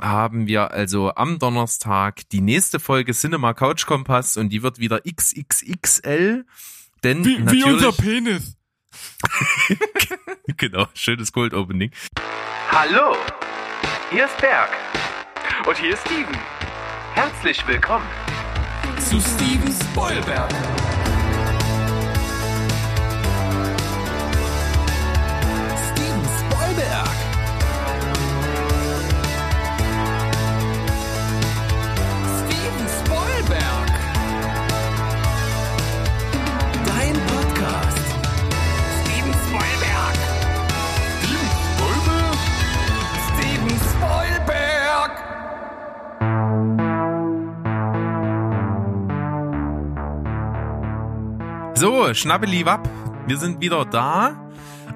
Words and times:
haben 0.00 0.46
wir 0.46 0.70
also 0.70 1.14
am 1.14 1.38
Donnerstag 1.38 2.28
die 2.30 2.40
nächste 2.40 2.80
Folge 2.80 3.12
Cinema 3.12 3.54
Couch 3.54 3.86
Kompass 3.86 4.36
und 4.36 4.50
die 4.50 4.62
wird 4.62 4.78
wieder 4.78 5.00
XXXL. 5.00 6.44
Denn 7.04 7.24
wie, 7.24 7.38
natürlich, 7.38 7.64
wie 7.64 7.70
unser 7.70 7.92
Penis. 7.92 8.56
genau, 10.56 10.86
schönes 10.94 11.32
Cold 11.32 11.54
Opening. 11.54 11.90
Hallo, 12.70 13.16
hier 14.10 14.26
ist 14.26 14.38
Berg. 14.38 14.70
Und 15.66 15.76
hier 15.78 15.94
ist 15.94 16.00
Steven. 16.06 16.36
Herzlich 17.14 17.66
willkommen 17.66 18.06
zu 18.98 19.20
Steven 19.20 19.72
Spoilberg. 19.72 20.79
So, 51.80 52.12
schnabbeliwab, 52.12 52.90
wir 53.26 53.38
sind 53.38 53.62
wieder 53.62 53.86
da 53.86 54.50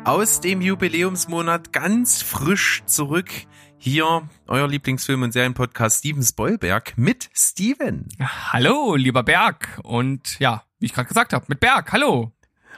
aus 0.04 0.42
dem 0.42 0.60
Jubiläumsmonat 0.60 1.72
ganz 1.72 2.20
frisch 2.20 2.82
zurück. 2.84 3.30
Hier 3.78 4.28
euer 4.46 4.68
Lieblingsfilm- 4.68 5.24
und 5.24 5.32
Serienpodcast 5.32 6.00
Steven 6.00 6.22
Spoilberg 6.22 6.98
mit 6.98 7.30
Steven. 7.32 8.06
Hallo, 8.20 8.96
lieber 8.96 9.22
Berg. 9.22 9.80
Und 9.82 10.38
ja, 10.40 10.64
wie 10.78 10.84
ich 10.84 10.92
gerade 10.92 11.08
gesagt 11.08 11.32
habe, 11.32 11.46
mit 11.48 11.58
Berg. 11.58 11.90
Hallo. 11.90 12.32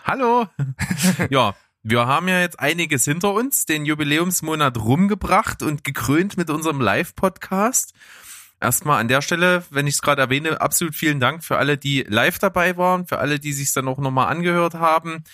Hallo. 0.05 0.47
ja, 1.31 1.57
wir 1.83 2.07
haben 2.07 2.29
ja 2.29 2.39
jetzt 2.39 2.61
einiges 2.61 3.05
hinter 3.07 3.33
uns, 3.33 3.67
den 3.67 3.85
Jubiläumsmonat 3.85 4.79
rumgebracht 4.79 5.65
und 5.65 5.83
gekrönt 5.83 6.37
mit 6.37 6.49
unserem 6.49 6.81
Live-Podcast. 6.81 7.93
Erstmal 8.61 9.01
an 9.01 9.09
der 9.09 9.21
Stelle, 9.21 9.65
wenn 9.71 9.87
ich 9.87 9.95
es 9.95 10.03
gerade 10.03 10.23
erwähne, 10.23 10.61
absolut 10.61 10.95
vielen 10.95 11.21
Dank 11.21 11.45
für 11.45 11.59
alle, 11.59 11.77
die 11.77 12.05
live 12.09 12.39
dabei 12.39 12.77
waren, 12.77 13.07
für 13.07 13.19
alle, 13.19 13.39
die 13.39 13.53
sich 13.53 13.73
dann 13.73 13.87
auch 13.87 13.99
nochmal 13.99 14.29
angehört 14.29 14.75
haben. 14.75 15.25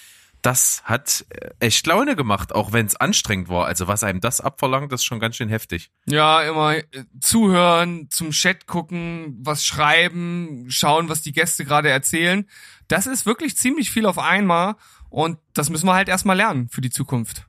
Das 0.43 0.83
hat 0.85 1.25
äh, 1.31 1.51
echt 1.61 1.87
Laune 1.87 2.17
gemacht, 2.17 2.53
auch 2.53 2.73
wenn 2.73 2.85
es 2.85 2.97
anstrengend 2.97 3.49
war. 3.49 3.67
Also 3.67 3.87
was 3.87 4.03
einem 4.03 4.21
das 4.21 4.41
abverlangt, 4.41 4.91
das 4.91 5.03
ist 5.03 5.05
schon 5.05 5.21
ganz 5.21 5.37
schön 5.37 5.49
heftig. 5.49 5.93
Ja, 6.05 6.43
immer 6.43 6.75
äh, 6.75 6.85
zuhören, 7.21 8.09
zum 8.11 8.33
Chat 8.33 8.67
gucken, 8.67 9.39
was 9.41 9.65
schreiben, 9.65 10.67
schauen, 10.69 11.09
was 11.09 11.23
die 11.23 11.33
Gäste 11.33 11.65
gerade 11.65 11.91
erzählen. 11.91 12.49
Das 12.89 13.07
ist 13.07 13.25
wirklich 13.25 13.57
ziemlich 13.57 13.93
viel 13.93 14.05
auf 14.05 14.19
einmal 14.19 14.75
und 15.11 15.39
das 15.55 15.71
müssen 15.71 15.87
wir 15.87 15.95
halt 15.95 16.09
erstmal 16.09 16.37
lernen 16.37 16.69
für 16.69 16.81
die 16.81 16.91
Zukunft. 16.91 17.47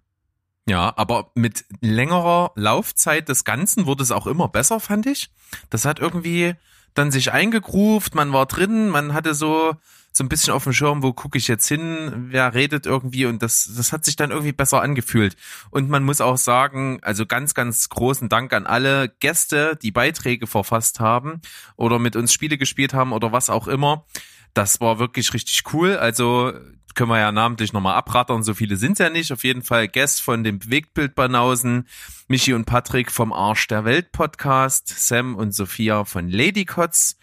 Ja, 0.67 0.93
aber 0.95 1.31
mit 1.35 1.65
längerer 1.81 2.51
Laufzeit 2.55 3.27
des 3.27 3.43
Ganzen 3.43 3.85
wurde 3.85 4.03
es 4.03 4.11
auch 4.11 4.27
immer 4.27 4.47
besser, 4.47 4.79
fand 4.79 5.05
ich. 5.05 5.29
Das 5.69 5.83
hat 5.85 5.99
irgendwie 5.99 6.55
dann 6.93 7.11
sich 7.11 7.31
eingegruft, 7.31 8.15
man 8.15 8.31
war 8.33 8.45
drin, 8.45 8.89
man 8.89 9.13
hatte 9.13 9.33
so 9.33 9.75
so 10.15 10.23
ein 10.23 10.29
bisschen 10.29 10.53
auf 10.53 10.63
dem 10.63 10.73
Schirm, 10.73 11.01
wo 11.01 11.11
gucke 11.11 11.39
ich 11.39 11.47
jetzt 11.47 11.67
hin, 11.67 12.27
wer 12.29 12.53
redet 12.53 12.85
irgendwie 12.85 13.25
und 13.25 13.41
das 13.41 13.73
das 13.75 13.91
hat 13.91 14.05
sich 14.05 14.15
dann 14.15 14.29
irgendwie 14.29 14.51
besser 14.51 14.81
angefühlt. 14.81 15.35
Und 15.71 15.89
man 15.89 16.03
muss 16.03 16.21
auch 16.21 16.37
sagen, 16.37 16.99
also 17.01 17.25
ganz 17.25 17.55
ganz 17.55 17.89
großen 17.89 18.29
Dank 18.29 18.53
an 18.53 18.67
alle 18.67 19.09
Gäste, 19.19 19.77
die 19.81 19.91
Beiträge 19.91 20.45
verfasst 20.45 20.99
haben 20.99 21.41
oder 21.75 21.97
mit 21.97 22.15
uns 22.15 22.31
Spiele 22.31 22.59
gespielt 22.59 22.93
haben 22.93 23.11
oder 23.11 23.31
was 23.31 23.49
auch 23.49 23.67
immer. 23.67 24.05
Das 24.53 24.79
war 24.81 24.99
wirklich 24.99 25.33
richtig 25.33 25.73
cool. 25.73 25.97
Also 25.97 26.53
können 26.95 27.09
wir 27.09 27.19
ja 27.19 27.31
namentlich 27.31 27.73
nochmal 27.73 27.95
abrattern, 27.95 28.43
so 28.43 28.53
viele 28.53 28.77
sind 28.77 28.99
ja 28.99 29.09
nicht. 29.09 29.31
Auf 29.31 29.43
jeden 29.43 29.63
Fall 29.63 29.87
Guest 29.87 30.21
von 30.21 30.43
dem 30.43 30.59
Bewegtbildbanausen, 30.59 31.87
Michi 32.27 32.53
und 32.53 32.65
Patrick 32.65 33.11
vom 33.11 33.33
Arsch 33.33 33.67
der 33.67 33.83
Welt 33.85 34.11
Podcast, 34.11 34.89
Sam 34.89 35.35
und 35.35 35.53
Sophia 35.53 36.05
von 36.05 36.29
Ladycots, 36.29 37.17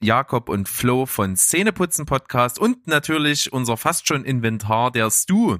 Jakob 0.00 0.48
und 0.48 0.68
Flo 0.68 1.06
von 1.06 1.36
Szeneputzen 1.36 2.06
Podcast 2.06 2.58
und 2.58 2.86
natürlich 2.86 3.52
unser 3.52 3.76
fast 3.76 4.08
schon 4.08 4.24
Inventar, 4.24 4.90
der 4.90 5.10
Stu. 5.10 5.58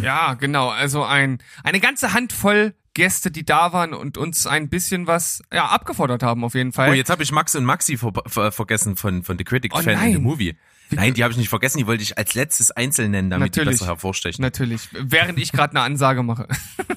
Ja, 0.00 0.34
genau. 0.34 0.68
Also 0.68 1.04
ein, 1.04 1.42
eine 1.62 1.80
ganze 1.80 2.12
Handvoll 2.12 2.74
Gäste, 2.94 3.30
die 3.30 3.44
da 3.44 3.72
waren 3.72 3.92
und 3.92 4.16
uns 4.16 4.46
ein 4.46 4.68
bisschen 4.68 5.06
was 5.06 5.42
ja, 5.52 5.66
abgefordert 5.66 6.22
haben, 6.22 6.44
auf 6.44 6.54
jeden 6.54 6.72
Fall. 6.72 6.90
Oh, 6.90 6.92
jetzt 6.94 7.10
habe 7.10 7.22
ich 7.22 7.32
Max 7.32 7.54
und 7.54 7.64
Maxi 7.64 7.96
ver 7.96 8.12
ver 8.26 8.52
vergessen 8.52 8.96
von, 8.96 9.22
von 9.22 9.36
The 9.36 9.44
Critic 9.44 9.72
Oh 9.74 9.80
Fan 9.80 9.94
in 9.94 9.98
nein. 9.98 10.12
the 10.14 10.18
Movie. 10.18 10.56
Nein, 10.90 11.14
die 11.14 11.22
habe 11.22 11.32
ich 11.32 11.38
nicht 11.38 11.48
vergessen, 11.48 11.78
die 11.78 11.86
wollte 11.86 12.02
ich 12.02 12.18
als 12.18 12.34
letztes 12.34 12.70
einzeln 12.70 13.10
nennen, 13.10 13.30
damit 13.30 13.54
die 13.54 13.60
Natürlich. 13.60 13.80
besser 13.80 13.90
hervorstechen. 13.90 14.42
Natürlich, 14.42 14.88
während 14.92 15.38
ich 15.38 15.50
gerade 15.50 15.70
eine 15.72 15.80
Ansage 15.80 16.22
mache. 16.22 16.46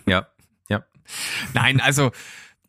Ja, 0.05 0.27
ja. 0.69 0.85
Nein, 1.53 1.81
also 1.81 2.11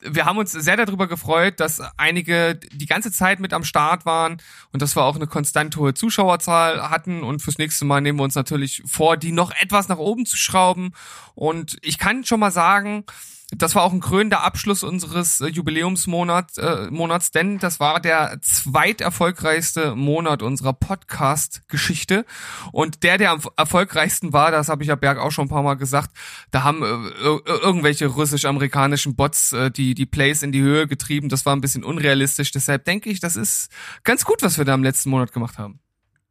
wir 0.01 0.25
haben 0.25 0.39
uns 0.39 0.53
sehr 0.53 0.77
darüber 0.77 1.09
gefreut, 1.09 1.61
dass 1.61 1.81
einige 1.97 2.55
die 2.55 2.87
ganze 2.87 3.11
Zeit 3.11 3.41
mit 3.41 3.53
am 3.53 3.65
Start 3.65 4.07
waren 4.07 4.41
und 4.73 4.83
dass 4.83 4.97
wir 4.97 5.03
auch 5.03 5.17
eine 5.17 5.27
konstant 5.27 5.77
hohe 5.77 5.95
Zuschauerzahl 5.95 6.91
hatten. 6.91 7.23
Und 7.23 7.43
fürs 7.43 7.59
nächste 7.59 7.85
Mal 7.85 8.01
nehmen 8.01 8.19
wir 8.19 8.25
uns 8.25 8.35
natürlich 8.35 8.83
vor, 8.87 9.17
die 9.17 9.33
noch 9.33 9.51
etwas 9.61 9.89
nach 9.89 9.99
oben 9.99 10.27
zu 10.27 10.37
schrauben. 10.37 10.93
Und 11.35 11.79
ich 11.83 11.99
kann 11.99 12.25
schon 12.25 12.41
mal 12.41 12.53
sagen, 12.53 13.05
das 13.51 13.75
war 13.75 13.83
auch 13.83 13.93
ein 13.93 14.01
krönender 14.01 14.43
Abschluss 14.45 14.83
unseres 14.83 15.41
äh, 15.41 15.47
Jubiläumsmonats, 15.47 16.59
äh, 16.59 16.91
Monats, 16.91 17.31
denn 17.31 17.59
das 17.59 17.81
war 17.81 17.99
der 17.99 18.39
zweiterfolgreichste 18.43 19.95
Monat 19.97 20.43
unserer 20.43 20.75
Podcast-Geschichte. 20.75 22.27
Und 22.73 23.03
der, 23.03 23.17
der 23.17 23.31
am 23.31 23.41
erfolgreichsten 23.57 24.35
war, 24.35 24.51
das 24.51 24.69
habe 24.69 24.83
ich 24.83 24.89
ja 24.89 24.97
Berg 24.97 25.19
auch 25.19 25.33
schon 25.33 25.47
ein 25.47 25.51
paar 25.51 25.63
Mal 25.63 25.75
gesagt, 25.75 26.11
da 26.51 26.63
haben 26.63 26.83
äh, 26.83 26.87
ir- 26.87 27.43
irgendwelche 27.47 28.07
russisch-amerikanischen 28.07 29.17
Bots 29.17 29.53
äh, 29.53 29.71
die, 29.71 29.95
die 29.95 30.07
Plays 30.07 30.43
in 30.43 30.53
die 30.53 30.61
Höhe 30.61 30.87
getrieben. 30.87 31.31
Das 31.31 31.47
war 31.47 31.57
ein 31.57 31.63
bisschen 31.63 31.85
unrealistisch. 31.85 32.51
Deshalb 32.53 32.85
denke 32.85 33.09
ich, 33.09 33.19
das 33.19 33.37
ist 33.37 33.71
ganz 34.05 34.25
gut, 34.27 34.43
was 34.43 34.59
wir 34.59 34.67
da 34.67 34.75
im 34.75 34.83
letzten 34.83 35.09
Monat 35.09 35.33
gemacht 35.33 35.57
haben. 35.59 35.81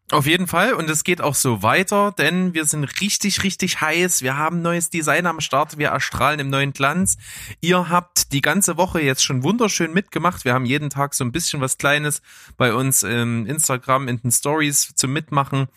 Auf 0.10 0.26
jeden 0.26 0.48
Fall 0.48 0.72
und 0.74 0.90
es 0.90 1.04
geht 1.04 1.20
auch 1.20 1.36
so 1.36 1.64
weiter, 1.64 2.14
denn 2.18 2.54
wir 2.54 2.64
sind 2.64 2.86
richtig, 3.02 3.44
richtig 3.44 3.82
heiß. 3.82 4.22
Wir 4.22 4.38
haben 4.38 4.62
neues 4.62 4.90
Design 4.90 5.26
am 5.26 5.42
Start, 5.42 5.78
wir 5.78 5.90
erstrahlen 5.90 6.40
im 6.40 6.50
neuen 6.50 6.72
Glanz. 6.72 7.18
Ihr 7.60 7.90
habt 7.90 8.32
die 8.32 8.40
ganze 8.40 8.78
Woche 8.78 9.02
jetzt 9.02 9.22
schon 9.22 9.44
wunderschön 9.44 9.92
mitgemacht. 9.92 10.46
Wir 10.46 10.54
haben 10.54 10.66
jeden 10.66 10.90
Tag 10.90 11.14
so 11.14 11.26
ein 11.26 11.34
bisschen 11.34 11.60
was 11.60 11.78
Kleines 11.78 12.22
bei 12.56 12.74
uns 12.74 13.04
im 13.04 13.46
Instagram 13.48 14.08
in 14.08 14.22
den 14.22 14.32
Stories 14.32 14.94
zum 14.96 15.12
Mitmachen. 15.12 15.68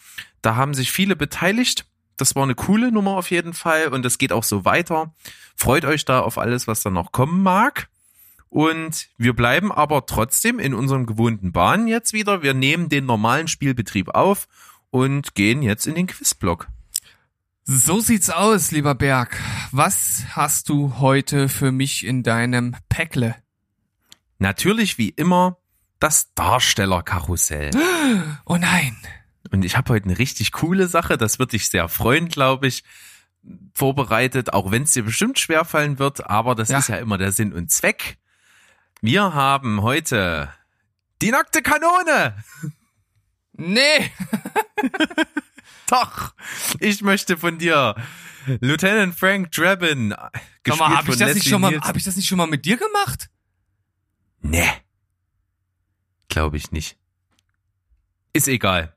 Da 0.42 0.54
haben 0.54 0.74
sich 0.74 0.92
viele 0.92 1.16
beteiligt. 1.16 1.86
Das 2.16 2.36
war 2.36 2.44
eine 2.44 2.54
coole 2.54 2.92
Nummer 2.92 3.16
auf 3.16 3.32
jeden 3.32 3.52
Fall 3.52 3.88
und 3.88 4.06
es 4.06 4.16
geht 4.16 4.30
auch 4.30 4.44
so 4.44 4.64
weiter. 4.64 5.12
Freut 5.56 5.84
euch 5.84 6.04
da 6.04 6.20
auf 6.20 6.38
alles, 6.38 6.68
was 6.68 6.82
da 6.82 6.90
noch 6.90 7.10
kommen 7.10 7.42
mag. 7.42 7.88
Und 8.50 9.08
wir 9.16 9.34
bleiben 9.34 9.70
aber 9.72 10.06
trotzdem 10.06 10.58
in 10.58 10.74
unserem 10.74 11.06
gewohnten 11.06 11.52
Bahn 11.52 11.86
jetzt 11.86 12.12
wieder. 12.12 12.42
Wir 12.42 12.52
nehmen 12.52 12.88
den 12.88 13.06
normalen 13.06 13.46
Spielbetrieb 13.48 14.08
auf 14.10 14.48
und 14.90 15.34
gehen 15.36 15.62
jetzt 15.62 15.86
in 15.86 15.94
den 15.94 16.08
Quizblock. 16.08 16.68
So 17.64 18.00
sieht's 18.00 18.28
aus, 18.30 18.72
lieber 18.72 18.96
Berg. 18.96 19.38
Was 19.70 20.24
hast 20.30 20.68
du 20.68 20.98
heute 20.98 21.48
für 21.48 21.70
mich 21.70 22.04
in 22.04 22.24
deinem 22.24 22.74
Päckle? 22.88 23.36
Natürlich 24.40 24.98
wie 24.98 25.10
immer 25.10 25.56
das 26.00 26.34
Darstellerkarussell. 26.34 27.70
Oh 28.44 28.56
nein. 28.56 28.96
Und 29.52 29.64
ich 29.64 29.76
habe 29.76 29.92
heute 29.92 30.06
eine 30.06 30.18
richtig 30.18 30.50
coole 30.50 30.88
Sache, 30.88 31.16
das 31.16 31.38
wird 31.38 31.52
dich 31.52 31.68
sehr 31.68 31.88
freuen, 31.88 32.28
glaube 32.28 32.66
ich, 32.66 32.82
vorbereitet, 33.74 34.52
auch 34.52 34.72
wenn 34.72 34.82
es 34.82 34.92
dir 34.92 35.04
bestimmt 35.04 35.38
schwerfallen 35.38 36.00
wird, 36.00 36.28
aber 36.28 36.56
das 36.56 36.68
Ja. 36.70 36.78
ist 36.78 36.88
ja 36.88 36.96
immer 36.96 37.16
der 37.18 37.30
Sinn 37.30 37.52
und 37.52 37.70
Zweck. 37.70 38.18
Wir 39.02 39.32
haben 39.32 39.80
heute 39.82 40.52
die 41.22 41.30
nackte 41.30 41.62
Kanone. 41.62 42.44
Nee. 43.52 44.10
Doch, 45.86 46.34
ich 46.80 47.02
möchte 47.02 47.38
von 47.38 47.58
dir 47.58 47.94
Lieutenant 48.60 49.14
Frank 49.14 49.52
Drabin, 49.52 50.10
Sag 50.10 50.32
gespielt 50.62 50.78
mal, 50.78 50.96
hab 50.96 51.04
von 51.04 51.14
ich 51.14 51.20
das 51.20 51.34
nicht 51.34 51.48
schon 51.48 51.60
mal, 51.60 51.80
hab 51.80 51.96
ich 51.96 52.04
das 52.04 52.16
nicht 52.16 52.28
schon 52.28 52.38
mal 52.38 52.46
mit 52.46 52.64
dir 52.64 52.76
gemacht? 52.76 53.30
Nee. 54.42 54.70
Glaube 56.28 56.58
ich 56.58 56.70
nicht. 56.70 56.96
Ist 58.32 58.48
egal. 58.48 58.94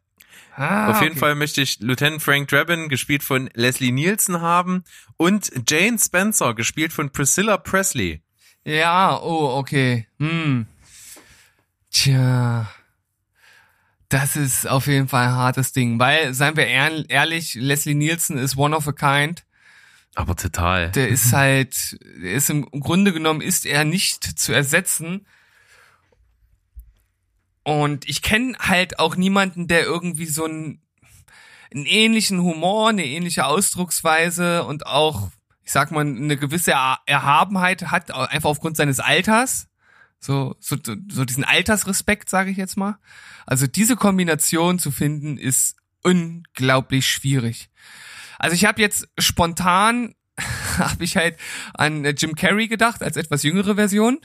Ah, 0.55 0.91
Auf 0.91 1.01
jeden 1.01 1.13
okay. 1.13 1.19
Fall 1.19 1.35
möchte 1.35 1.61
ich 1.61 1.79
Lieutenant 1.79 2.21
Frank 2.21 2.47
Drabin, 2.49 2.89
gespielt 2.89 3.23
von 3.23 3.49
Leslie 3.53 3.91
Nielsen 3.91 4.41
haben 4.41 4.83
und 5.17 5.51
Jane 5.67 5.97
Spencer, 5.97 6.53
gespielt 6.53 6.93
von 6.93 7.09
Priscilla 7.09 7.57
Presley. 7.57 8.21
Ja, 8.65 9.19
oh, 9.21 9.57
okay. 9.57 10.07
Hm. 10.19 10.65
Tja. 11.91 12.69
Das 14.09 14.35
ist 14.35 14.67
auf 14.67 14.87
jeden 14.87 15.07
Fall 15.07 15.27
ein 15.27 15.33
hartes 15.35 15.71
Ding, 15.73 15.97
weil, 15.99 16.33
seien 16.33 16.55
wir 16.55 16.67
ehr- 16.67 17.09
ehrlich, 17.09 17.55
Leslie 17.55 17.95
Nielsen 17.95 18.37
ist 18.37 18.57
one 18.57 18.75
of 18.75 18.87
a 18.87 18.91
kind. 18.91 19.43
Aber 20.15 20.35
total. 20.35 20.91
Der 20.91 21.09
ist 21.09 21.33
halt, 21.33 21.97
der 22.21 22.33
ist 22.33 22.49
im 22.49 22.69
Grunde 22.69 23.11
genommen 23.11 23.41
ist 23.41 23.65
er 23.65 23.83
nicht 23.85 24.23
zu 24.39 24.53
ersetzen. 24.53 25.25
Und 27.63 28.07
ich 28.07 28.21
kenne 28.21 28.55
halt 28.59 28.99
auch 28.99 29.15
niemanden, 29.15 29.67
der 29.67 29.83
irgendwie 29.83 30.25
so 30.25 30.45
einen, 30.45 30.81
einen 31.73 31.85
ähnlichen 31.85 32.41
Humor, 32.41 32.89
eine 32.89 33.05
ähnliche 33.05 33.45
Ausdrucksweise 33.45 34.63
und 34.65 34.85
auch, 34.85 35.29
ich 35.63 35.71
sag 35.71 35.91
mal, 35.91 36.01
eine 36.05 36.37
gewisse 36.37 36.71
Er- 36.71 36.99
Erhabenheit 37.05 37.91
hat, 37.91 38.11
einfach 38.11 38.49
aufgrund 38.49 38.77
seines 38.77 38.99
Alters. 38.99 39.67
So, 40.19 40.55
so, 40.59 40.77
so 41.09 41.25
diesen 41.25 41.43
Altersrespekt, 41.43 42.29
sage 42.29 42.49
ich 42.51 42.57
jetzt 42.57 42.77
mal. 42.77 42.97
Also 43.45 43.67
diese 43.67 43.95
Kombination 43.95 44.79
zu 44.79 44.89
finden, 44.91 45.37
ist 45.37 45.75
unglaublich 46.01 47.07
schwierig. 47.07 47.69
Also 48.39 48.55
ich 48.55 48.65
habe 48.65 48.81
jetzt 48.81 49.07
spontan 49.17 50.15
habe 50.77 51.03
ich 51.03 51.15
halt 51.17 51.37
an 51.73 52.03
Jim 52.17 52.35
Carrey 52.35 52.67
gedacht 52.67 53.03
als 53.03 53.17
etwas 53.17 53.43
jüngere 53.43 53.75
Version. 53.75 54.19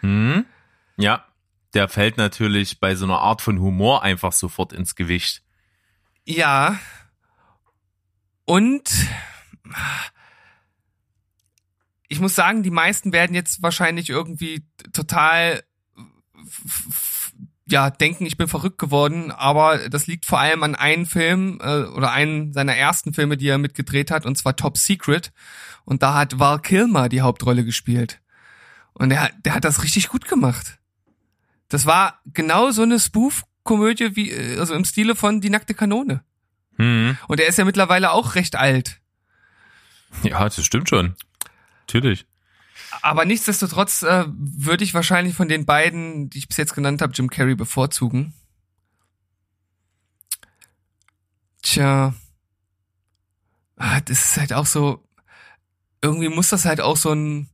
Hm? 0.00 0.46
Ja, 0.96 1.26
der 1.74 1.88
fällt 1.88 2.16
natürlich 2.16 2.80
bei 2.80 2.94
so 2.94 3.04
einer 3.04 3.18
Art 3.18 3.42
von 3.42 3.58
Humor 3.60 4.02
einfach 4.02 4.32
sofort 4.32 4.72
ins 4.72 4.94
Gewicht. 4.94 5.42
Ja. 6.24 6.78
Und 8.46 8.90
ich 12.10 12.20
muss 12.20 12.34
sagen, 12.34 12.62
die 12.62 12.70
meisten 12.70 13.12
werden 13.14 13.34
jetzt 13.34 13.62
wahrscheinlich 13.62 14.10
irgendwie 14.10 14.66
total 14.92 15.62
ja 17.66 17.88
denken, 17.90 18.26
ich 18.26 18.36
bin 18.36 18.48
verrückt 18.48 18.78
geworden, 18.78 19.30
aber 19.30 19.88
das 19.88 20.06
liegt 20.08 20.26
vor 20.26 20.40
allem 20.40 20.62
an 20.64 20.74
einem 20.74 21.06
Film 21.06 21.60
äh, 21.62 21.82
oder 21.84 22.10
einen 22.10 22.52
seiner 22.52 22.74
ersten 22.74 23.14
Filme, 23.14 23.36
die 23.36 23.46
er 23.46 23.58
mitgedreht 23.58 24.10
hat, 24.10 24.26
und 24.26 24.36
zwar 24.36 24.56
Top 24.56 24.76
Secret. 24.76 25.32
Und 25.84 26.02
da 26.02 26.14
hat 26.14 26.38
Val 26.40 26.60
Kilmer 26.60 27.08
die 27.08 27.20
Hauptrolle 27.20 27.64
gespielt. 27.64 28.20
Und 28.92 29.10
der, 29.10 29.22
hat- 29.22 29.32
der 29.44 29.54
hat 29.54 29.64
das 29.64 29.84
richtig 29.84 30.08
gut 30.08 30.26
gemacht. 30.28 30.78
Das 31.68 31.86
war 31.86 32.20
genau 32.26 32.72
so 32.72 32.82
eine 32.82 32.98
Spoof-Komödie 32.98 34.16
wie, 34.16 34.30
äh, 34.32 34.58
also 34.58 34.74
im 34.74 34.84
Stile 34.84 35.14
von 35.14 35.40
Die 35.40 35.50
nackte 35.50 35.74
Kanone. 35.74 36.24
Hm. 36.76 37.16
Und 37.28 37.38
er 37.40 37.46
ist 37.46 37.58
ja 37.58 37.64
mittlerweile 37.64 38.10
auch 38.10 38.34
recht 38.34 38.56
alt. 38.56 39.00
Ja, 40.24 40.42
das 40.42 40.64
stimmt 40.64 40.88
schon. 40.88 41.14
Natürlich. 41.92 42.26
Aber 43.02 43.24
nichtsdestotrotz 43.24 44.02
äh, 44.02 44.24
würde 44.28 44.84
ich 44.84 44.94
wahrscheinlich 44.94 45.34
von 45.34 45.48
den 45.48 45.64
beiden, 45.66 46.30
die 46.30 46.38
ich 46.38 46.48
bis 46.48 46.56
jetzt 46.56 46.74
genannt 46.74 47.02
habe, 47.02 47.12
Jim 47.12 47.30
Carrey 47.30 47.54
bevorzugen. 47.54 48.32
Tja. 51.62 52.14
Ah, 53.76 54.00
das 54.02 54.24
ist 54.24 54.36
halt 54.36 54.52
auch 54.52 54.66
so. 54.66 55.02
Irgendwie 56.02 56.28
muss 56.28 56.48
das 56.48 56.64
halt 56.64 56.80
auch 56.80 56.96
so 56.96 57.12
ein. 57.12 57.48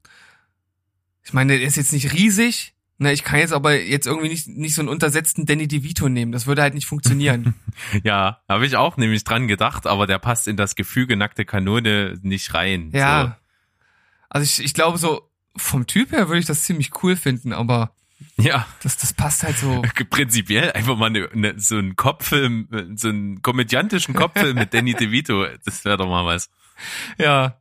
Ich 1.24 1.32
meine, 1.32 1.58
der 1.58 1.66
ist 1.66 1.76
jetzt 1.76 1.92
nicht 1.92 2.12
riesig. 2.12 2.74
Ne, 2.98 3.12
ich 3.12 3.24
kann 3.24 3.40
jetzt 3.40 3.52
aber 3.52 3.78
jetzt 3.78 4.06
irgendwie 4.06 4.28
nicht, 4.28 4.48
nicht 4.48 4.74
so 4.74 4.80
einen 4.80 4.88
untersetzten 4.88 5.44
Danny 5.44 5.68
DeVito 5.68 6.08
nehmen. 6.08 6.32
Das 6.32 6.46
würde 6.46 6.62
halt 6.62 6.74
nicht 6.74 6.86
funktionieren. 6.86 7.54
Ja, 8.02 8.40
habe 8.48 8.64
ich 8.64 8.74
auch 8.76 8.96
nämlich 8.96 9.22
dran 9.24 9.48
gedacht, 9.48 9.86
aber 9.86 10.06
der 10.06 10.18
passt 10.18 10.48
in 10.48 10.56
das 10.56 10.76
Gefüge 10.76 11.14
nackte 11.14 11.44
Kanone 11.44 12.18
nicht 12.22 12.54
rein. 12.54 12.90
ja. 12.94 13.36
Also 14.36 14.44
ich, 14.44 14.66
ich 14.66 14.74
glaube 14.74 14.98
so, 14.98 15.30
vom 15.56 15.86
Typ 15.86 16.12
her 16.12 16.28
würde 16.28 16.40
ich 16.40 16.44
das 16.44 16.64
ziemlich 16.64 17.02
cool 17.02 17.16
finden, 17.16 17.54
aber. 17.54 17.94
Ja, 18.36 18.66
das, 18.82 18.98
das 18.98 19.14
passt 19.14 19.44
halt 19.44 19.56
so. 19.56 19.80
prinzipiell 20.10 20.72
einfach 20.72 20.94
mal 20.94 21.06
eine, 21.06 21.30
eine, 21.32 21.58
so 21.58 21.78
einen 21.78 21.96
Kopffilm, 21.96 22.68
so 22.96 23.08
einen 23.08 23.40
komödiantischen 23.40 24.14
Kopffilm 24.14 24.56
mit 24.56 24.74
Danny 24.74 24.92
DeVito. 24.92 25.46
Das 25.64 25.86
wäre 25.86 25.96
doch 25.96 26.06
mal 26.06 26.26
was. 26.26 26.50
Ja. 27.16 27.58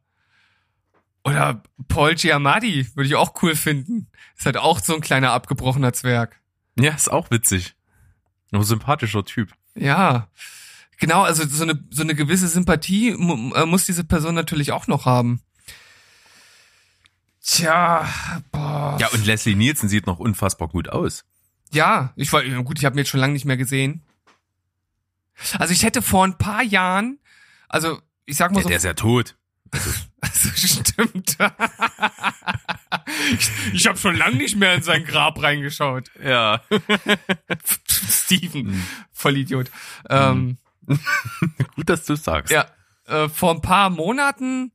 Oder 1.24 1.64
Paul 1.88 2.16
Giamatti 2.16 2.90
würde 2.94 3.08
ich 3.08 3.16
auch 3.16 3.42
cool 3.42 3.56
finden. 3.56 4.12
Ist 4.38 4.46
halt 4.46 4.58
auch 4.58 4.82
so 4.82 4.96
ein 4.96 5.02
kleiner 5.02 5.32
abgebrochener 5.32 5.94
Zwerg. 5.94 6.42
Ja, 6.78 6.92
ist 6.92 7.10
auch 7.10 7.32
witzig. 7.32 7.74
Ein 8.52 8.62
sympathischer 8.64 9.24
Typ. 9.24 9.54
Ja. 9.76 10.28
Genau, 10.98 11.24
also 11.24 11.48
so 11.48 11.64
eine, 11.64 11.82
so 11.90 12.04
eine 12.04 12.16
gewisse 12.16 12.50
Sympathie 12.50 13.12
äh, 13.12 13.66
muss 13.66 13.86
diese 13.86 14.04
Person 14.04 14.36
natürlich 14.36 14.74
auch 14.74 14.88
noch 14.88 15.06
haben. 15.06 15.40
Tja, 17.46 18.10
boah. 18.52 18.98
Ja, 19.00 19.08
und 19.10 19.26
Leslie 19.26 19.56
Nielsen 19.56 19.88
sieht 19.88 20.08
noch 20.08 20.18
unfassbar 20.18 20.68
gut 20.68 20.90
aus. 20.90 21.26
Ja, 21.72 22.12
ich 22.16 22.34
war 22.34 22.44
gut, 22.64 22.80
ich 22.80 22.86
habe 22.86 22.96
ihn 22.96 23.00
jetzt 23.00 23.10
schon 23.10 23.20
lange 23.20 23.34
nicht 23.34 23.46
mehr 23.46 23.58
gesehen. 23.58 24.04
Also 25.60 25.72
ich 25.74 25.84
hätte 25.84 26.02
vor 26.02 26.26
ein 26.26 26.38
paar 26.38 26.64
Jahren, 26.64 27.20
also 27.70 28.02
ich 28.26 28.38
sag 28.38 28.52
mal 28.52 28.58
Der, 28.58 28.64
so, 28.64 28.70
der 28.70 28.78
ist 28.78 28.84
ja 28.84 28.94
tot. 28.94 29.36
Also, 29.70 29.92
stimmt. 30.56 31.38
ich 33.38 33.52
ich 33.74 33.88
habe 33.88 33.98
schon 34.00 34.16
lange 34.16 34.38
nicht 34.38 34.56
mehr 34.56 34.74
in 34.74 34.82
sein 34.82 35.06
Grab 35.06 35.42
reingeschaut. 35.42 36.10
Ja. 36.24 36.62
Steven, 38.10 38.84
Vollidiot. 39.12 39.70
Ähm, 40.10 40.58
Gut, 41.76 41.90
dass 41.90 42.06
du 42.06 42.16
sagst. 42.16 42.52
ja, 42.52 42.66
äh, 43.06 43.30
vor 43.30 43.54
ein 43.54 43.62
paar 43.62 43.90
Monaten 43.90 44.72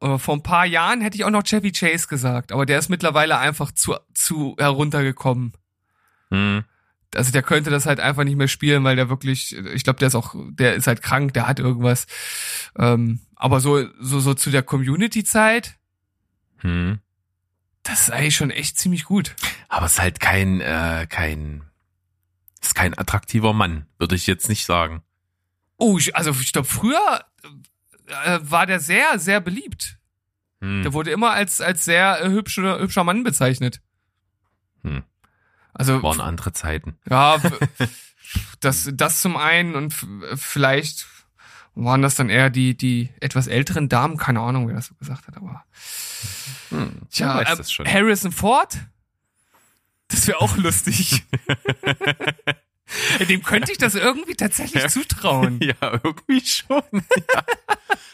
oder 0.00 0.18
vor 0.18 0.34
ein 0.36 0.42
paar 0.42 0.66
Jahren 0.66 1.00
hätte 1.00 1.16
ich 1.16 1.24
auch 1.24 1.30
noch 1.30 1.44
Chevy 1.44 1.72
Chase 1.72 2.08
gesagt, 2.08 2.52
aber 2.52 2.66
der 2.66 2.78
ist 2.78 2.88
mittlerweile 2.88 3.38
einfach 3.38 3.72
zu, 3.72 3.96
zu 4.12 4.56
heruntergekommen. 4.58 5.52
Hm. 6.30 6.64
Also 7.14 7.30
der 7.30 7.42
könnte 7.42 7.70
das 7.70 7.86
halt 7.86 8.00
einfach 8.00 8.24
nicht 8.24 8.36
mehr 8.36 8.48
spielen, 8.48 8.82
weil 8.84 8.96
der 8.96 9.08
wirklich, 9.08 9.56
ich 9.56 9.84
glaube, 9.84 10.00
der 10.00 10.08
ist 10.08 10.14
auch, 10.16 10.34
der 10.50 10.74
ist 10.74 10.86
halt 10.88 11.00
krank, 11.00 11.32
der 11.34 11.46
hat 11.46 11.60
irgendwas. 11.60 12.06
Ähm, 12.76 13.20
aber 13.36 13.60
so, 13.60 13.86
so, 14.00 14.20
so 14.20 14.34
zu 14.34 14.50
der 14.50 14.62
Community-Zeit, 14.62 15.76
Hm. 16.58 16.98
das 17.82 18.02
ist 18.02 18.10
eigentlich 18.10 18.34
schon 18.34 18.50
echt 18.50 18.78
ziemlich 18.78 19.04
gut. 19.04 19.36
Aber 19.68 19.86
es 19.86 19.92
ist 19.92 20.00
halt 20.00 20.18
kein, 20.18 20.60
äh, 20.60 21.06
kein, 21.08 21.62
ist 22.60 22.74
kein 22.74 22.98
attraktiver 22.98 23.52
Mann, 23.52 23.86
würde 23.98 24.16
ich 24.16 24.26
jetzt 24.26 24.48
nicht 24.48 24.64
sagen. 24.64 25.02
Oh, 25.76 25.98
ich, 25.98 26.16
also 26.16 26.30
ich 26.32 26.52
glaube, 26.52 26.68
früher 26.68 27.24
äh, 28.06 28.38
war 28.42 28.66
der 28.66 28.80
sehr, 28.80 29.18
sehr 29.18 29.40
beliebt. 29.40 29.98
Hm. 30.60 30.82
Der 30.82 30.92
wurde 30.92 31.10
immer 31.10 31.32
als, 31.32 31.60
als 31.60 31.84
sehr 31.84 32.22
äh, 32.22 32.28
hübscher, 32.28 32.78
hübscher 32.78 33.04
Mann 33.04 33.24
bezeichnet. 33.24 33.80
Hm. 34.82 35.02
Also, 35.72 36.02
Waren 36.02 36.20
andere 36.20 36.52
Zeiten. 36.52 36.96
ja, 37.08 37.40
das, 38.60 38.90
das 38.92 39.20
zum 39.20 39.36
einen 39.36 39.74
und 39.74 39.94
vielleicht 40.34 41.06
waren 41.74 42.02
das 42.02 42.14
dann 42.14 42.30
eher 42.30 42.50
die, 42.50 42.76
die 42.76 43.10
etwas 43.20 43.48
älteren 43.48 43.88
Damen, 43.88 44.16
keine 44.16 44.40
Ahnung, 44.40 44.68
wer 44.68 44.76
das 44.76 44.86
so 44.86 44.94
gesagt 44.94 45.26
hat, 45.26 45.36
aber. 45.36 45.64
Hm. 46.70 47.02
Tja, 47.10 47.40
äh. 47.42 47.56
Harrison 47.86 48.32
Ford? 48.32 48.78
Das 50.08 50.26
wäre 50.28 50.40
auch 50.40 50.56
lustig. 50.56 51.24
Dem 53.28 53.42
könnte 53.42 53.72
ich 53.72 53.78
das 53.78 53.94
irgendwie 53.94 54.34
tatsächlich 54.34 54.86
zutrauen. 54.88 55.58
Ja, 55.62 55.74
irgendwie 56.02 56.44
schon. 56.44 56.82
Ja. 56.92 57.42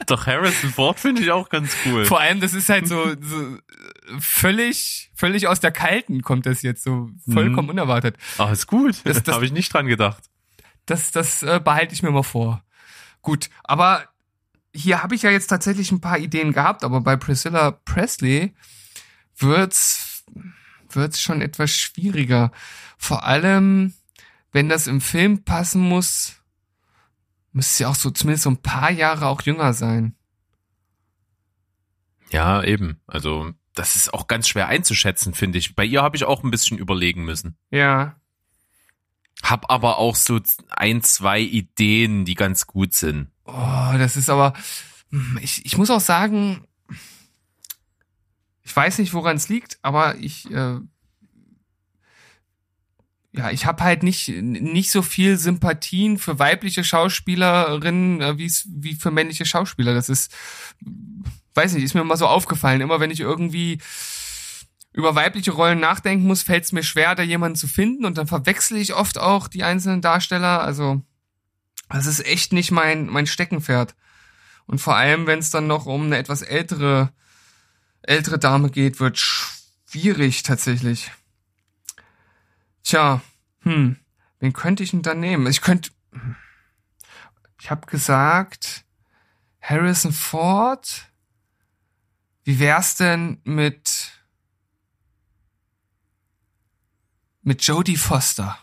Doch 0.06 0.26
Harrison 0.26 0.70
Ford 0.72 0.98
finde 0.98 1.22
ich 1.22 1.30
auch 1.30 1.48
ganz 1.50 1.72
cool. 1.86 2.04
Vor 2.04 2.20
allem, 2.20 2.40
das 2.40 2.54
ist 2.54 2.68
halt 2.68 2.88
so, 2.88 3.14
so 3.20 3.58
völlig, 4.18 5.10
völlig 5.14 5.46
aus 5.46 5.60
der 5.60 5.70
Kalten 5.72 6.22
kommt 6.22 6.46
das 6.46 6.62
jetzt 6.62 6.82
so 6.82 7.10
vollkommen 7.32 7.66
Mhm. 7.66 7.70
unerwartet. 7.70 8.16
Ah, 8.38 8.50
ist 8.50 8.66
gut. 8.66 8.96
Das- 9.04 9.22
Das, 9.22 9.34
habe 9.34 9.44
ich 9.44 9.52
nicht 9.52 9.72
dran 9.72 9.86
gedacht. 9.86 10.22
Das, 10.86 11.10
das 11.12 11.42
äh, 11.42 11.60
behalte 11.62 11.94
ich 11.94 12.02
mir 12.02 12.10
mal 12.10 12.22
vor. 12.22 12.64
Gut, 13.22 13.50
aber 13.62 14.04
hier 14.74 15.02
habe 15.02 15.14
ich 15.14 15.22
ja 15.22 15.30
jetzt 15.30 15.48
tatsächlich 15.48 15.92
ein 15.92 16.00
paar 16.00 16.18
Ideen 16.18 16.52
gehabt, 16.52 16.82
aber 16.84 17.00
bei 17.00 17.16
Priscilla 17.16 17.72
Presley 17.72 18.54
wird's 19.38 20.24
wird's 20.92 21.20
schon 21.20 21.40
etwas 21.40 21.70
schwieriger. 21.70 22.50
Vor 22.98 23.24
allem, 23.24 23.94
wenn 24.52 24.68
das 24.68 24.86
im 24.86 25.00
Film 25.00 25.44
passen 25.44 25.80
muss, 25.80 26.36
müsste 27.52 27.74
sie 27.74 27.86
auch 27.86 27.94
so 27.94 28.10
zumindest 28.10 28.44
so 28.44 28.50
ein 28.50 28.62
paar 28.62 28.90
Jahre 28.90 29.26
auch 29.26 29.42
jünger 29.42 29.72
sein. 29.72 30.14
Ja, 32.30 32.62
eben. 32.62 33.00
Also, 33.06 33.52
das 33.74 33.96
ist 33.96 34.14
auch 34.14 34.26
ganz 34.26 34.48
schwer 34.48 34.68
einzuschätzen, 34.68 35.34
finde 35.34 35.58
ich. 35.58 35.74
Bei 35.74 35.84
ihr 35.84 36.02
habe 36.02 36.16
ich 36.16 36.24
auch 36.24 36.44
ein 36.44 36.50
bisschen 36.50 36.78
überlegen 36.78 37.24
müssen. 37.24 37.56
Ja. 37.70 38.16
Hab 39.42 39.70
aber 39.70 39.98
auch 39.98 40.16
so 40.16 40.40
ein, 40.68 41.02
zwei 41.02 41.40
Ideen, 41.40 42.24
die 42.24 42.34
ganz 42.34 42.66
gut 42.66 42.94
sind. 42.94 43.28
Oh, 43.44 43.92
das 43.98 44.16
ist 44.16 44.28
aber. 44.30 44.52
hm, 45.10 45.38
Ich, 45.42 45.64
ich 45.64 45.76
muss 45.76 45.90
auch 45.90 46.00
sagen, 46.00 46.64
ich 48.62 48.76
weiß 48.76 48.98
nicht, 48.98 49.12
woran 49.14 49.36
es 49.36 49.48
liegt, 49.48 49.78
aber 49.82 50.16
ich. 50.16 50.50
Äh, 50.50 50.78
ja, 53.32 53.50
ich 53.50 53.64
habe 53.64 53.84
halt 53.84 54.02
nicht 54.02 54.28
nicht 54.28 54.90
so 54.90 55.02
viel 55.02 55.38
Sympathien 55.38 56.18
für 56.18 56.38
weibliche 56.38 56.82
Schauspielerinnen 56.82 58.20
äh, 58.20 58.38
wie 58.38 58.52
wie 58.66 58.94
für 58.94 59.10
männliche 59.10 59.44
Schauspieler. 59.44 59.94
Das 59.94 60.08
ist, 60.08 60.32
weiß 61.54 61.74
nicht, 61.74 61.84
ist 61.84 61.94
mir 61.94 62.02
mal 62.02 62.16
so 62.16 62.26
aufgefallen. 62.26 62.80
Immer 62.80 62.98
wenn 62.98 63.12
ich 63.12 63.20
irgendwie 63.20 63.78
über 64.92 65.14
weibliche 65.14 65.52
Rollen 65.52 65.78
nachdenken 65.78 66.26
muss, 66.26 66.42
fällt 66.42 66.64
es 66.64 66.72
mir 66.72 66.82
schwer, 66.82 67.14
da 67.14 67.22
jemanden 67.22 67.56
zu 67.56 67.68
finden 67.68 68.04
und 68.04 68.18
dann 68.18 68.26
verwechsel 68.26 68.78
ich 68.78 68.94
oft 68.94 69.18
auch 69.18 69.46
die 69.46 69.62
einzelnen 69.62 70.02
Darsteller. 70.02 70.62
Also 70.62 71.00
das 71.88 72.06
ist 72.06 72.26
echt 72.26 72.52
nicht 72.52 72.72
mein 72.72 73.06
mein 73.06 73.26
Steckenpferd. 73.28 73.94
Und 74.66 74.80
vor 74.80 74.96
allem, 74.96 75.26
wenn 75.26 75.38
es 75.38 75.50
dann 75.50 75.68
noch 75.68 75.86
um 75.86 76.06
eine 76.06 76.18
etwas 76.18 76.42
ältere, 76.42 77.12
ältere 78.02 78.38
Dame 78.38 78.70
geht, 78.70 79.00
wird 79.00 79.18
schwierig 79.18 80.42
tatsächlich. 80.42 81.10
Tja, 82.82 83.22
hm, 83.60 83.96
wen 84.38 84.52
könnte 84.52 84.82
ich 84.82 84.90
denn 84.90 85.02
da 85.02 85.14
nehmen? 85.14 85.46
Ich 85.46 85.60
könnte, 85.60 85.90
ich 87.60 87.70
habe 87.70 87.86
gesagt, 87.86 88.84
Harrison 89.60 90.12
Ford. 90.12 91.06
Wie 92.44 92.58
wär's 92.58 92.96
denn 92.96 93.40
mit 93.44 94.10
mit 97.42 97.62
Jodie 97.62 97.96
Foster? 97.96 98.58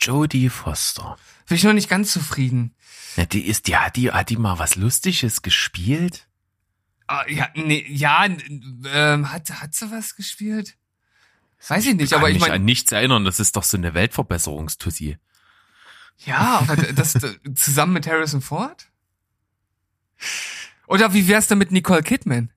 Jodie 0.00 0.48
Foster. 0.48 1.16
Bin 1.46 1.56
ich 1.56 1.64
noch 1.64 1.72
nicht 1.72 1.88
ganz 1.88 2.12
zufrieden. 2.12 2.74
Ja, 3.16 3.26
die 3.26 3.46
ist, 3.46 3.68
ja, 3.68 3.90
die 3.90 4.10
hat 4.10 4.30
die 4.30 4.36
mal 4.36 4.58
was 4.58 4.76
Lustiges 4.76 5.42
gespielt. 5.42 6.28
Ah, 7.06 7.24
ja, 7.28 7.48
nee, 7.54 7.84
ja, 7.88 8.24
ähm, 8.24 9.30
hat, 9.30 9.50
hat 9.50 9.74
sie 9.74 9.90
was 9.90 10.16
gespielt? 10.16 10.76
Weiß 11.68 11.86
ich 11.86 11.94
nicht, 11.94 12.10
Kann 12.10 12.18
aber 12.20 12.28
ich 12.28 12.34
mich 12.34 12.42
meine, 12.42 12.54
an 12.54 12.64
nichts 12.64 12.92
erinnern. 12.92 13.24
Das 13.24 13.40
ist 13.40 13.56
doch 13.56 13.62
so 13.62 13.76
eine 13.76 13.94
Weltverbesserungstussi. 13.94 15.18
ja, 16.26 16.58
aber 16.60 16.76
das 16.76 17.14
das 17.14 17.38
zusammen 17.54 17.94
mit 17.94 18.06
Harrison 18.06 18.40
Ford? 18.40 18.90
Oder 20.86 21.12
wie 21.14 21.28
wär's 21.28 21.46
denn 21.46 21.58
mit 21.58 21.72
Nicole 21.72 22.02
Kidman? 22.02 22.50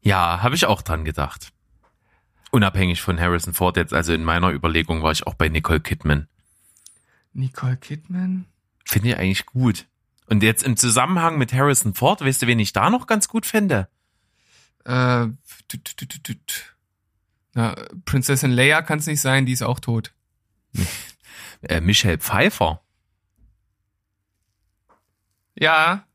Ja, 0.00 0.42
habe 0.42 0.54
ich 0.54 0.66
auch 0.66 0.82
dran 0.82 1.04
gedacht. 1.04 1.52
Unabhängig 2.50 3.00
von 3.00 3.18
Harrison 3.20 3.52
Ford 3.52 3.76
jetzt, 3.76 3.92
also 3.92 4.12
in 4.12 4.24
meiner 4.24 4.50
Überlegung 4.50 5.02
war 5.02 5.12
ich 5.12 5.26
auch 5.26 5.34
bei 5.34 5.48
Nicole 5.48 5.80
Kidman. 5.80 6.28
Nicole 7.32 7.76
Kidman? 7.76 8.46
Finde 8.84 9.08
ich 9.08 9.16
eigentlich 9.18 9.46
gut. 9.46 9.86
Und 10.26 10.42
jetzt 10.42 10.62
im 10.62 10.76
Zusammenhang 10.76 11.36
mit 11.36 11.52
Harrison 11.52 11.94
Ford, 11.94 12.20
weißt 12.20 12.42
du, 12.42 12.46
wen 12.46 12.58
ich 12.58 12.72
da 12.72 12.90
noch 12.90 13.06
ganz 13.06 13.28
gut 13.28 13.44
fände? 13.44 13.88
Äh, 14.84 15.26
tut, 15.68 15.84
tut, 15.84 16.08
tut, 16.08 16.24
tut. 16.24 16.73
Na, 17.54 17.74
Prinzessin 18.04 18.50
Leia 18.50 18.82
kann's 18.82 19.06
nicht 19.06 19.20
sein, 19.20 19.46
die 19.46 19.52
ist 19.52 19.62
auch 19.62 19.80
tot. 19.80 20.12
Äh, 21.66 21.80
Michelle 21.80 22.18
Pfeiffer. 22.18 22.82
Ja. 25.54 26.06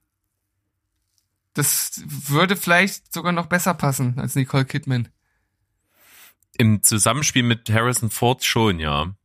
Das 1.53 2.03
würde 2.05 2.55
vielleicht 2.55 3.11
sogar 3.11 3.31
noch 3.31 3.47
besser 3.47 3.73
passen 3.73 4.19
als 4.19 4.35
Nicole 4.35 4.65
Kidman. 4.65 5.09
Im 6.57 6.83
Zusammenspiel 6.83 7.41
mit 7.41 7.67
Harrison 7.71 8.11
Ford 8.11 8.43
schon, 8.43 8.79
ja. 8.79 9.15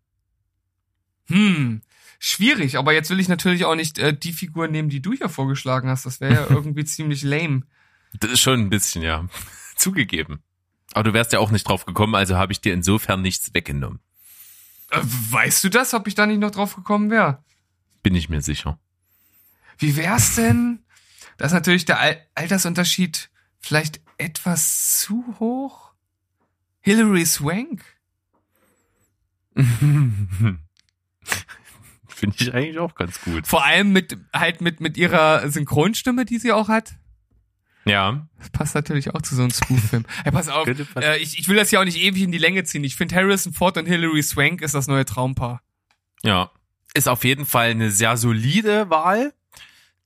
Hm, 1.27 1.83
schwierig, 2.19 2.79
aber 2.79 2.93
jetzt 2.95 3.11
will 3.11 3.21
ich 3.21 3.29
natürlich 3.29 3.65
auch 3.65 3.75
nicht 3.75 3.99
äh, 3.99 4.17
die 4.17 4.33
Figur 4.33 4.69
nehmen, 4.69 4.89
die 4.89 5.03
du 5.03 5.13
hier 5.13 5.29
vorgeschlagen 5.29 5.89
hast. 5.89 6.07
Das 6.07 6.21
wäre 6.21 6.35
ja 6.35 6.47
irgendwie 6.49 6.85
ziemlich 6.85 7.23
lame. 7.23 7.63
Das 8.15 8.31
ist 8.31 8.41
schon 8.41 8.61
ein 8.61 8.71
bisschen, 8.71 9.03
ja. 9.03 9.29
Zugegeben. 9.77 10.43
Aber 10.95 11.03
du 11.03 11.13
wärst 11.13 11.33
ja 11.33 11.41
auch 11.41 11.51
nicht 11.51 11.69
drauf 11.69 11.85
gekommen, 11.87 12.15
also 12.15 12.37
habe 12.37 12.53
ich 12.53 12.61
dir 12.61 12.73
insofern 12.73 13.21
nichts 13.21 13.53
weggenommen. 13.53 13.99
Äh, 14.91 15.01
weißt 15.03 15.65
du 15.65 15.69
das, 15.69 15.93
ob 15.93 16.07
ich 16.07 16.15
da 16.15 16.25
nicht 16.25 16.39
noch 16.39 16.53
drauf 16.53 16.77
gekommen 16.77 17.11
wäre? 17.11 17.43
Bin 18.03 18.15
ich 18.15 18.29
mir 18.29 18.41
sicher. 18.41 18.79
Wie 19.77 19.97
wär's 19.97 20.37
denn? 20.37 20.85
Da 21.37 21.47
ist 21.47 21.53
natürlich 21.53 21.85
der 21.85 21.99
Al 21.99 22.25
Altersunterschied 22.37 23.29
vielleicht 23.59 24.01
etwas 24.19 25.01
zu 25.01 25.35
hoch. 25.41 25.93
Hilary 26.81 27.27
Swank? 27.27 27.85
Finde 32.07 32.37
ich 32.39 32.55
eigentlich 32.55 32.79
auch 32.79 32.95
ganz 32.95 33.21
gut. 33.21 33.49
Vor 33.49 33.65
allem 33.65 33.93
mit, 33.93 34.17
halt 34.33 34.61
mit, 34.61 34.81
mit 34.81 34.97
ihrer 34.97 35.51
Synchronstimme, 35.51 36.25
die 36.25 36.39
sie 36.39 36.53
auch 36.53 36.69
hat. 36.69 36.95
Ja. 37.87 38.27
Das 38.39 38.51
passt 38.51 38.75
natürlich 38.75 39.15
auch 39.15 39.23
zu 39.23 39.35
so 39.35 39.43
einem 39.43 39.51
Spoof-Film. 39.51 40.05
Hey, 40.23 40.33
pass 40.33 40.49
auf, 40.49 40.67
äh, 40.69 41.19
ich, 41.19 41.39
ich 41.39 41.49
will 41.49 41.57
das 41.57 41.71
ja 41.71 41.81
auch 41.81 41.85
nicht 41.85 41.99
ewig 41.99 42.23
in 42.23 42.33
die 42.33 42.39
Länge 42.39 42.65
ziehen. 42.65 42.85
Ich 42.85 42.97
finde 42.97 43.15
Harrison 43.15 43.53
Ford 43.53 43.77
und 43.77 43.87
Hilary 43.87 44.23
Swank 44.23 44.63
ist 44.63 44.75
das 44.75 44.87
neue 44.87 45.05
Traumpaar. 45.05 45.63
Ja. 46.23 46.51
Ist 46.95 47.09
auf 47.09 47.25
jeden 47.25 47.45
Fall 47.47 47.71
eine 47.71 47.91
sehr 47.91 48.17
solide 48.17 48.89
Wahl, 48.89 49.35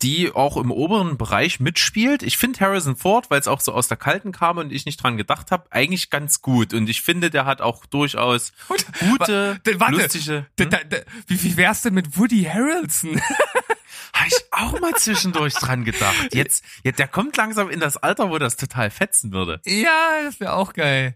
die 0.02 0.30
auch 0.32 0.56
im 0.56 0.70
oberen 0.70 1.18
Bereich 1.18 1.60
mitspielt. 1.60 2.22
Ich 2.22 2.38
finde 2.38 2.60
Harrison 2.60 2.96
Ford, 2.96 3.30
weil 3.30 3.40
es 3.40 3.48
auch 3.48 3.60
so 3.60 3.72
aus 3.72 3.88
der 3.88 3.96
Kalten 3.96 4.32
kam 4.32 4.56
und 4.58 4.72
ich 4.72 4.86
nicht 4.86 5.02
dran 5.02 5.16
gedacht 5.16 5.50
habe, 5.50 5.66
eigentlich 5.70 6.08
ganz 6.10 6.40
gut. 6.40 6.72
Und 6.72 6.88
ich 6.88 7.02
finde, 7.02 7.30
der 7.30 7.44
hat 7.46 7.60
auch 7.60 7.84
durchaus 7.86 8.52
gute, 9.00 9.60
wa- 9.64 9.80
warte, 9.80 9.96
lustige. 10.02 10.46
Hm? 10.58 10.70
da, 10.70 10.78
da, 10.88 10.96
wie, 11.26 11.42
wie 11.42 11.56
wär's 11.56 11.82
denn 11.82 11.94
mit 11.94 12.16
Woody 12.16 12.44
Harrelson? 12.44 13.20
Habe 14.12 14.28
ich 14.28 14.36
auch 14.50 14.80
mal 14.80 14.94
zwischendurch 14.94 15.54
dran 15.54 15.84
gedacht. 15.84 16.34
Jetzt, 16.34 16.64
jetzt, 16.82 16.98
der 16.98 17.08
kommt 17.08 17.36
langsam 17.36 17.70
in 17.70 17.80
das 17.80 17.96
Alter, 17.96 18.30
wo 18.30 18.38
das 18.38 18.56
total 18.56 18.90
fetzen 18.90 19.32
würde. 19.32 19.60
ja, 19.64 20.22
das 20.24 20.40
wäre 20.40 20.54
auch 20.54 20.72
geil. 20.72 21.14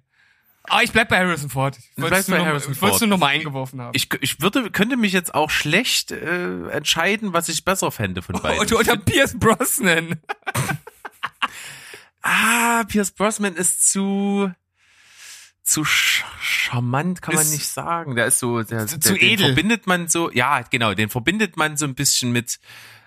Aber 0.64 0.82
ich 0.82 0.92
bleib 0.92 1.08
bei 1.08 1.18
Harrison 1.18 1.50
Ford. 1.50 1.76
Ich 1.76 1.90
Du 1.96 2.08
Harrison 2.08 3.08
noch 3.08 3.18
mal 3.18 3.26
eingeworfen 3.28 3.80
haben. 3.80 3.90
Ich, 3.94 4.08
ich 4.20 4.40
würde, 4.40 4.70
könnte 4.70 4.96
mich 4.96 5.12
jetzt 5.12 5.34
auch 5.34 5.50
schlecht 5.50 6.12
äh, 6.12 6.68
entscheiden, 6.68 7.32
was 7.32 7.48
ich 7.48 7.64
besser 7.64 7.90
fände 7.90 8.22
von 8.22 8.40
beiden. 8.40 8.60
oder, 8.60 8.78
oder 8.78 8.96
Pierce 8.96 9.38
Brosnan. 9.38 10.20
Ah, 12.24 12.84
Pierce 12.84 13.10
Brosnan 13.10 13.56
ist 13.56 13.90
zu 13.90 14.48
zu 15.62 15.84
sch 15.84 16.24
charmant, 16.40 17.22
kann 17.22 17.34
man 17.34 17.48
nicht 17.50 17.66
sagen. 17.66 18.16
Der 18.16 18.26
ist 18.26 18.38
so, 18.38 18.62
der, 18.62 18.86
zu- 18.86 18.98
der, 18.98 19.00
zu 19.00 19.14
den 19.14 19.28
edel. 19.28 19.46
verbindet 19.46 19.86
man 19.86 20.08
so, 20.08 20.30
ja, 20.32 20.62
genau, 20.62 20.94
den 20.94 21.08
verbindet 21.08 21.56
man 21.56 21.76
so 21.76 21.84
ein 21.86 21.94
bisschen 21.94 22.32
mit 22.32 22.58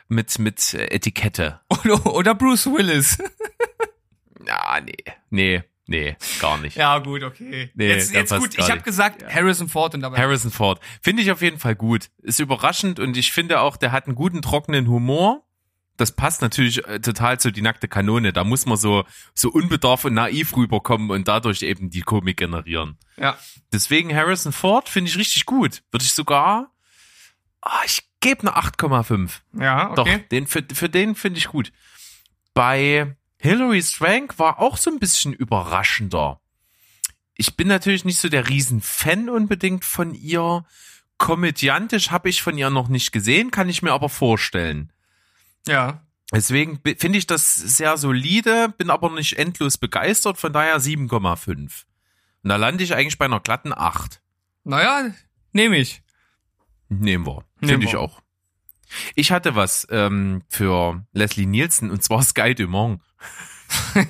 mit 0.08 0.38
mit 0.40 0.74
äh, 0.74 0.86
Etikette. 0.94 1.60
Oder, 1.70 2.06
oder 2.06 2.36
Bruce 2.36 2.68
Willis. 2.68 3.18
Ja, 4.48 4.80
nee, 4.80 4.94
nee, 5.32 5.64
nee, 5.88 6.16
gar 6.40 6.58
nicht. 6.60 6.76
Ja, 6.78 7.00
gut, 7.00 7.24
okay. 7.24 7.72
Nee, 7.74 7.88
jetzt 7.88 8.14
jetzt 8.14 8.36
gut, 8.38 8.56
ich 8.58 8.70
habe 8.70 8.82
gesagt 8.82 9.24
Harrison 9.34 9.68
Ford 9.70 9.96
und 9.96 10.02
dabei. 10.02 10.18
Harrison 10.18 10.52
Ford 10.52 10.80
finde 11.02 11.24
ich 11.24 11.32
auf 11.32 11.42
jeden 11.42 11.58
Fall 11.58 11.76
gut. 11.76 12.10
Ist 12.22 12.40
überraschend 12.40 13.00
und 13.00 13.18
ich 13.18 13.32
finde 13.32 13.60
auch, 13.62 13.76
der 13.76 13.92
hat 13.92 14.06
einen 14.06 14.16
guten 14.16 14.44
trockenen 14.44 14.88
Humor. 14.88 15.44
Das 15.98 16.12
passt 16.12 16.42
natürlich 16.42 16.86
äh, 16.88 17.00
total 17.00 17.40
zu 17.40 17.52
die 17.52 17.62
nackte 17.62 17.88
Kanone. 17.88 18.34
Da 18.34 18.44
muss 18.44 18.66
man 18.66 18.78
so 18.78 19.06
so 19.34 19.50
unbedarf 19.50 20.06
und 20.06 20.14
naiv 20.14 20.56
rüberkommen 20.56 21.10
und 21.10 21.28
dadurch 21.28 21.62
eben 21.62 21.90
die 21.90 22.02
Komik 22.02 22.38
generieren. 22.38 22.98
ja. 23.18 23.38
Deswegen 23.72 24.16
Harrison 24.16 24.54
Ford 24.54 24.88
finde 24.88 25.10
ich 25.10 25.18
richtig 25.18 25.46
gut. 25.46 25.84
Würde 25.92 26.06
ich 26.06 26.14
sogar, 26.14 26.72
ah, 27.62 27.82
ich 27.86 28.04
gebe 28.22 28.42
eine 28.42 28.58
8,5. 28.58 29.32
Ja, 29.60 29.94
Doch, 29.96 30.06
okay. 30.08 30.24
den, 30.32 30.48
für, 30.48 30.64
für 30.74 30.88
den 30.88 31.16
finde 31.16 31.40
ich 31.40 31.48
gut. 31.50 31.74
Bei 32.54 33.16
Hilary 33.38 33.82
Swank 33.82 34.40
war 34.40 34.60
auch 34.60 34.78
so 34.78 34.90
ein 34.90 35.00
bisschen 35.00 35.34
überraschender. 35.34 36.40
Ich 37.36 37.58
bin 37.58 37.68
natürlich 37.68 38.06
nicht 38.06 38.20
so 38.20 38.30
der 38.30 38.48
Riesenfan 38.48 39.30
unbedingt 39.30 39.84
von 39.84 40.14
ihr. 40.14 40.66
Komödiantisch 41.18 42.12
habe 42.12 42.30
ich 42.30 42.42
von 42.42 42.58
ihr 42.58 42.70
noch 42.70 42.88
nicht 42.88 43.12
gesehen, 43.12 43.52
kann 43.52 43.70
ich 43.70 43.82
mir 43.82 43.92
aber 43.92 44.10
vorstellen. 44.10 44.92
Ja. 45.68 46.02
Deswegen 46.32 46.80
finde 46.98 47.18
ich 47.18 47.28
das 47.28 47.54
sehr 47.54 47.98
solide, 47.98 48.74
bin 48.78 48.90
aber 48.90 49.12
nicht 49.12 49.38
endlos 49.38 49.78
begeistert, 49.78 50.38
von 50.38 50.52
daher 50.52 50.80
7,5. 50.80 51.84
Und 52.44 52.50
da 52.50 52.56
lande 52.56 52.84
ich 52.84 52.96
eigentlich 52.96 53.18
bei 53.18 53.26
einer 53.26 53.40
glatten 53.40 53.74
8. 53.74 54.22
Naja, 54.64 55.12
nehme 55.52 55.78
ich. 55.78 56.02
Nehmen 56.90 57.26
wir. 57.26 57.44
Finde 57.60 57.86
ich 57.86 57.96
auch. 57.96 58.22
Ich 59.16 59.32
hatte 59.32 59.56
was 59.56 59.88
ähm, 59.90 60.44
für 60.50 61.04
Leslie 61.12 61.46
Nielsen 61.46 61.90
und 61.92 62.04
zwar 62.04 62.22
Sky 62.24 62.54
Dumont. 62.56 63.02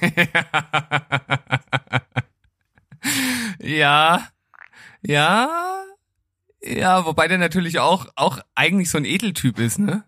ja. 3.59 4.27
Ja. 5.01 5.83
Ja, 6.62 7.05
wobei 7.05 7.27
der 7.27 7.38
natürlich 7.38 7.79
auch, 7.79 8.07
auch 8.15 8.39
eigentlich 8.55 8.89
so 8.89 8.97
ein 8.97 9.05
Edeltyp 9.05 9.59
ist, 9.59 9.77
ne? 9.79 10.03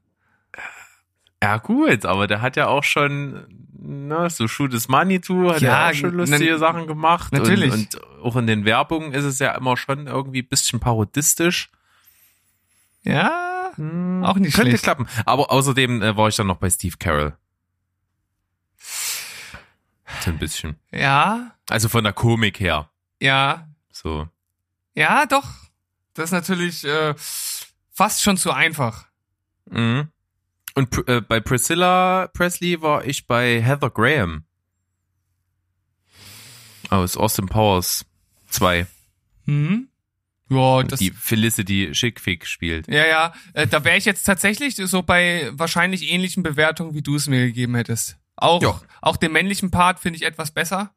Ja 1.43 1.57
gut, 1.57 2.05
aber 2.05 2.27
der 2.27 2.41
hat 2.41 2.55
ja 2.55 2.67
auch 2.67 2.83
schon 2.83 3.45
ne, 3.79 4.29
so 4.29 4.47
Shoot 4.47 4.73
is 4.73 4.87
Manitou, 4.87 5.51
hat 5.51 5.61
Ja, 5.61 5.85
ja 5.85 5.89
auch 5.91 5.93
schon 5.93 6.13
lustige 6.15 6.57
Sachen 6.57 6.87
gemacht. 6.87 7.31
natürlich. 7.31 7.71
Und, 7.71 7.95
und 7.95 8.23
auch 8.23 8.35
in 8.35 8.47
den 8.47 8.65
Werbungen 8.65 9.13
ist 9.13 9.23
es 9.23 9.39
ja 9.39 9.51
immer 9.55 9.77
schon 9.77 10.07
irgendwie 10.07 10.41
ein 10.41 10.47
bisschen 10.47 10.79
parodistisch. 10.79 11.69
Ja. 13.03 13.71
Hm, 13.75 14.23
Auch 14.25 14.35
nicht 14.37 14.55
Könnte 14.55 14.71
schlecht. 14.71 14.83
klappen. 14.83 15.07
Aber 15.25 15.51
außerdem 15.51 16.01
äh, 16.01 16.17
war 16.17 16.27
ich 16.27 16.35
dann 16.35 16.47
noch 16.47 16.57
bei 16.57 16.69
Steve 16.69 16.95
Carroll. 16.97 17.37
So 20.21 20.31
ein 20.31 20.39
bisschen. 20.39 20.77
Ja. 20.91 21.51
Also 21.69 21.89
von 21.89 22.03
der 22.03 22.13
Komik 22.13 22.59
her. 22.59 22.89
Ja. 23.21 23.67
So. 23.91 24.27
Ja, 24.95 25.25
doch. 25.25 25.45
Das 26.13 26.25
ist 26.25 26.31
natürlich 26.31 26.83
äh, 26.85 27.13
fast 27.93 28.23
schon 28.23 28.37
zu 28.37 28.51
einfach. 28.51 29.05
Mhm. 29.69 30.09
Und 30.77 31.07
äh, 31.07 31.21
bei 31.21 31.39
Priscilla 31.39 32.27
Presley 32.33 32.79
war 32.83 33.03
ich 33.03 33.25
bei 33.25 33.59
Heather 33.63 33.89
Graham. 33.89 34.43
Aus 36.91 37.17
Austin 37.17 37.47
Powers 37.47 38.05
2. 38.49 38.85
Hm? 39.45 39.89
Ja, 40.49 40.83
das, 40.83 40.99
die 40.99 41.09
Felicity 41.09 41.89
Schickfick 41.95 42.45
spielt. 42.45 42.87
ja, 42.87 43.07
ja. 43.07 43.33
Äh, 43.53 43.65
da 43.65 43.83
wäre 43.83 43.97
ich 43.97 44.05
jetzt 44.05 44.23
tatsächlich 44.23 44.75
so 44.75 45.01
bei 45.01 45.49
wahrscheinlich 45.53 46.11
ähnlichen 46.11 46.43
Bewertungen, 46.43 46.93
wie 46.93 47.01
du 47.01 47.15
es 47.15 47.27
mir 47.27 47.47
gegeben 47.47 47.73
hättest. 47.75 48.17
Auch, 48.35 48.83
auch 49.01 49.17
den 49.17 49.31
männlichen 49.31 49.71
Part 49.71 49.99
finde 49.99 50.17
ich 50.17 50.23
etwas 50.25 50.51
besser. 50.51 50.93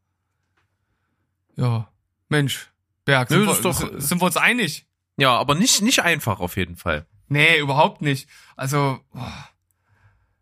Ja, 1.56 1.90
Mensch, 2.28 2.70
Berg, 3.06 3.30
Nö, 3.30 3.38
sind, 3.38 3.64
das 3.64 3.80
wir, 3.80 3.88
doch- 3.88 4.00
sind 4.00 4.20
wir 4.20 4.26
uns 4.26 4.36
einig? 4.36 4.86
Ja, 5.16 5.36
aber 5.38 5.54
nicht, 5.54 5.80
nicht 5.80 6.02
einfach 6.02 6.38
auf 6.38 6.58
jeden 6.58 6.76
Fall. 6.76 7.06
Nee, 7.28 7.58
überhaupt 7.58 8.02
nicht. 8.02 8.28
Also, 8.56 9.00
boah. 9.12 9.48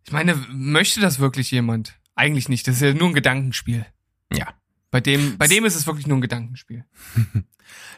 Ich 0.08 0.12
meine, 0.12 0.36
möchte 0.48 1.02
das 1.02 1.18
wirklich 1.18 1.50
jemand? 1.50 1.92
Eigentlich 2.14 2.48
nicht. 2.48 2.66
Das 2.66 2.76
ist 2.76 2.80
ja 2.80 2.94
nur 2.94 3.08
ein 3.08 3.14
Gedankenspiel. 3.14 3.84
Ja. 4.32 4.54
Bei 4.90 5.02
dem, 5.02 5.36
bei 5.36 5.46
dem 5.46 5.66
ist 5.66 5.74
es 5.74 5.86
wirklich 5.86 6.06
nur 6.06 6.16
ein 6.16 6.22
Gedankenspiel. 6.22 6.86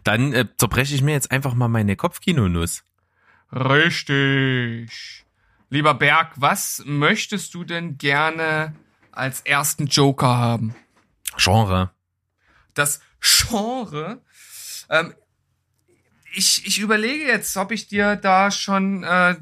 Dann 0.02 0.32
äh, 0.32 0.48
zerbreche 0.58 0.92
ich 0.96 1.02
mir 1.02 1.12
jetzt 1.12 1.30
einfach 1.30 1.54
mal 1.54 1.68
meine 1.68 1.94
Kopfkinonuss. 1.94 2.82
Richtig. 3.52 5.24
Lieber 5.68 5.94
Berg, 5.94 6.32
was 6.34 6.82
möchtest 6.84 7.54
du 7.54 7.62
denn 7.62 7.96
gerne 7.96 8.74
als 9.12 9.42
ersten 9.42 9.86
Joker 9.86 10.36
haben? 10.36 10.74
Genre. 11.36 11.92
Das 12.74 13.00
Genre. 13.20 14.20
Ähm, 14.88 15.14
ich, 16.32 16.66
ich 16.66 16.80
überlege 16.80 17.24
jetzt, 17.26 17.56
ob 17.56 17.70
ich 17.70 17.86
dir 17.86 18.16
da 18.16 18.50
schon 18.50 19.04
äh, 19.04 19.36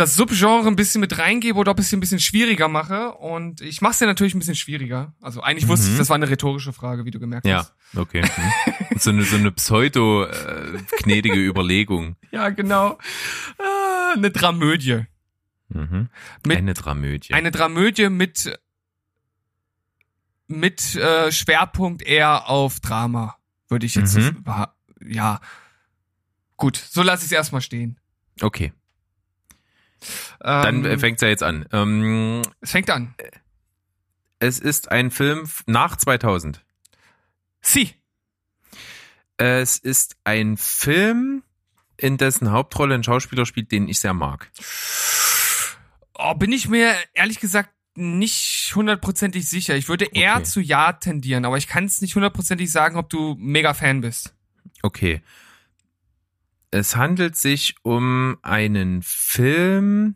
das 0.00 0.14
Subgenre 0.16 0.66
ein 0.66 0.76
bisschen 0.76 1.00
mit 1.00 1.16
reingebe 1.18 1.58
oder 1.58 1.70
ob 1.72 1.78
ich 1.78 1.86
es 1.86 1.92
ein 1.92 2.00
bisschen 2.00 2.20
schwieriger 2.20 2.68
mache. 2.68 3.12
Und 3.12 3.60
ich 3.60 3.80
mache 3.80 3.92
es 3.92 3.98
dir 3.98 4.06
natürlich 4.06 4.34
ein 4.34 4.38
bisschen 4.38 4.54
schwieriger. 4.56 5.14
Also 5.20 5.42
eigentlich 5.42 5.68
wusste 5.68 5.90
ich, 5.90 5.98
das 5.98 6.08
war 6.08 6.16
eine 6.16 6.28
rhetorische 6.30 6.72
Frage, 6.72 7.04
wie 7.04 7.10
du 7.10 7.20
gemerkt 7.20 7.46
Ja, 7.46 7.58
hast. 7.58 7.74
okay. 7.96 8.22
Hm. 8.22 8.98
so 8.98 9.10
eine, 9.10 9.22
so 9.24 9.36
eine 9.36 9.52
pseudo-gnädige 9.52 11.38
Überlegung. 11.38 12.16
Ja, 12.32 12.48
genau. 12.50 12.96
Äh, 13.58 14.16
eine 14.16 14.30
Dramödie. 14.30 15.04
Mhm. 15.68 16.08
Mit- 16.46 16.56
eine 16.58 16.74
Dramödie. 16.74 17.32
Eine 17.34 17.50
Dramödie 17.50 18.08
mit 18.08 18.56
mit 20.46 20.96
äh, 20.96 21.30
Schwerpunkt 21.30 22.02
eher 22.02 22.48
auf 22.48 22.80
Drama, 22.80 23.36
würde 23.68 23.86
ich 23.86 23.94
jetzt 23.94 24.16
Mhm. 24.16 24.44
ja. 25.06 25.40
Gut, 26.56 26.76
so 26.76 27.02
lasse 27.02 27.22
ich 27.24 27.26
es 27.30 27.32
erstmal 27.32 27.62
stehen. 27.62 27.98
okay, 28.42 28.72
dann 30.40 30.84
Ähm, 30.84 30.84
äh, 30.84 30.98
fängt's 30.98 31.22
ja 31.22 31.28
jetzt 31.28 31.42
an. 31.42 31.66
Ähm, 31.72 32.42
es 32.60 32.70
fängt 32.70 32.90
an. 32.90 33.14
es 34.38 34.58
ist 34.58 34.90
ein 34.90 35.10
Film 35.10 35.48
nach 35.66 35.96
2000. 35.96 36.64
Sie. 37.60 37.92
Es 39.36 39.78
ist 39.78 40.16
ein 40.24 40.56
Film, 40.56 41.42
in 41.96 42.16
dessen 42.16 42.50
Hauptrolle 42.50 42.94
ein 42.94 43.04
Schauspieler 43.04 43.46
spielt, 43.46 43.72
den 43.72 43.88
ich 43.88 44.00
sehr 44.00 44.14
mag. 44.14 44.50
Oh, 46.14 46.34
bin 46.34 46.52
ich 46.52 46.68
mir 46.68 46.94
ehrlich 47.14 47.40
gesagt 47.40 47.70
nicht 47.96 48.72
hundertprozentig 48.74 49.48
sicher. 49.48 49.74
Ich 49.76 49.88
würde 49.88 50.06
eher 50.06 50.36
Okay. 50.36 50.44
zu 50.44 50.60
Ja 50.60 50.92
tendieren, 50.92 51.44
aber 51.44 51.56
ich 51.58 51.66
kann 51.66 51.84
es 51.84 52.00
nicht 52.00 52.14
hundertprozentig 52.14 52.70
sagen, 52.70 52.96
ob 52.96 53.10
du 53.10 53.34
mega 53.38 53.74
Fan 53.74 54.00
bist. 54.00 54.34
Okay. 54.82 55.22
Es 56.70 56.96
handelt 56.96 57.36
sich 57.36 57.74
um 57.82 58.38
einen 58.42 59.02
Film, 59.02 60.14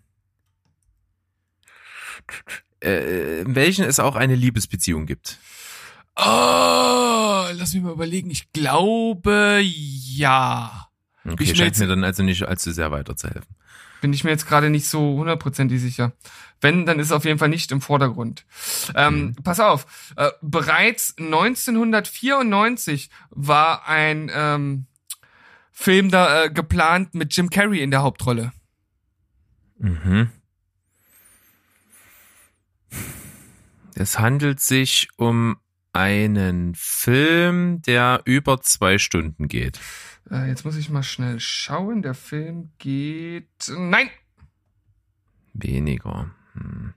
äh, 2.82 3.40
in 3.40 3.54
welchen 3.54 3.84
es 3.84 3.98
auch 3.98 4.14
eine 4.14 4.34
Liebesbeziehung 4.34 5.06
gibt. 5.06 5.38
Oh, 6.16 6.22
lass 7.52 7.74
mich 7.74 7.82
mal 7.82 7.92
überlegen. 7.92 8.30
Ich 8.30 8.52
glaube, 8.52 9.60
ja. 9.62 10.88
Okay, 11.24 11.42
Ich 11.42 11.56
scheint 11.56 11.78
mir 11.78 11.88
dann 11.88 12.04
also 12.04 12.22
nicht 12.22 12.44
allzu 12.44 12.70
sehr 12.70 12.92
weiterzuhelfen. 12.92 13.56
Bin 14.00 14.12
ich 14.12 14.22
mir 14.22 14.30
jetzt 14.30 14.46
gerade 14.46 14.70
nicht 14.70 14.86
so 14.86 15.16
hundertprozentig 15.16 15.80
sicher. 15.80 16.12
Wenn, 16.60 16.86
dann 16.86 17.00
ist 17.00 17.06
es 17.06 17.12
auf 17.12 17.24
jeden 17.24 17.38
Fall 17.38 17.48
nicht 17.48 17.72
im 17.72 17.80
Vordergrund. 17.80 18.44
Ähm, 18.94 19.34
Pass 19.42 19.60
auf, 19.60 19.86
äh, 20.16 20.30
bereits 20.42 21.14
1994 21.18 23.08
war 23.30 23.88
ein 23.88 24.30
ähm, 24.32 24.86
Film 25.76 26.08
da 26.08 26.44
äh, 26.44 26.50
geplant 26.50 27.14
mit 27.14 27.36
Jim 27.36 27.50
Carrey 27.50 27.82
in 27.82 27.90
der 27.90 28.02
Hauptrolle. 28.02 28.52
Mhm. 29.76 30.30
Es 33.96 34.20
handelt 34.20 34.60
sich 34.60 35.08
um 35.16 35.56
einen 35.92 36.76
Film, 36.76 37.82
der 37.82 38.22
über 38.24 38.60
zwei 38.60 38.98
Stunden 38.98 39.48
geht. 39.48 39.80
Äh, 40.30 40.48
jetzt 40.48 40.64
muss 40.64 40.76
ich 40.76 40.90
mal 40.90 41.02
schnell 41.02 41.40
schauen. 41.40 42.02
Der 42.02 42.14
Film 42.14 42.70
geht. 42.78 43.48
Nein! 43.76 44.08
Weniger. 45.54 46.30
Hm. 46.54 46.94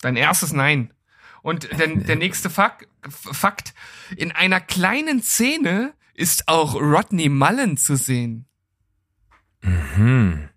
Dein 0.00 0.16
erstes 0.16 0.52
Nein. 0.52 0.94
Und 1.42 1.70
der, 1.78 1.88
der 1.96 2.16
nächste 2.16 2.50
Fakt, 2.50 2.88
Fakt, 3.08 3.74
in 4.16 4.30
einer 4.30 4.60
kleinen 4.60 5.22
Szene 5.22 5.92
ist 6.14 6.48
auch 6.48 6.74
Rodney 6.74 7.28
Mullen 7.28 7.76
zu 7.76 7.96
sehen. 7.96 8.46
Hm. 9.62 10.48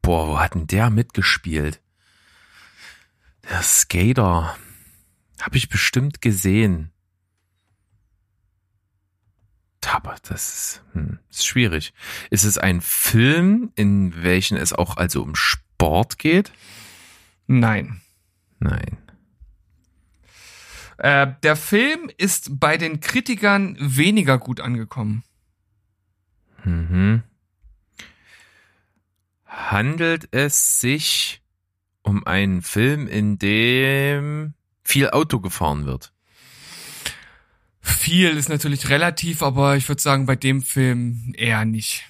Boah, 0.00 0.28
wo 0.28 0.40
hat 0.40 0.54
denn 0.54 0.66
der 0.66 0.90
mitgespielt? 0.90 1.80
Der 3.48 3.62
Skater. 3.62 4.56
Hab 5.40 5.54
ich 5.54 5.68
bestimmt 5.68 6.20
gesehen. 6.20 6.92
Aber 10.02 10.16
das 10.22 10.52
ist, 10.52 10.84
hm, 10.94 11.18
ist 11.30 11.46
schwierig. 11.46 11.92
Ist 12.30 12.44
es 12.44 12.58
ein 12.58 12.80
Film, 12.80 13.72
in 13.76 14.22
welchen 14.22 14.56
es 14.56 14.72
auch 14.72 14.96
also 14.96 15.22
um 15.22 15.36
Sport 15.36 16.18
geht? 16.18 16.50
Nein. 17.46 18.00
Nein. 18.58 18.98
Äh, 20.98 21.28
der 21.42 21.56
Film 21.56 22.10
ist 22.16 22.60
bei 22.60 22.76
den 22.76 23.00
Kritikern 23.00 23.76
weniger 23.80 24.38
gut 24.38 24.60
angekommen. 24.60 25.24
Mhm. 26.64 27.22
Handelt 29.46 30.28
es 30.32 30.80
sich 30.80 31.42
um 32.02 32.26
einen 32.26 32.62
Film, 32.62 33.06
in 33.06 33.38
dem 33.38 34.54
viel 34.82 35.10
Auto 35.10 35.40
gefahren 35.40 35.84
wird? 35.84 36.12
Viel 37.80 38.36
ist 38.36 38.48
natürlich 38.48 38.88
relativ, 38.88 39.42
aber 39.42 39.76
ich 39.76 39.88
würde 39.88 40.00
sagen, 40.00 40.26
bei 40.26 40.36
dem 40.36 40.62
Film 40.62 41.32
eher 41.36 41.64
nicht. 41.64 42.04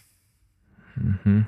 Mhm. 0.94 1.46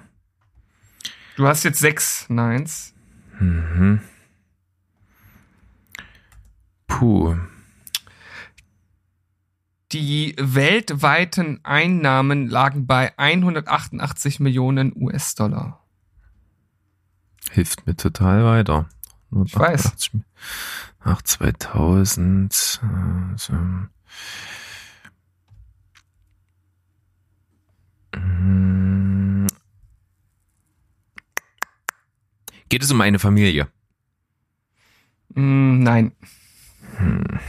Du 1.36 1.46
hast 1.46 1.64
jetzt 1.64 1.80
sechs 1.80 2.26
Neins. 2.28 2.94
Mhm. 3.38 4.00
Puh. 6.98 7.36
Die 9.90 10.36
weltweiten 10.38 11.58
Einnahmen 11.64 12.46
lagen 12.46 12.86
bei 12.86 13.12
188 13.18 14.38
Millionen 14.38 14.92
US-Dollar. 14.94 15.84
Hilft 17.50 17.84
mir 17.84 17.96
total 17.96 18.44
weiter. 18.44 18.88
Ich 19.44 19.58
weiß. 19.58 20.10
Nach 21.04 21.20
2000. 21.20 22.80
Also. 23.32 23.54
Geht 32.68 32.82
es 32.84 32.92
um 32.92 33.00
eine 33.00 33.18
Familie? 33.18 33.66
Mm, 35.34 35.82
nein. 37.00 37.40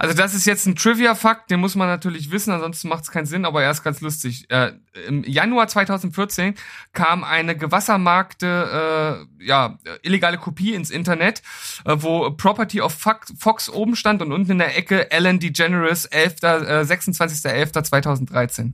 Also 0.00 0.14
das 0.14 0.32
ist 0.32 0.46
jetzt 0.46 0.64
ein 0.66 0.76
Trivia-Fakt, 0.76 1.50
den 1.50 1.60
muss 1.60 1.74
man 1.74 1.86
natürlich 1.86 2.30
wissen, 2.30 2.52
ansonsten 2.52 2.88
macht 2.88 3.02
es 3.02 3.10
keinen 3.10 3.26
Sinn, 3.26 3.44
aber 3.44 3.62
er 3.62 3.70
ist 3.70 3.82
ganz 3.82 4.00
lustig. 4.00 4.50
Äh, 4.50 4.72
Im 5.06 5.24
Januar 5.24 5.68
2014 5.68 6.54
kam 6.94 7.22
eine 7.22 7.54
gewassermarkte, 7.54 9.26
äh, 9.38 9.44
ja, 9.44 9.78
illegale 10.00 10.38
Kopie 10.38 10.72
ins 10.72 10.88
Internet, 10.88 11.42
äh, 11.84 11.96
wo 11.98 12.30
Property 12.30 12.80
of 12.80 12.94
Fox, 12.94 13.68
oben 13.68 13.94
stand 13.94 14.22
und 14.22 14.32
unten 14.32 14.52
in 14.52 14.58
der 14.58 14.74
Ecke 14.74 15.10
Ellen 15.10 15.38
DeGeneres 15.38 16.06
11., 16.06 16.36
äh, 16.44 16.80
26.11.2013. 16.80 18.72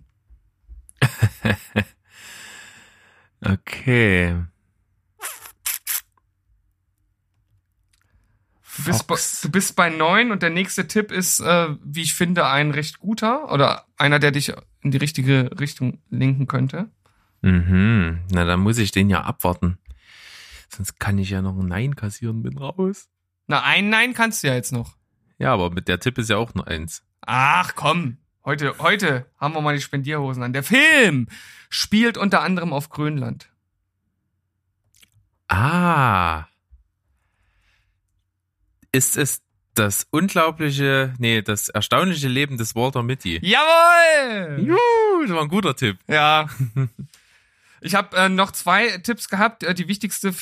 Okay. 3.45 4.35
Du 8.77 8.85
bist, 8.85 9.07
bei, 9.07 9.17
du 9.43 9.51
bist 9.51 9.77
bei 9.77 9.91
neun 9.91 10.33
und 10.33 10.43
der 10.43 10.51
nächste 10.51 10.87
Tipp 10.87 11.11
ist, 11.11 11.41
äh, 11.41 11.69
wie 11.83 12.03
ich 12.03 12.15
finde, 12.15 12.47
ein 12.47 12.71
recht 12.71 12.99
guter 12.99 13.51
oder 13.53 13.87
einer, 13.97 14.19
der 14.19 14.33
dich 14.33 14.53
in 14.83 14.91
die 14.91 14.99
richtige 14.99 15.51
Richtung 15.59 15.99
lenken 16.11 16.47
könnte. 16.47 16.91
Mhm. 17.43 18.21
Na, 18.31 18.45
dann 18.45 18.61
muss 18.61 18.79
ich 18.79 18.91
den 18.93 19.09
ja 19.09 19.23
abwarten. 19.23 19.79
Sonst 20.69 20.99
kann 20.99 21.19
ich 21.19 21.31
ja 21.31 21.43
noch 21.43 21.57
ein 21.57 21.67
Nein 21.67 21.97
kassieren, 21.97 22.43
bin 22.43 22.59
raus. 22.59 23.09
Na, 23.47 23.63
ein 23.63 23.89
Nein 23.89 24.15
kannst 24.15 24.43
du 24.43 24.49
ja 24.49 24.55
jetzt 24.55 24.73
noch. 24.73 24.97
Ja, 25.39 25.53
aber 25.53 25.71
mit 25.71 25.89
der 25.89 26.01
Tipp 26.01 26.19
ist 26.19 26.31
ja 26.31 26.37
auch 26.37 26.55
nur 26.55 26.67
eins. 26.67 27.03
Ach 27.21 27.75
komm, 27.75 28.19
heute, 28.45 28.77
heute 28.79 29.27
haben 29.39 29.55
wir 29.55 29.61
mal 29.61 29.75
die 29.75 29.83
Spendierhosen 29.83 30.43
an. 30.43 30.53
Der 30.53 30.63
Film 30.63 31.29
spielt 31.69 32.19
unter 32.19 32.43
anderem 32.43 32.73
auf 32.73 32.89
Grönland. 32.89 33.51
Ah. 35.49 36.47
Ist 38.97 39.19
es 39.19 39.43
das 39.75 40.07
unglaubliche, 40.11 41.13
nee, 41.19 41.43
das 41.43 41.69
erstaunliche 41.69 42.29
Leben 42.29 42.57
des 42.57 42.75
Walter 42.75 43.03
Mitty? 43.03 43.39
Jawohl! 43.43 44.59
Juhu, 44.65 45.27
das 45.27 45.37
war 45.37 45.43
ein 45.43 45.49
guter 45.49 45.77
Tipp. 45.77 45.99
Ja. 46.09 46.49
Ich 47.83 47.95
habe 47.95 48.17
äh, 48.17 48.31
noch 48.31 48.53
zwei 48.53 48.97
Tipps 48.99 49.29
gehabt. 49.29 49.65
Äh, 49.65 49.75
die 49.75 49.87
wichtigste 49.87 50.33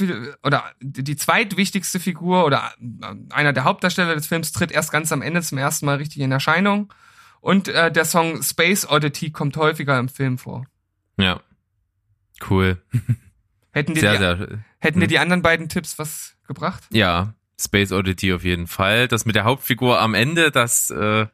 oder 0.44 0.62
die 0.80 1.16
zweitwichtigste 1.16 1.98
Figur 1.98 2.46
oder 2.46 2.72
äh, 2.80 3.34
einer 3.34 3.52
der 3.52 3.64
Hauptdarsteller 3.64 4.14
des 4.14 4.28
Films 4.28 4.52
tritt 4.52 4.70
erst 4.70 4.92
ganz 4.92 5.10
am 5.10 5.20
Ende 5.20 5.42
zum 5.42 5.58
ersten 5.58 5.86
Mal 5.86 5.96
richtig 5.96 6.22
in 6.22 6.30
Erscheinung. 6.30 6.94
Und 7.40 7.66
äh, 7.66 7.90
der 7.90 8.04
Song 8.04 8.40
Space 8.40 8.88
Oddity 8.88 9.32
kommt 9.32 9.56
häufiger 9.56 9.98
im 9.98 10.08
Film 10.08 10.38
vor. 10.38 10.64
Ja. 11.16 11.40
Cool. 12.48 12.80
Hätten 13.72 13.94
dir, 13.94 14.00
Sehr, 14.00 14.12
die, 14.12 14.18
sehr. 14.18 14.64
hätten 14.78 15.00
dir 15.00 15.08
die 15.08 15.18
anderen 15.18 15.42
beiden 15.42 15.68
Tipps 15.68 15.98
was 15.98 16.36
gebracht? 16.46 16.84
Ja, 16.90 17.34
Space 17.60 17.92
Oddity 17.92 18.32
auf 18.32 18.44
jeden 18.44 18.66
Fall. 18.66 19.08
Das 19.08 19.26
mit 19.26 19.36
der 19.36 19.44
Hauptfigur 19.44 20.00
am 20.00 20.14
Ende, 20.14 20.50
das, 20.50 20.90
äh, 20.90 21.26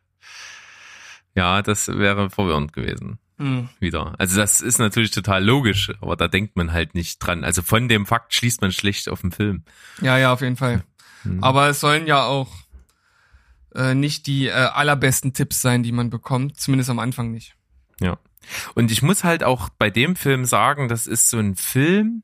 ja, 1.35 1.63
das 1.63 1.89
wäre 1.89 2.31
verwirrend 2.31 2.73
gewesen. 2.73 3.19
Hm. 3.39 3.71
Wieder. 3.79 4.15
Also 4.19 4.37
das 4.37 4.61
ist 4.61 4.79
natürlich 4.79 5.13
total 5.13 5.43
logisch, 5.43 5.91
aber 6.03 6.15
da 6.15 6.29
denkt 6.29 6.57
man 6.57 6.73
halt 6.73 6.95
nicht 6.95 7.21
dran. 7.21 7.43
Also 7.43 7.63
von 7.63 7.89
dem 7.89 8.05
Fakt 8.05 8.35
schließt 8.35 8.61
man 8.61 8.71
schlecht 8.71 9.09
auf 9.09 9.23
den 9.23 9.33
Film. 9.33 9.65
Ja, 10.03 10.19
ja, 10.19 10.33
auf 10.33 10.43
jeden 10.43 10.57
Fall. 10.57 10.85
Hm. 11.23 11.43
Aber 11.43 11.69
es 11.69 11.81
sollen 11.81 12.07
ja 12.07 12.25
auch 12.25 12.55
äh, 13.75 13.95
nicht 13.95 14.27
die 14.27 14.49
äh, 14.49 14.53
allerbesten 14.53 15.33
Tipps 15.33 15.63
sein, 15.63 15.83
die 15.83 15.93
man 15.93 16.11
bekommt. 16.11 16.61
Zumindest 16.61 16.91
am 16.91 16.99
Anfang 16.99 17.31
nicht. 17.31 17.57
Ja. 17.99 18.19
Und 18.75 18.91
ich 18.91 19.01
muss 19.01 19.25
halt 19.25 19.43
auch 19.43 19.71
bei 19.71 19.89
dem 19.89 20.17
Film 20.17 20.45
sagen, 20.45 20.89
das 20.89 21.07
ist 21.07 21.29
so 21.29 21.39
ein 21.39 21.57
Film, 21.57 22.23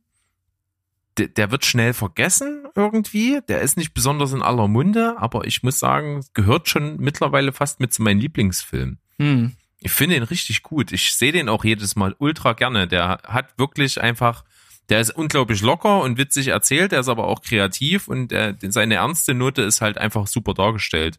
der, 1.19 1.29
der 1.29 1.51
wird 1.51 1.65
schnell 1.65 1.93
vergessen 1.95 2.67
irgendwie. 2.75 3.41
Der 3.49 3.61
ist 3.61 3.77
nicht 3.77 3.95
besonders 3.95 4.33
in 4.33 4.43
aller 4.43 4.69
Munde, 4.69 5.17
aber 5.19 5.47
ich 5.47 5.63
muss 5.63 5.79
sagen, 5.79 6.25
gehört 6.35 6.69
schon 6.69 6.97
mittlerweile 6.99 7.53
fast 7.53 7.81
mit 7.81 7.93
zu 7.93 8.03
meinen 8.03 8.21
Lieblingsfilmen. 8.21 8.99
Hm. 9.19 9.57
Ich 9.81 9.93
finde 9.93 10.17
ihn 10.17 10.23
richtig 10.23 10.63
gut. 10.63 10.93
Ich 10.93 11.15
sehe 11.15 11.33
den 11.33 11.49
auch 11.49 11.65
jedes 11.65 11.97
Mal 11.97 12.15
ultra 12.19 12.55
gerne. 12.55 12.89
Der 12.89 13.21
hat 13.25 13.59
wirklich 13.59 14.01
einfach, 14.01 14.45
der 14.89 15.01
ist 15.01 15.11
unglaublich 15.11 15.61
locker 15.63 16.01
und 16.01 16.19
witzig 16.19 16.49
erzählt, 16.49 16.93
der 16.93 17.01
ist 17.01 17.09
aber 17.09 17.27
auch 17.29 17.43
kreativ 17.43 18.09
und 18.09 18.31
der, 18.31 18.57
seine 18.63 18.97
ernste 18.97 19.35
Note 19.35 19.63
ist 19.63 19.81
halt 19.81 19.99
einfach 19.99 20.27
super 20.27 20.55
dargestellt. 20.55 21.19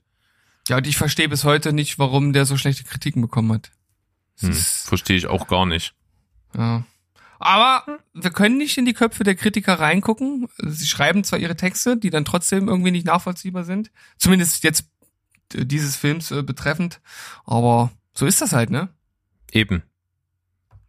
Ja, 0.68 0.78
und 0.78 0.88
ich 0.88 0.98
verstehe 0.98 1.30
bis 1.30 1.44
heute 1.44 1.72
nicht, 1.72 1.98
warum 1.98 2.34
der 2.34 2.46
so 2.46 2.58
schlechte 2.58 2.84
Kritiken 2.84 3.22
bekommen 3.22 3.54
hat. 3.54 3.72
Das 4.42 4.50
Hm, 4.50 4.90
verstehe 4.90 5.18
ich 5.18 5.28
auch 5.28 5.48
gar 5.48 5.66
nicht. 5.66 5.94
Ja. 6.56 6.84
Aber 7.40 8.00
wir 8.14 8.32
können 8.32 8.58
nicht 8.58 8.78
in 8.78 8.86
die 8.86 8.94
Köpfe 8.94 9.24
der 9.24 9.36
Kritiker 9.36 9.80
reingucken. 9.80 10.48
Sie 10.58 10.86
schreiben 10.86 11.24
zwar 11.24 11.40
ihre 11.40 11.56
Texte, 11.56 11.98
die 11.98 12.10
dann 12.10 12.26
trotzdem 12.26 12.68
irgendwie 12.68 12.92
nicht 12.92 13.06
nachvollziehbar 13.06 13.64
sind. 13.64 13.92
Zumindest 14.18 14.64
jetzt 14.64 14.90
äh, 15.54 15.66
dieses 15.66 15.96
Films 15.96 16.32
äh, 16.32 16.44
betreffend. 16.44 17.02
Aber 17.46 17.92
so 18.14 18.26
ist 18.26 18.42
das 18.42 18.54
halt, 18.54 18.70
ne? 18.70 18.90
Eben. 19.52 19.84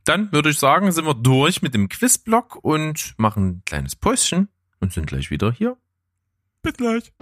Dann 0.04 0.32
würde 0.32 0.50
ich 0.50 0.58
sagen, 0.58 0.90
sind 0.90 1.04
wir 1.04 1.14
durch 1.14 1.60
mit 1.60 1.74
dem 1.74 1.88
Quizblock 1.88 2.56
und 2.62 3.14
machen 3.18 3.46
ein 3.46 3.62
kleines 3.66 3.94
Päuschen 3.94 4.48
und 4.80 4.92
sind 4.92 5.06
gleich 5.06 5.30
wieder 5.30 5.52
hier. 5.52 5.76
Bis 6.62 6.72
gleich. 6.72 7.12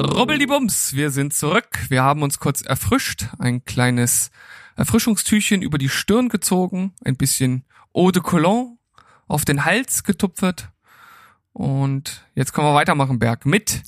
Rubbeldiebums, 0.00 0.94
wir 0.94 1.10
sind 1.10 1.34
zurück. 1.34 1.68
Wir 1.90 2.02
haben 2.02 2.22
uns 2.22 2.38
kurz 2.38 2.62
erfrischt, 2.62 3.26
ein 3.38 3.66
kleines 3.66 4.30
Erfrischungstüchchen 4.76 5.60
über 5.60 5.76
die 5.76 5.90
Stirn 5.90 6.30
gezogen, 6.30 6.94
ein 7.04 7.16
bisschen 7.16 7.64
Eau 7.92 8.10
de 8.10 8.22
Cologne 8.22 8.78
auf 9.28 9.44
den 9.44 9.66
Hals 9.66 10.02
getupfert. 10.02 10.70
Und 11.52 12.24
jetzt 12.34 12.54
können 12.54 12.66
wir 12.66 12.74
weitermachen, 12.74 13.18
Berg, 13.18 13.44
mit 13.44 13.82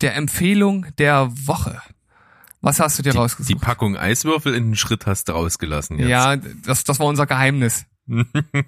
der 0.00 0.16
Empfehlung 0.16 0.86
der 0.96 1.28
Woche. 1.46 1.82
Was 2.62 2.80
hast 2.80 2.98
du 2.98 3.02
dir 3.02 3.12
Die 3.12 3.18
rausgesucht? 3.18 3.60
Packung 3.60 3.96
Eiswürfel 3.96 4.54
in 4.54 4.70
den 4.70 4.76
Schritt 4.76 5.06
hast 5.06 5.28
du 5.28 5.32
rausgelassen 5.32 5.98
jetzt. 5.98 6.08
ja, 6.08 6.36
das, 6.36 6.84
das 6.84 6.98
war 6.98 7.06
unser 7.06 7.26
Geheimnis. 7.26 7.84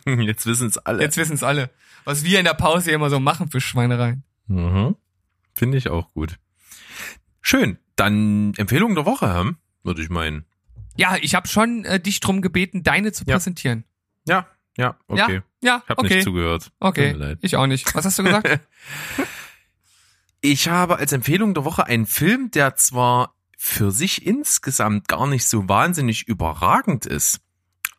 jetzt 0.05 0.45
wissen 0.45 0.69
es 0.69 0.77
alle. 0.77 1.03
Jetzt 1.03 1.17
wissen 1.17 1.33
es 1.35 1.43
alle. 1.43 1.71
Was 2.05 2.25
wir 2.25 2.39
in 2.39 2.45
der 2.45 2.55
Pause 2.55 2.91
immer 2.91 3.09
so 3.09 3.21
machen 3.21 3.51
für 3.51 3.61
Schweinereien. 3.61 4.23
Mhm. 4.49 4.97
Finde 5.55 5.79
ich 5.79 5.89
auch 5.89 6.13
gut. 6.13 6.39
Schön. 7.41 7.79
Dann 7.97 8.55
Empfehlung 8.57 8.95
der 8.95 9.07
Woche, 9.07 9.33
hm? 9.35 9.57
würde 9.83 10.03
ich 10.03 10.11
meinen. 10.11 10.45
Ja, 10.97 11.17
ich 11.21 11.35
habe 11.35 11.49
schon 11.49 11.85
äh, 11.85 12.01
dich 12.01 12.21
drum 12.21 12.43
gebeten, 12.43 12.83
deine 12.83 13.13
zu 13.13 13.25
Ja. 13.27 13.35
präsentieren. 13.35 13.85
Ja, 14.27 14.47
ja, 14.77 14.97
okay. 15.09 15.43
Ja, 15.63 15.75
ja, 15.75 15.83
Ich 15.85 15.89
habe 15.91 16.01
okay. 16.01 16.15
nicht 16.17 16.25
zugehört. 16.25 16.65
Tut 16.65 16.73
okay, 16.81 17.13
mir 17.13 17.19
leid. 17.19 17.39
ich 17.43 17.57
auch 17.57 17.67
nicht. 17.67 17.95
Was 17.95 18.05
hast 18.05 18.19
du 18.19 18.23
gesagt? 18.25 18.61
Ich 20.43 20.69
habe 20.69 20.97
als 20.97 21.13
Empfehlung 21.13 21.53
der 21.53 21.65
Woche 21.67 21.87
einen 21.87 22.07
Film, 22.07 22.51
der 22.51 22.75
zwar 22.77 23.35
für 23.59 23.91
sich 23.91 24.27
insgesamt 24.27 25.07
gar 25.07 25.27
nicht 25.27 25.47
so 25.47 25.69
wahnsinnig 25.69 26.27
überragend 26.29 27.05
ist, 27.05 27.41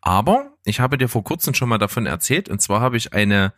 aber 0.01 0.58
ich 0.65 0.80
habe 0.80 0.97
dir 0.97 1.08
vor 1.08 1.23
kurzem 1.23 1.54
schon 1.54 1.69
mal 1.69 1.77
davon 1.77 2.08
erzählt 2.08 2.49
und 2.49 2.60
zwar 2.60 2.82
habe 2.82 2.97
ich 2.97 3.13
eine, 3.13 3.54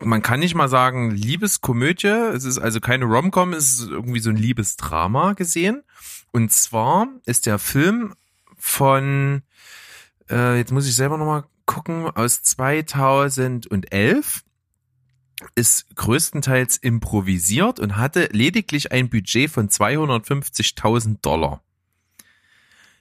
man 0.00 0.22
kann 0.22 0.40
nicht 0.40 0.54
mal 0.54 0.68
sagen 0.68 1.10
Liebeskomödie, 1.10 2.08
es 2.08 2.44
ist 2.44 2.58
also 2.58 2.80
keine 2.80 3.06
Romcom, 3.06 3.52
es 3.52 3.80
ist 3.80 3.90
irgendwie 3.90 4.20
so 4.20 4.30
ein 4.30 4.36
Liebesdrama 4.36 5.32
gesehen 5.32 5.82
und 6.32 6.52
zwar 6.52 7.08
ist 7.24 7.46
der 7.46 7.58
Film 7.58 8.14
von, 8.56 9.42
äh, 10.28 10.58
jetzt 10.58 10.72
muss 10.72 10.86
ich 10.86 10.94
selber 10.94 11.16
nochmal 11.16 11.44
gucken, 11.64 12.06
aus 12.06 12.42
2011 12.42 14.42
ist 15.54 15.96
größtenteils 15.96 16.76
improvisiert 16.76 17.80
und 17.80 17.96
hatte 17.96 18.28
lediglich 18.32 18.92
ein 18.92 19.08
Budget 19.08 19.50
von 19.50 19.68
250.000 19.68 21.18
Dollar. 21.22 21.62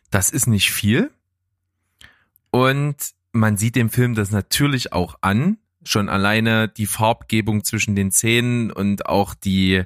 Das 0.10 0.30
ist 0.30 0.48
nicht 0.48 0.72
viel. 0.72 1.12
Und 2.52 2.96
man 3.32 3.58
sieht 3.58 3.76
dem 3.76 3.90
Film 3.90 4.16
das 4.16 4.32
natürlich 4.32 4.94
auch 4.94 5.16
an. 5.22 5.58
Schon 5.90 6.08
alleine 6.08 6.68
die 6.68 6.86
Farbgebung 6.86 7.64
zwischen 7.64 7.96
den 7.96 8.12
Szenen 8.12 8.72
und 8.72 9.08
auch 9.08 9.34
die, 9.34 9.86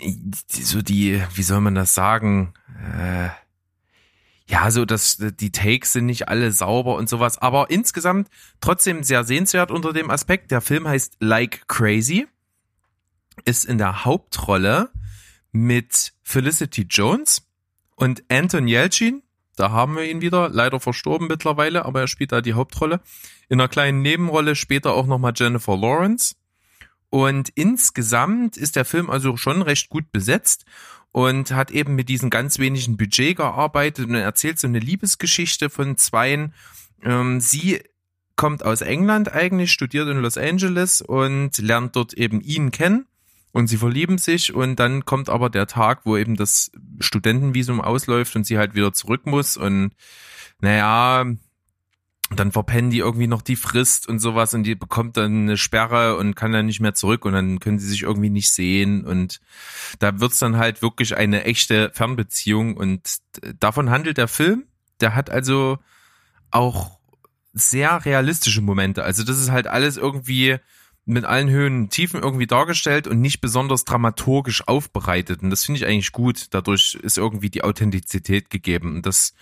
die 0.00 0.62
so 0.62 0.80
die, 0.80 1.20
wie 1.34 1.42
soll 1.42 1.60
man 1.60 1.74
das 1.74 1.92
sagen? 1.92 2.54
Äh, 2.96 3.30
ja, 4.46 4.70
so 4.70 4.84
dass 4.84 5.16
die 5.18 5.50
Takes 5.50 5.92
sind 5.92 6.06
nicht 6.06 6.28
alle 6.28 6.52
sauber 6.52 6.94
und 6.94 7.08
sowas, 7.08 7.36
aber 7.38 7.68
insgesamt 7.68 8.28
trotzdem 8.60 9.02
sehr 9.02 9.24
sehenswert 9.24 9.72
unter 9.72 9.92
dem 9.92 10.08
Aspekt. 10.08 10.52
Der 10.52 10.60
Film 10.60 10.86
heißt 10.86 11.16
Like 11.18 11.66
Crazy, 11.66 12.28
ist 13.44 13.64
in 13.64 13.78
der 13.78 14.04
Hauptrolle 14.04 14.90
mit 15.50 16.12
Felicity 16.22 16.86
Jones 16.88 17.42
und 17.96 18.22
Anton 18.30 18.68
Yelchin. 18.68 19.24
Da 19.56 19.70
haben 19.70 19.96
wir 19.96 20.04
ihn 20.04 20.20
wieder, 20.20 20.50
leider 20.50 20.78
verstorben 20.80 21.28
mittlerweile, 21.28 21.84
aber 21.86 22.02
er 22.02 22.08
spielt 22.08 22.32
da 22.32 22.40
die 22.42 22.54
Hauptrolle. 22.54 23.00
In 23.48 23.60
einer 23.60 23.68
kleinen 23.68 24.02
Nebenrolle 24.02 24.54
später 24.54 24.92
auch 24.92 25.06
nochmal 25.06 25.32
Jennifer 25.34 25.76
Lawrence. 25.76 26.36
Und 27.08 27.48
insgesamt 27.54 28.56
ist 28.56 28.76
der 28.76 28.84
Film 28.84 29.08
also 29.08 29.36
schon 29.36 29.62
recht 29.62 29.88
gut 29.88 30.12
besetzt 30.12 30.66
und 31.10 31.52
hat 31.52 31.70
eben 31.70 31.94
mit 31.94 32.10
diesem 32.10 32.28
ganz 32.28 32.58
wenigen 32.58 32.98
Budget 32.98 33.38
gearbeitet 33.38 34.08
und 34.08 34.14
erzählt 34.14 34.58
so 34.58 34.66
eine 34.66 34.80
Liebesgeschichte 34.80 35.70
von 35.70 35.96
zweien. 35.96 36.52
Ähm, 37.02 37.40
sie 37.40 37.82
kommt 38.34 38.62
aus 38.62 38.82
England 38.82 39.32
eigentlich, 39.32 39.72
studiert 39.72 40.08
in 40.08 40.18
Los 40.18 40.36
Angeles 40.36 41.00
und 41.00 41.56
lernt 41.56 41.96
dort 41.96 42.12
eben 42.12 42.42
ihn 42.42 42.70
kennen 42.70 43.06
und 43.56 43.68
sie 43.68 43.78
verlieben 43.78 44.18
sich 44.18 44.52
und 44.52 44.76
dann 44.76 45.06
kommt 45.06 45.30
aber 45.30 45.48
der 45.48 45.66
Tag, 45.66 46.00
wo 46.04 46.18
eben 46.18 46.36
das 46.36 46.70
Studentenvisum 47.00 47.80
ausläuft 47.80 48.36
und 48.36 48.44
sie 48.44 48.58
halt 48.58 48.74
wieder 48.74 48.92
zurück 48.92 49.24
muss 49.24 49.56
und 49.56 49.92
naja, 50.60 51.24
dann 52.34 52.52
verpennen 52.52 52.90
die 52.90 52.98
irgendwie 52.98 53.28
noch 53.28 53.40
die 53.40 53.56
Frist 53.56 54.08
und 54.08 54.18
sowas 54.18 54.52
und 54.52 54.64
die 54.64 54.74
bekommt 54.74 55.16
dann 55.16 55.44
eine 55.44 55.56
Sperre 55.56 56.18
und 56.18 56.34
kann 56.34 56.52
dann 56.52 56.66
nicht 56.66 56.80
mehr 56.80 56.92
zurück 56.92 57.24
und 57.24 57.32
dann 57.32 57.58
können 57.58 57.78
sie 57.78 57.88
sich 57.88 58.02
irgendwie 58.02 58.28
nicht 58.28 58.50
sehen 58.50 59.06
und 59.06 59.40
da 60.00 60.20
wird's 60.20 60.38
dann 60.38 60.58
halt 60.58 60.82
wirklich 60.82 61.16
eine 61.16 61.44
echte 61.44 61.90
Fernbeziehung 61.94 62.76
und 62.76 63.00
davon 63.58 63.88
handelt 63.88 64.18
der 64.18 64.28
Film. 64.28 64.64
Der 65.00 65.14
hat 65.14 65.30
also 65.30 65.78
auch 66.50 66.98
sehr 67.54 68.04
realistische 68.04 68.60
Momente. 68.60 69.02
Also 69.02 69.24
das 69.24 69.40
ist 69.40 69.50
halt 69.50 69.66
alles 69.66 69.96
irgendwie 69.96 70.58
mit 71.06 71.24
allen 71.24 71.48
Höhen 71.48 71.82
und 71.82 71.90
Tiefen 71.90 72.20
irgendwie 72.20 72.48
dargestellt 72.48 73.06
und 73.06 73.20
nicht 73.20 73.40
besonders 73.40 73.84
dramaturgisch 73.84 74.66
aufbereitet. 74.66 75.42
Und 75.42 75.50
das 75.50 75.64
finde 75.64 75.78
ich 75.78 75.86
eigentlich 75.86 76.12
gut. 76.12 76.48
Dadurch 76.50 76.98
ist 77.00 77.16
irgendwie 77.16 77.48
die 77.48 77.62
Authentizität 77.62 78.50
gegeben. 78.50 78.96
Und 78.96 79.06
das 79.06 79.32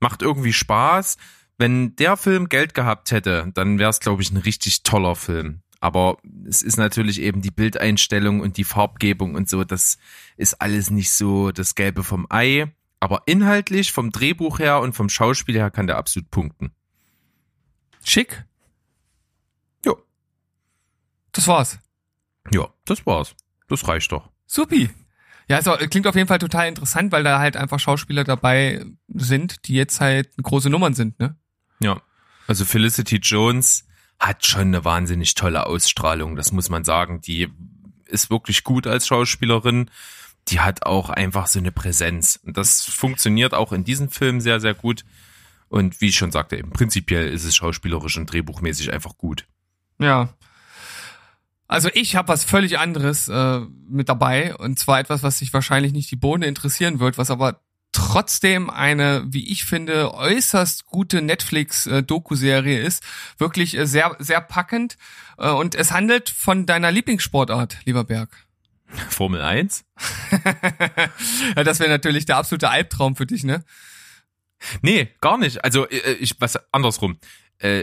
macht 0.00 0.22
irgendwie 0.22 0.52
Spaß. 0.52 1.16
Wenn 1.58 1.94
der 1.96 2.16
Film 2.16 2.48
Geld 2.48 2.74
gehabt 2.74 3.12
hätte, 3.12 3.50
dann 3.54 3.78
wäre 3.78 3.90
es, 3.90 4.00
glaube 4.00 4.20
ich, 4.20 4.32
ein 4.32 4.36
richtig 4.36 4.82
toller 4.82 5.14
Film. 5.14 5.62
Aber 5.80 6.18
es 6.48 6.62
ist 6.62 6.76
natürlich 6.76 7.20
eben 7.20 7.40
die 7.40 7.50
Bildeinstellung 7.50 8.40
und 8.40 8.56
die 8.56 8.64
Farbgebung 8.64 9.34
und 9.34 9.48
so, 9.48 9.64
das 9.64 9.98
ist 10.36 10.60
alles 10.60 10.90
nicht 10.90 11.10
so 11.10 11.50
das 11.50 11.74
Gelbe 11.74 12.04
vom 12.04 12.26
Ei. 12.30 12.72
Aber 12.98 13.22
inhaltlich, 13.26 13.92
vom 13.92 14.10
Drehbuch 14.10 14.58
her 14.58 14.80
und 14.80 14.94
vom 14.94 15.08
Schauspiel 15.08 15.56
her 15.56 15.70
kann 15.70 15.86
der 15.86 15.98
absolut 15.98 16.30
punkten. 16.30 16.72
Schick. 18.04 18.44
Das 21.32 21.48
war's. 21.48 21.78
Ja, 22.50 22.68
das 22.84 23.04
war's. 23.06 23.34
Das 23.68 23.86
reicht 23.88 24.12
doch. 24.12 24.30
Supi. 24.46 24.90
Ja, 25.48 25.56
also 25.56 25.72
klingt 25.72 26.06
auf 26.06 26.14
jeden 26.14 26.28
Fall 26.28 26.38
total 26.38 26.68
interessant, 26.68 27.12
weil 27.12 27.24
da 27.24 27.38
halt 27.38 27.56
einfach 27.56 27.80
Schauspieler 27.80 28.24
dabei 28.24 28.84
sind, 29.08 29.66
die 29.66 29.74
jetzt 29.74 30.00
halt 30.00 30.30
große 30.40 30.70
Nummern 30.70 30.94
sind, 30.94 31.18
ne? 31.18 31.36
Ja. 31.80 32.00
Also 32.46 32.64
Felicity 32.64 33.16
Jones 33.16 33.86
hat 34.18 34.44
schon 34.44 34.68
eine 34.68 34.84
wahnsinnig 34.84 35.34
tolle 35.34 35.66
Ausstrahlung, 35.66 36.36
das 36.36 36.52
muss 36.52 36.68
man 36.68 36.84
sagen. 36.84 37.20
Die 37.20 37.48
ist 38.06 38.30
wirklich 38.30 38.62
gut 38.62 38.86
als 38.86 39.06
Schauspielerin. 39.06 39.90
Die 40.48 40.60
hat 40.60 40.86
auch 40.86 41.10
einfach 41.10 41.46
so 41.46 41.58
eine 41.58 41.72
Präsenz. 41.72 42.38
Und 42.44 42.56
das 42.56 42.84
funktioniert 42.84 43.54
auch 43.54 43.72
in 43.72 43.84
diesem 43.84 44.10
Film 44.10 44.40
sehr, 44.40 44.60
sehr 44.60 44.74
gut. 44.74 45.04
Und 45.68 46.00
wie 46.00 46.08
ich 46.08 46.16
schon 46.16 46.32
sagte, 46.32 46.56
eben 46.56 46.70
prinzipiell 46.70 47.28
ist 47.28 47.44
es 47.44 47.56
schauspielerisch 47.56 48.16
und 48.16 48.30
drehbuchmäßig 48.30 48.92
einfach 48.92 49.16
gut. 49.16 49.46
Ja. 49.98 50.34
Also 51.72 51.88
ich 51.94 52.16
habe 52.16 52.28
was 52.28 52.44
völlig 52.44 52.78
anderes 52.78 53.28
äh, 53.28 53.60
mit 53.88 54.10
dabei 54.10 54.54
und 54.56 54.78
zwar 54.78 55.00
etwas, 55.00 55.22
was 55.22 55.38
sich 55.38 55.54
wahrscheinlich 55.54 55.94
nicht 55.94 56.10
die 56.10 56.16
Bohne 56.16 56.44
interessieren 56.44 57.00
wird, 57.00 57.16
was 57.16 57.30
aber 57.30 57.62
trotzdem 57.92 58.68
eine, 58.68 59.24
wie 59.26 59.50
ich 59.50 59.64
finde, 59.64 60.12
äußerst 60.12 60.84
gute 60.84 61.22
Netflix-Doku-Serie 61.22 62.78
ist. 62.78 63.02
Wirklich 63.38 63.74
äh, 63.74 63.86
sehr, 63.86 64.14
sehr 64.18 64.42
packend. 64.42 64.98
Äh, 65.38 65.48
und 65.48 65.74
es 65.74 65.92
handelt 65.92 66.28
von 66.28 66.66
deiner 66.66 66.92
Lieblingssportart, 66.92 67.78
lieber 67.86 68.04
Berg. 68.04 68.46
Formel 69.08 69.40
1? 69.40 69.86
ja, 71.56 71.64
das 71.64 71.80
wäre 71.80 71.88
natürlich 71.88 72.26
der 72.26 72.36
absolute 72.36 72.68
Albtraum 72.68 73.16
für 73.16 73.24
dich, 73.24 73.44
ne? 73.44 73.64
Nee, 74.82 75.08
gar 75.22 75.38
nicht. 75.38 75.64
Also 75.64 75.88
äh, 75.88 76.12
ich 76.20 76.38
was 76.38 76.58
andersrum. 76.70 77.18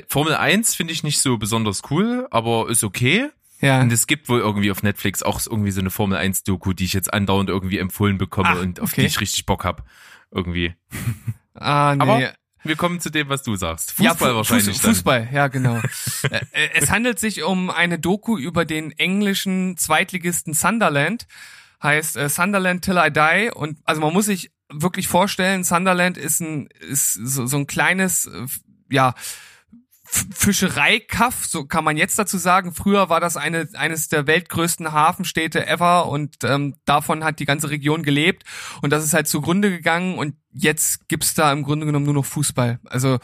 Formel 0.09 0.35
1 0.35 0.75
finde 0.75 0.91
ich 0.91 1.03
nicht 1.03 1.21
so 1.21 1.37
besonders 1.37 1.83
cool, 1.89 2.27
aber 2.31 2.69
ist 2.69 2.83
okay. 2.83 3.29
Ja. 3.61 3.81
Und 3.81 3.91
es 3.91 4.07
gibt 4.07 4.29
wohl 4.29 4.39
irgendwie 4.39 4.71
auf 4.71 4.83
Netflix 4.83 5.21
auch 5.23 5.41
irgendwie 5.45 5.71
so 5.71 5.81
eine 5.81 5.89
Formel 5.89 6.17
1 6.17 6.43
Doku, 6.43 6.73
die 6.73 6.85
ich 6.85 6.93
jetzt 6.93 7.13
andauernd 7.13 7.49
irgendwie 7.49 7.77
empfohlen 7.77 8.17
bekomme 8.17 8.49
Ah, 8.49 8.59
und 8.59 8.79
auf 8.79 8.91
okay. 8.91 9.01
die 9.01 9.07
ich 9.07 9.19
richtig 9.19 9.45
Bock 9.45 9.65
hab. 9.65 9.85
Irgendwie. 10.31 10.75
Ah, 11.61 11.93
nee. 11.93 12.01
Aber 12.01 12.33
wir 12.63 12.75
kommen 12.77 13.01
zu 13.01 13.09
dem, 13.09 13.27
was 13.27 13.43
du 13.43 13.55
sagst. 13.57 13.91
Fußball 13.91 14.29
ja, 14.29 14.35
wahrscheinlich 14.35 14.67
Fuß, 14.67 14.81
dann. 14.81 14.91
Fußball, 14.93 15.29
ja 15.31 15.47
genau. 15.47 15.81
Äh, 16.29 16.39
äh, 16.51 16.69
es 16.75 16.89
handelt 16.89 17.19
sich 17.19 17.43
um 17.43 17.69
eine 17.69 17.99
Doku 17.99 18.37
über 18.37 18.63
den 18.63 18.91
englischen 18.91 19.75
Zweitligisten 19.75 20.53
Sunderland. 20.53 21.27
Heißt 21.81 22.15
äh, 22.15 22.29
Sunderland 22.29 22.85
Till 22.85 22.97
I 22.97 23.11
Die. 23.11 23.51
Und 23.53 23.79
also 23.83 23.99
man 23.99 24.13
muss 24.13 24.27
sich 24.27 24.51
wirklich 24.71 25.07
vorstellen, 25.07 25.63
Sunderland 25.63 26.17
ist 26.17 26.39
ein 26.39 26.67
ist 26.79 27.13
so, 27.13 27.45
so 27.45 27.57
ein 27.57 27.67
kleines, 27.67 28.27
äh, 28.27 28.45
ja, 28.89 29.15
Fischereikaff, 30.09 31.45
so 31.45 31.65
kann 31.65 31.83
man 31.83 31.97
jetzt 31.97 32.17
dazu 32.17 32.37
sagen. 32.37 32.73
Früher 32.73 33.09
war 33.09 33.19
das 33.19 33.37
eine, 33.37 33.69
eines 33.73 34.07
der 34.09 34.25
weltgrößten 34.25 34.91
Hafenstädte 34.91 35.67
ever 35.67 36.07
und 36.07 36.37
ähm, 36.43 36.75
davon 36.85 37.23
hat 37.23 37.39
die 37.39 37.45
ganze 37.45 37.69
Region 37.69 38.03
gelebt 38.03 38.43
und 38.81 38.91
das 38.91 39.05
ist 39.05 39.13
halt 39.13 39.27
zugrunde 39.27 39.69
gegangen 39.69 40.17
und 40.17 40.35
jetzt 40.51 41.07
gibt's 41.07 41.35
da 41.35 41.51
im 41.51 41.63
Grunde 41.63 41.85
genommen 41.85 42.05
nur 42.05 42.15
noch 42.15 42.25
Fußball. 42.25 42.79
Also 42.85 43.19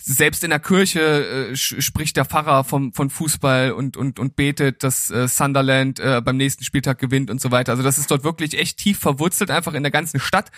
selbst 0.00 0.42
in 0.42 0.50
der 0.50 0.58
Kirche 0.58 1.50
äh, 1.50 1.56
spricht 1.56 2.16
der 2.16 2.24
Pfarrer 2.24 2.64
vom, 2.64 2.92
von 2.92 3.10
Fußball 3.10 3.72
und, 3.72 3.96
und, 3.96 4.18
und 4.18 4.34
betet, 4.34 4.82
dass 4.82 5.10
äh, 5.10 5.28
Sunderland 5.28 6.00
äh, 6.00 6.20
beim 6.20 6.36
nächsten 6.36 6.64
Spieltag 6.64 6.98
gewinnt 6.98 7.30
und 7.30 7.40
so 7.40 7.50
weiter. 7.50 7.72
Also 7.72 7.84
das 7.84 7.98
ist 7.98 8.10
dort 8.10 8.24
wirklich 8.24 8.58
echt 8.58 8.78
tief 8.78 8.98
verwurzelt, 8.98 9.50
einfach 9.50 9.74
in 9.74 9.84
der 9.84 9.92
ganzen 9.92 10.18
Stadt. 10.18 10.50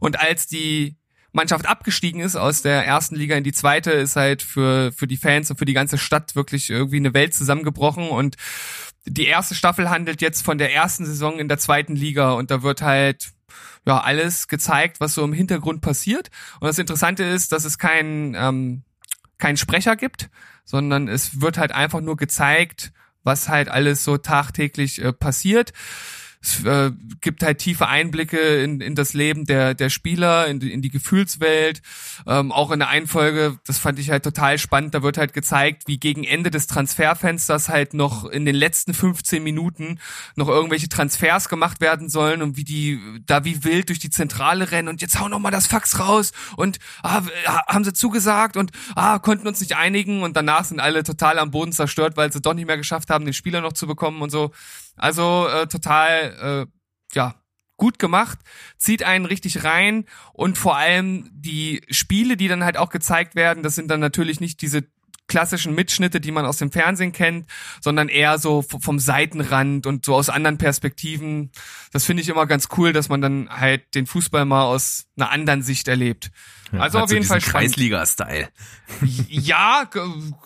Und 0.00 0.20
als 0.20 0.46
die 0.46 0.96
Mannschaft 1.34 1.66
abgestiegen 1.66 2.20
ist 2.20 2.36
aus 2.36 2.62
der 2.62 2.86
ersten 2.86 3.16
Liga 3.16 3.36
in 3.36 3.44
die 3.44 3.52
zweite, 3.52 3.90
ist 3.90 4.16
halt 4.16 4.42
für, 4.42 4.92
für 4.92 5.06
die 5.06 5.16
Fans 5.16 5.50
und 5.50 5.58
für 5.58 5.64
die 5.64 5.72
ganze 5.72 5.98
Stadt 5.98 6.36
wirklich 6.36 6.70
irgendwie 6.70 6.96
eine 6.96 7.12
Welt 7.12 7.34
zusammengebrochen 7.34 8.08
und 8.08 8.36
die 9.06 9.26
erste 9.26 9.54
Staffel 9.54 9.90
handelt 9.90 10.22
jetzt 10.22 10.42
von 10.42 10.58
der 10.58 10.72
ersten 10.72 11.04
Saison 11.04 11.38
in 11.38 11.48
der 11.48 11.58
zweiten 11.58 11.96
Liga 11.96 12.32
und 12.32 12.50
da 12.50 12.62
wird 12.62 12.82
halt 12.82 13.32
ja 13.84 14.00
alles 14.00 14.48
gezeigt, 14.48 15.00
was 15.00 15.14
so 15.14 15.24
im 15.24 15.32
Hintergrund 15.32 15.82
passiert. 15.82 16.30
Und 16.60 16.68
das 16.68 16.78
Interessante 16.78 17.24
ist, 17.24 17.52
dass 17.52 17.64
es 17.64 17.78
keinen 17.78 18.34
ähm, 18.34 18.84
keinen 19.38 19.56
Sprecher 19.56 19.96
gibt, 19.96 20.30
sondern 20.64 21.08
es 21.08 21.40
wird 21.40 21.58
halt 21.58 21.72
einfach 21.72 22.00
nur 22.00 22.16
gezeigt, 22.16 22.92
was 23.24 23.48
halt 23.48 23.68
alles 23.68 24.04
so 24.04 24.16
tagtäglich 24.16 25.02
äh, 25.02 25.12
passiert. 25.12 25.72
Es 26.44 26.62
äh, 26.62 26.92
gibt 27.22 27.42
halt 27.42 27.58
tiefe 27.58 27.88
Einblicke 27.88 28.62
in, 28.62 28.82
in 28.82 28.94
das 28.94 29.14
Leben 29.14 29.46
der, 29.46 29.72
der 29.72 29.88
Spieler, 29.88 30.46
in 30.46 30.60
die, 30.60 30.72
in 30.72 30.82
die 30.82 30.90
Gefühlswelt. 30.90 31.80
Ähm, 32.26 32.52
auch 32.52 32.70
in 32.70 32.80
der 32.80 32.88
Einfolge, 32.88 33.58
das 33.66 33.78
fand 33.78 33.98
ich 33.98 34.10
halt 34.10 34.24
total 34.24 34.58
spannend, 34.58 34.94
da 34.94 35.02
wird 35.02 35.16
halt 35.16 35.32
gezeigt, 35.32 35.84
wie 35.86 35.98
gegen 35.98 36.22
Ende 36.22 36.50
des 36.50 36.66
Transferfensters 36.66 37.70
halt 37.70 37.94
noch 37.94 38.26
in 38.26 38.44
den 38.44 38.54
letzten 38.54 38.92
15 38.92 39.42
Minuten 39.42 39.98
noch 40.36 40.48
irgendwelche 40.48 40.90
Transfers 40.90 41.48
gemacht 41.48 41.80
werden 41.80 42.10
sollen 42.10 42.42
und 42.42 42.58
wie 42.58 42.64
die 42.64 43.00
da 43.24 43.44
wie 43.44 43.64
wild 43.64 43.88
durch 43.88 43.98
die 43.98 44.10
Zentrale 44.10 44.70
rennen 44.70 44.88
und 44.88 45.00
jetzt 45.00 45.18
hau 45.18 45.28
noch 45.28 45.38
mal 45.38 45.50
das 45.50 45.66
Fax 45.66 45.98
raus 45.98 46.32
und 46.56 46.78
ah, 47.02 47.22
haben 47.68 47.84
sie 47.84 47.94
zugesagt 47.94 48.58
und 48.58 48.70
ah, 48.96 49.18
konnten 49.18 49.48
uns 49.48 49.60
nicht 49.60 49.76
einigen 49.76 50.22
und 50.22 50.36
danach 50.36 50.64
sind 50.64 50.78
alle 50.78 51.04
total 51.04 51.38
am 51.38 51.50
Boden 51.50 51.72
zerstört, 51.72 52.18
weil 52.18 52.30
sie 52.30 52.42
doch 52.42 52.52
nicht 52.52 52.66
mehr 52.66 52.76
geschafft 52.76 53.08
haben, 53.08 53.24
den 53.24 53.32
Spieler 53.32 53.62
noch 53.62 53.72
zu 53.72 53.86
bekommen 53.86 54.20
und 54.20 54.30
so. 54.30 54.52
Also 54.96 55.48
äh, 55.48 55.66
total, 55.66 56.66
äh, 56.68 57.16
ja, 57.16 57.34
gut 57.76 57.98
gemacht, 57.98 58.38
zieht 58.78 59.02
einen 59.02 59.26
richtig 59.26 59.64
rein 59.64 60.04
und 60.32 60.56
vor 60.56 60.76
allem 60.76 61.28
die 61.32 61.82
Spiele, 61.90 62.36
die 62.36 62.48
dann 62.48 62.64
halt 62.64 62.76
auch 62.76 62.88
gezeigt 62.88 63.34
werden, 63.34 63.62
das 63.62 63.74
sind 63.74 63.90
dann 63.90 64.00
natürlich 64.00 64.40
nicht 64.40 64.62
diese 64.62 64.84
klassischen 65.26 65.74
Mitschnitte, 65.74 66.20
die 66.20 66.30
man 66.30 66.44
aus 66.44 66.58
dem 66.58 66.70
Fernsehen 66.70 67.12
kennt, 67.12 67.46
sondern 67.80 68.08
eher 68.08 68.38
so 68.38 68.62
vom 68.62 68.98
Seitenrand 68.98 69.86
und 69.86 70.04
so 70.04 70.14
aus 70.14 70.28
anderen 70.28 70.58
Perspektiven. 70.58 71.50
Das 71.92 72.04
finde 72.04 72.22
ich 72.22 72.28
immer 72.28 72.46
ganz 72.46 72.68
cool, 72.76 72.92
dass 72.92 73.08
man 73.08 73.20
dann 73.20 73.48
halt 73.48 73.94
den 73.94 74.06
Fußball 74.06 74.44
mal 74.44 74.64
aus 74.64 75.06
einer 75.16 75.30
anderen 75.30 75.62
Sicht 75.62 75.88
erlebt. 75.88 76.30
also 76.72 76.98
Hat 76.98 77.04
auf 77.04 77.08
so 77.08 77.14
jeden 77.14 77.26
Fall. 77.26 77.40
Kreisliga-Style. 77.40 78.48
Ja, 79.28 79.88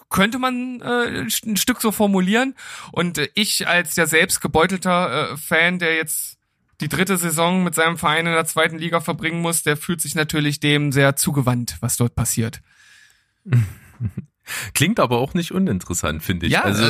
könnte 0.09 0.38
man 0.38 0.81
äh, 0.81 1.27
ein 1.45 1.57
Stück 1.57 1.81
so 1.81 1.91
formulieren. 1.91 2.55
Und 2.93 3.19
äh, 3.19 3.29
ich 3.35 3.67
als 3.67 3.97
ja 3.97 4.07
selbst 4.07 4.41
gebeutelter 4.41 5.33
äh, 5.33 5.37
Fan, 5.37 5.79
der 5.79 5.97
jetzt 5.97 6.38
die 6.81 6.88
dritte 6.88 7.17
Saison 7.17 7.64
mit 7.64 7.75
seinem 7.75 7.99
Verein 7.99 8.27
in 8.27 8.33
der 8.33 8.47
zweiten 8.47 8.79
Liga 8.79 9.01
verbringen 9.01 9.41
muss, 9.41 9.64
der 9.64 9.77
fühlt 9.77 10.01
sich 10.01 10.14
natürlich 10.14 10.61
dem 10.61 10.93
sehr 10.93 11.17
zugewandt, 11.17 11.77
was 11.81 11.97
dort 11.97 12.14
passiert. 12.14 12.62
Klingt 14.75 15.01
aber 15.01 15.19
auch 15.19 15.35
nicht 15.35 15.53
uninteressant, 15.53 16.23
finde 16.23 16.47
ich. 16.47 16.53
Ja, 16.53 16.63
also 16.63 16.85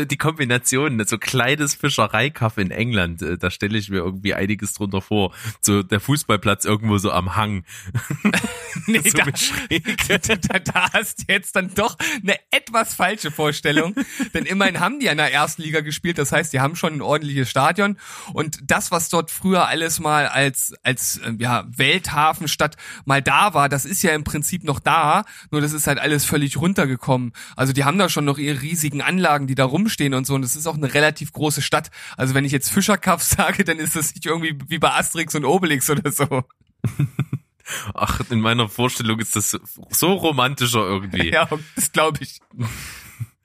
äh, 0.00 0.06
die 0.06 0.16
Kombination, 0.16 1.02
so 1.06 1.18
kleines 1.18 1.74
Fischereikaff 1.74 2.58
in 2.58 2.70
England, 2.70 3.22
äh, 3.22 3.38
da 3.38 3.50
stelle 3.50 3.78
ich 3.78 3.88
mir 3.90 3.98
irgendwie 3.98 4.34
einiges 4.34 4.74
drunter 4.74 5.02
vor. 5.02 5.34
So 5.60 5.82
der 5.82 6.00
Fußballplatz 6.00 6.64
irgendwo 6.64 6.98
so 6.98 7.10
am 7.12 7.36
Hang. 7.36 7.64
Nee, 8.86 9.02
So 9.12 9.18
da, 10.18 10.36
da, 10.36 10.58
da, 10.58 10.92
hast 10.92 11.20
du 11.20 11.24
jetzt 11.28 11.56
dann 11.56 11.74
doch 11.74 11.96
eine 12.22 12.36
etwas 12.50 12.94
falsche 12.94 13.30
Vorstellung. 13.30 13.94
Denn 14.34 14.46
immerhin 14.46 14.80
haben 14.80 15.00
die 15.00 15.06
in 15.06 15.16
der 15.16 15.32
ersten 15.32 15.62
Liga 15.62 15.80
gespielt. 15.80 16.18
Das 16.18 16.32
heißt, 16.32 16.52
die 16.52 16.60
haben 16.60 16.76
schon 16.76 16.94
ein 16.94 17.02
ordentliches 17.02 17.50
Stadion. 17.50 17.98
Und 18.32 18.58
das, 18.64 18.90
was 18.90 19.08
dort 19.08 19.30
früher 19.30 19.68
alles 19.68 20.00
mal 20.00 20.26
als, 20.26 20.74
als 20.82 21.18
äh, 21.18 21.34
ja, 21.38 21.64
Welthafenstadt 21.68 22.76
mal 23.04 23.22
da 23.22 23.54
war, 23.54 23.68
das 23.68 23.84
ist 23.84 24.02
ja 24.02 24.12
im 24.12 24.24
Prinzip 24.24 24.64
noch 24.64 24.80
da. 24.80 25.24
Nur 25.50 25.60
das 25.60 25.72
ist 25.72 25.86
halt 25.86 25.98
alles 26.02 26.24
völlig 26.24 26.56
runtergekommen. 26.56 27.32
Also 27.56 27.72
die 27.72 27.84
haben 27.84 27.98
da 27.98 28.08
schon 28.08 28.24
noch 28.24 28.38
ihre 28.38 28.60
riesigen 28.60 29.00
Anlagen, 29.00 29.46
die 29.46 29.54
da 29.54 29.64
rumstehen 29.64 30.14
und 30.14 30.26
so. 30.26 30.34
Und 30.34 30.44
es 30.44 30.56
ist 30.56 30.66
auch 30.66 30.76
eine 30.76 30.92
relativ 30.92 31.32
große 31.32 31.62
Stadt. 31.62 31.90
Also 32.16 32.34
wenn 32.34 32.44
ich 32.44 32.52
jetzt 32.52 32.70
Fischerkaff 32.70 33.22
sage, 33.22 33.64
dann 33.64 33.78
ist 33.78 33.96
das 33.96 34.14
nicht 34.14 34.26
irgendwie 34.26 34.58
wie 34.68 34.78
bei 34.78 34.90
Asterix 34.92 35.34
und 35.34 35.44
Obelix 35.44 35.88
oder 35.88 36.12
so. 36.12 36.44
Ach, 37.94 38.20
in 38.30 38.40
meiner 38.40 38.68
Vorstellung 38.68 39.20
ist 39.20 39.36
das 39.36 39.58
so 39.90 40.12
romantischer 40.12 40.80
irgendwie. 40.80 41.22
Ja, 41.32 41.48
das 41.76 41.92
glaube 41.92 42.18
ich. 42.22 42.40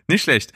Nicht 0.07 0.23
schlecht. 0.23 0.51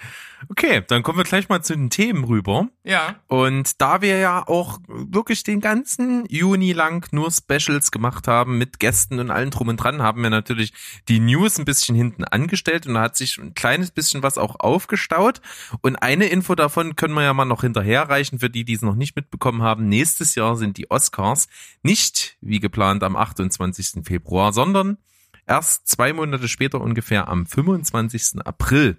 Okay, 0.50 0.84
dann 0.88 1.04
kommen 1.04 1.18
wir 1.18 1.24
gleich 1.24 1.50
mal 1.50 1.62
zu 1.62 1.76
den 1.76 1.90
Themen 1.90 2.24
rüber. 2.24 2.68
Ja. 2.84 3.16
Und 3.28 3.82
da 3.82 4.02
wir 4.02 4.18
ja 4.18 4.48
auch 4.48 4.80
wirklich 4.88 5.44
den 5.44 5.62
ganzen 5.62 6.26
Juni 6.28 6.74
lang 6.74 7.08
nur 7.12 7.32
Specials 7.32 7.92
gemacht 7.92 8.28
haben 8.28 8.58
mit 8.58 8.80
Gästen 8.80 9.20
und 9.20 9.30
allen 9.30 9.52
drum 9.52 9.68
und 9.68 9.78
dran, 9.78 10.02
haben 10.02 10.24
wir 10.24 10.30
natürlich 10.30 10.74
die 11.08 11.20
News 11.20 11.60
ein 11.60 11.66
bisschen 11.66 11.96
hinten 11.96 12.24
angestellt 12.24 12.88
und 12.88 12.96
da 12.96 13.02
hat 13.02 13.18
sich 13.18 13.38
ein 13.38 13.54
kleines 13.54 13.92
bisschen 13.92 14.24
was 14.24 14.38
auch 14.38 14.60
aufgestaut. 14.60 15.42
Und 15.82 15.98
eine 15.98 16.26
Info 16.26 16.56
davon 16.56 16.96
können 16.96 17.14
wir 17.14 17.24
ja 17.24 17.34
mal 17.34 17.46
noch 17.46 17.62
hinterherreichen 17.62 18.40
für 18.40 18.50
die, 18.50 18.66
die 18.66 18.74
es 18.74 18.82
noch 18.82 18.96
nicht 18.96 19.16
mitbekommen 19.16 19.62
haben. 19.62 19.88
Nächstes 19.90 20.36
Jahr 20.36 20.58
sind 20.58 20.78
die 20.78 20.90
Oscars 20.90 21.48
nicht 21.84 22.38
wie 22.42 22.60
geplant 22.60 23.04
am 23.04 23.16
28. 23.16 24.04
Februar, 24.06 24.54
sondern 24.54 24.98
erst 25.46 25.88
zwei 25.88 26.14
Monate 26.14 26.48
später 26.48 26.82
ungefähr 26.82 27.28
am 27.28 27.46
25. 27.46 28.46
April. 28.46 28.98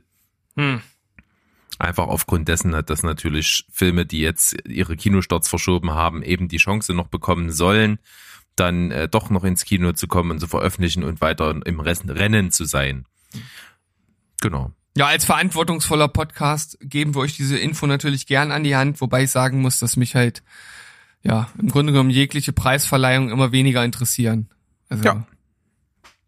Hm. 0.56 0.82
Einfach 1.82 2.06
aufgrund 2.06 2.46
dessen, 2.46 2.70
dass 2.86 3.02
natürlich 3.02 3.66
Filme, 3.72 4.06
die 4.06 4.20
jetzt 4.20 4.54
ihre 4.68 4.96
Kinostarts 4.96 5.48
verschoben 5.48 5.90
haben, 5.90 6.22
eben 6.22 6.46
die 6.46 6.58
Chance 6.58 6.94
noch 6.94 7.08
bekommen 7.08 7.50
sollen, 7.50 7.98
dann 8.54 8.92
äh, 8.92 9.08
doch 9.08 9.30
noch 9.30 9.42
ins 9.42 9.64
Kino 9.64 9.92
zu 9.92 10.06
kommen 10.06 10.30
und 10.30 10.38
zu 10.38 10.46
veröffentlichen 10.46 11.02
und 11.02 11.20
weiter 11.20 11.58
im 11.64 11.80
Rest 11.80 12.04
Rennen 12.06 12.52
zu 12.52 12.66
sein. 12.66 13.04
Genau. 14.40 14.70
Ja, 14.96 15.06
als 15.06 15.24
verantwortungsvoller 15.24 16.06
Podcast 16.06 16.78
geben 16.82 17.16
wir 17.16 17.22
euch 17.22 17.34
diese 17.34 17.58
Info 17.58 17.88
natürlich 17.88 18.26
gern 18.26 18.52
an 18.52 18.62
die 18.62 18.76
Hand, 18.76 19.00
wobei 19.00 19.24
ich 19.24 19.32
sagen 19.32 19.60
muss, 19.60 19.80
dass 19.80 19.96
mich 19.96 20.14
halt, 20.14 20.44
ja, 21.24 21.48
im 21.58 21.68
Grunde 21.68 21.92
genommen 21.92 22.10
jegliche 22.10 22.52
Preisverleihung 22.52 23.30
immer 23.30 23.50
weniger 23.50 23.84
interessieren. 23.84 24.48
Also, 24.88 25.02
Ja. 25.02 25.26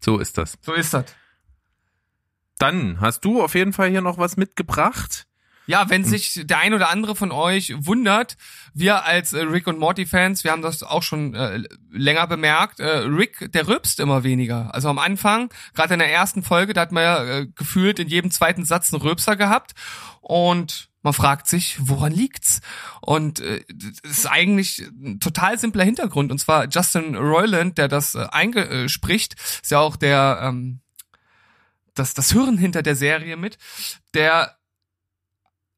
So 0.01 0.19
ist 0.19 0.37
das. 0.37 0.59
so 0.63 0.73
ist 0.73 0.93
das. 0.95 1.05
Dann 2.59 3.01
hast 3.01 3.25
du 3.25 3.41
auf 3.41 3.55
jeden 3.55 3.73
Fall 3.73 3.91
hier 3.91 4.01
noch 4.01 4.19
was 4.19 4.37
mitgebracht. 4.37 5.29
Ja, 5.67 5.89
wenn 5.89 6.05
sich 6.05 6.43
der 6.45 6.59
ein 6.59 6.75
oder 6.75 6.91
andere 6.91 7.17
von 7.17 7.33
euch 7.33 7.75
wundert, 7.79 8.37
wir 8.75 9.05
als 9.05 9.33
äh, 9.33 9.41
Rick 9.43 9.67
und 9.67 9.79
Morty 9.79 10.05
Fans, 10.05 10.45
wir 10.45 10.51
haben 10.51 10.63
das 10.63 10.83
auch 10.83 11.03
schon 11.03 11.35
äh, 11.35 11.63
länger 11.91 12.27
bemerkt, 12.27 12.81
äh, 12.81 12.99
Rick, 12.99 13.53
der 13.53 13.67
rülpst 13.67 14.01
immer 14.01 14.25
weniger. 14.25 14.75
Also 14.75 14.89
am 14.89 14.99
Anfang, 14.99 15.51
gerade 15.75 15.95
in 15.95 16.01
der 16.01 16.13
ersten 16.13 16.43
Folge, 16.43 16.75
da 16.75 16.83
hat 16.83 16.93
man 16.93 17.03
ja 17.03 17.25
äh, 17.25 17.47
gefühlt 17.55 17.99
in 17.99 18.09
jedem 18.09 18.31
zweiten 18.31 18.65
Satz 18.65 18.93
einen 18.93 19.03
Rülpser 19.03 19.37
gehabt 19.37 19.73
und 20.21 20.91
man 21.03 21.13
fragt 21.13 21.47
sich, 21.47 21.77
woran 21.81 22.13
liegt's? 22.13 22.63
Und 23.03 23.41
äh, 23.41 23.63
das 23.69 24.19
ist 24.19 24.27
eigentlich 24.27 24.79
ein 24.79 25.21
total 25.21 25.59
simpler 25.59 25.85
Hintergrund. 25.85 26.33
Und 26.33 26.39
zwar 26.39 26.67
Justin 26.67 27.15
Roiland, 27.15 27.77
der 27.77 27.89
das 27.89 28.15
äh, 28.15 28.27
eingespricht, 28.31 29.35
ist 29.63 29.71
ja 29.71 29.81
auch 29.81 29.97
der 29.97 30.41
ähm, 30.43 30.81
das, 31.95 32.15
das 32.15 32.33
Hirn 32.33 32.59
hinter 32.59 32.83
der 32.83 32.97
Serie 32.97 33.37
mit, 33.37 33.59
der 34.15 34.57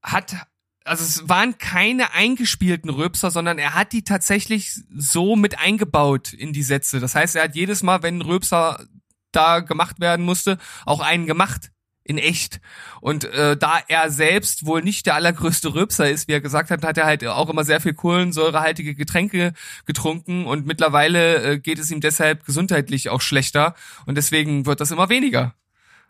hat, 0.06 0.36
also 0.84 1.04
es 1.04 1.28
waren 1.28 1.58
keine 1.58 2.14
eingespielten 2.14 2.90
Röpser, 2.90 3.30
sondern 3.30 3.58
er 3.58 3.74
hat 3.74 3.92
die 3.92 4.04
tatsächlich 4.04 4.72
so 4.96 5.36
mit 5.36 5.58
eingebaut 5.58 6.32
in 6.32 6.52
die 6.52 6.62
Sätze. 6.62 7.00
Das 7.00 7.14
heißt, 7.14 7.36
er 7.36 7.44
hat 7.44 7.56
jedes 7.56 7.82
Mal, 7.82 8.02
wenn 8.02 8.18
ein 8.18 8.22
Röpser 8.22 8.86
da 9.32 9.60
gemacht 9.60 10.00
werden 10.00 10.24
musste, 10.24 10.58
auch 10.86 11.00
einen 11.00 11.26
gemacht. 11.26 11.70
In 12.08 12.18
echt. 12.18 12.60
Und 13.00 13.24
äh, 13.24 13.56
da 13.56 13.80
er 13.88 14.12
selbst 14.12 14.64
wohl 14.64 14.80
nicht 14.80 15.06
der 15.06 15.16
allergrößte 15.16 15.74
Röpser 15.74 16.08
ist, 16.08 16.28
wie 16.28 16.34
er 16.34 16.40
gesagt 16.40 16.70
hat, 16.70 16.84
hat 16.84 16.96
er 16.96 17.04
halt 17.04 17.26
auch 17.26 17.50
immer 17.50 17.64
sehr 17.64 17.80
viel 17.80 17.94
kohlensäurehaltige 17.94 18.94
Getränke 18.94 19.54
getrunken 19.86 20.46
und 20.46 20.66
mittlerweile 20.66 21.42
äh, 21.42 21.58
geht 21.58 21.80
es 21.80 21.90
ihm 21.90 22.00
deshalb 22.00 22.44
gesundheitlich 22.44 23.08
auch 23.08 23.20
schlechter 23.20 23.74
und 24.06 24.14
deswegen 24.14 24.66
wird 24.66 24.80
das 24.80 24.92
immer 24.92 25.08
weniger. 25.08 25.56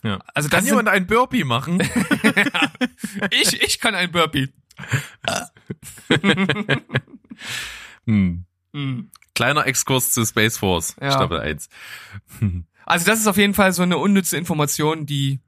Ja. 0.07 0.21
Also 0.35 0.49
Kann 0.49 0.65
jemand 0.65 0.89
ein 0.89 1.07
Burpee 1.07 1.43
machen? 1.45 1.81
ich, 3.31 3.61
ich 3.61 3.81
kann 3.81 3.97
ein 3.97 4.13
Burpee. 4.13 4.49
hm. 8.07 8.45
Hm. 8.73 9.11
Kleiner 9.35 9.67
Exkurs 9.67 10.13
zu 10.13 10.25
Space 10.25 10.59
Force, 10.59 10.95
Ja. 11.01 11.13
Staffel 11.13 11.41
1. 11.41 11.69
Also 12.89 13.05
das 13.05 13.19
ist 13.19 13.27
auf 13.27 13.37
jeden 13.37 13.53
Fall 13.53 13.73
so 13.73 13.83
eine 13.83 13.99
unnütze 13.99 14.37
Information, 14.37 15.07
die, 15.07 15.41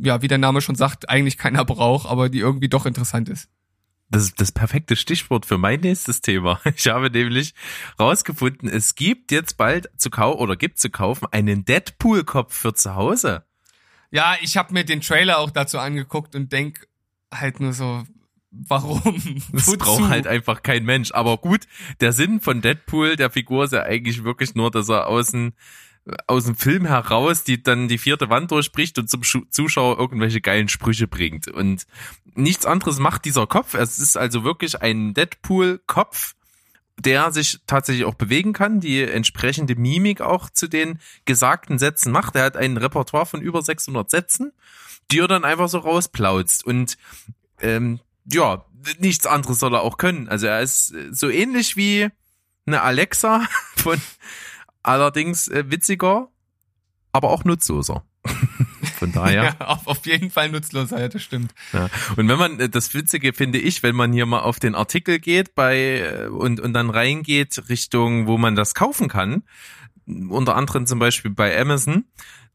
ja, 0.00 0.22
wie 0.22 0.28
der 0.28 0.38
Name 0.38 0.60
schon 0.60 0.76
sagt, 0.76 1.08
eigentlich 1.08 1.36
keiner 1.36 1.64
braucht, 1.64 2.08
aber 2.08 2.28
die 2.28 2.38
irgendwie 2.38 2.68
doch 2.68 2.86
interessant 2.86 3.28
ist. 3.28 3.48
Das 4.10 4.22
ist 4.22 4.40
das 4.40 4.52
perfekte 4.52 4.94
Stichwort 4.94 5.44
für 5.44 5.58
mein 5.58 5.80
nächstes 5.80 6.20
Thema. 6.20 6.60
Ich 6.76 6.86
habe 6.86 7.10
nämlich 7.10 7.52
rausgefunden, 7.98 8.68
es 8.68 8.94
gibt 8.94 9.32
jetzt 9.32 9.56
bald 9.56 9.90
zu 9.96 10.08
kaufen 10.08 10.38
oder 10.38 10.54
gibt 10.54 10.78
zu 10.78 10.88
kaufen 10.88 11.26
einen 11.32 11.64
Deadpool-Kopf 11.64 12.54
für 12.54 12.72
zu 12.74 12.94
Hause. 12.94 13.44
Ja, 14.10 14.36
ich 14.40 14.56
habe 14.56 14.72
mir 14.72 14.84
den 14.84 15.00
Trailer 15.00 15.38
auch 15.38 15.50
dazu 15.50 15.78
angeguckt 15.78 16.34
und 16.34 16.52
denk 16.52 16.86
halt 17.32 17.60
nur 17.60 17.72
so, 17.72 18.04
warum? 18.50 19.42
Das 19.52 19.66
Wozu? 19.66 19.78
braucht 19.78 20.08
halt 20.08 20.26
einfach 20.26 20.62
kein 20.62 20.84
Mensch. 20.84 21.12
Aber 21.12 21.36
gut, 21.38 21.66
der 22.00 22.12
Sinn 22.12 22.40
von 22.40 22.60
Deadpool, 22.60 23.16
der 23.16 23.30
Figur, 23.30 23.64
ist 23.64 23.72
ja 23.72 23.82
eigentlich 23.82 24.24
wirklich 24.24 24.54
nur, 24.54 24.70
dass 24.70 24.88
er 24.88 25.06
außen 25.08 25.54
aus 26.26 26.44
dem 26.44 26.56
Film 26.56 26.86
heraus, 26.86 27.44
die 27.44 27.62
dann 27.62 27.88
die 27.88 27.98
vierte 27.98 28.30
Wand 28.30 28.50
durchbricht 28.50 28.98
und 28.98 29.10
zum 29.10 29.22
Zuschauer 29.50 29.98
irgendwelche 29.98 30.40
geilen 30.40 30.68
Sprüche 30.68 31.06
bringt. 31.06 31.48
Und 31.48 31.86
nichts 32.34 32.66
anderes 32.66 32.98
macht 32.98 33.24
dieser 33.24 33.46
Kopf. 33.46 33.74
Es 33.74 33.98
ist 33.98 34.16
also 34.16 34.44
wirklich 34.44 34.80
ein 34.80 35.12
Deadpool-Kopf, 35.14 36.34
der 36.98 37.32
sich 37.32 37.60
tatsächlich 37.66 38.04
auch 38.04 38.14
bewegen 38.14 38.52
kann, 38.52 38.80
die 38.80 39.02
entsprechende 39.02 39.76
Mimik 39.76 40.20
auch 40.20 40.50
zu 40.50 40.68
den 40.68 40.98
gesagten 41.24 41.78
Sätzen 41.78 42.12
macht. 42.12 42.34
Er 42.36 42.44
hat 42.44 42.56
ein 42.56 42.76
Repertoire 42.76 43.26
von 43.26 43.40
über 43.40 43.62
600 43.62 44.10
Sätzen, 44.10 44.52
die 45.10 45.20
er 45.20 45.28
dann 45.28 45.44
einfach 45.44 45.68
so 45.68 45.78
rausplautzt. 45.78 46.64
Und 46.64 46.98
ähm, 47.60 48.00
ja, 48.30 48.64
nichts 48.98 49.26
anderes 49.26 49.60
soll 49.60 49.74
er 49.74 49.82
auch 49.82 49.96
können. 49.96 50.28
Also 50.28 50.46
er 50.46 50.60
ist 50.60 50.92
äh, 50.92 51.08
so 51.12 51.28
ähnlich 51.28 51.76
wie 51.76 52.08
eine 52.66 52.82
Alexa 52.82 53.46
von 53.76 54.00
allerdings 54.82 55.48
äh, 55.48 55.70
witziger, 55.70 56.28
aber 57.12 57.30
auch 57.30 57.44
nutzloser. 57.44 58.04
Von 58.98 59.12
daher. 59.12 59.28
Ja, 59.60 59.66
auf, 59.66 59.86
auf 59.86 60.06
jeden 60.06 60.30
Fall 60.30 60.50
nutzloser, 60.50 61.00
ja, 61.00 61.08
das 61.08 61.22
stimmt. 61.22 61.52
Ja. 61.72 61.88
Und 62.16 62.28
wenn 62.28 62.38
man, 62.38 62.58
äh, 62.58 62.68
das 62.68 62.92
Witzige 62.94 63.32
finde 63.32 63.58
ich, 63.58 63.82
wenn 63.82 63.94
man 63.94 64.12
hier 64.12 64.26
mal 64.26 64.40
auf 64.40 64.58
den 64.58 64.74
Artikel 64.74 65.20
geht 65.20 65.54
bei 65.54 66.00
äh, 66.00 66.26
und, 66.26 66.60
und 66.60 66.72
dann 66.72 66.90
reingeht 66.90 67.68
Richtung, 67.68 68.26
wo 68.26 68.38
man 68.38 68.56
das 68.56 68.74
kaufen 68.74 69.08
kann, 69.08 69.44
unter 70.06 70.56
anderem 70.56 70.86
zum 70.86 70.98
Beispiel 70.98 71.30
bei 71.30 71.58
Amazon, 71.58 72.04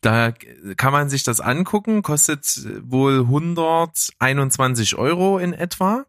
da 0.01 0.33
kann 0.75 0.91
man 0.91 1.09
sich 1.09 1.23
das 1.23 1.39
angucken, 1.39 2.01
kostet 2.01 2.67
wohl 2.81 3.21
121 3.21 4.95
Euro 4.95 5.37
in 5.37 5.53
etwa. 5.53 6.05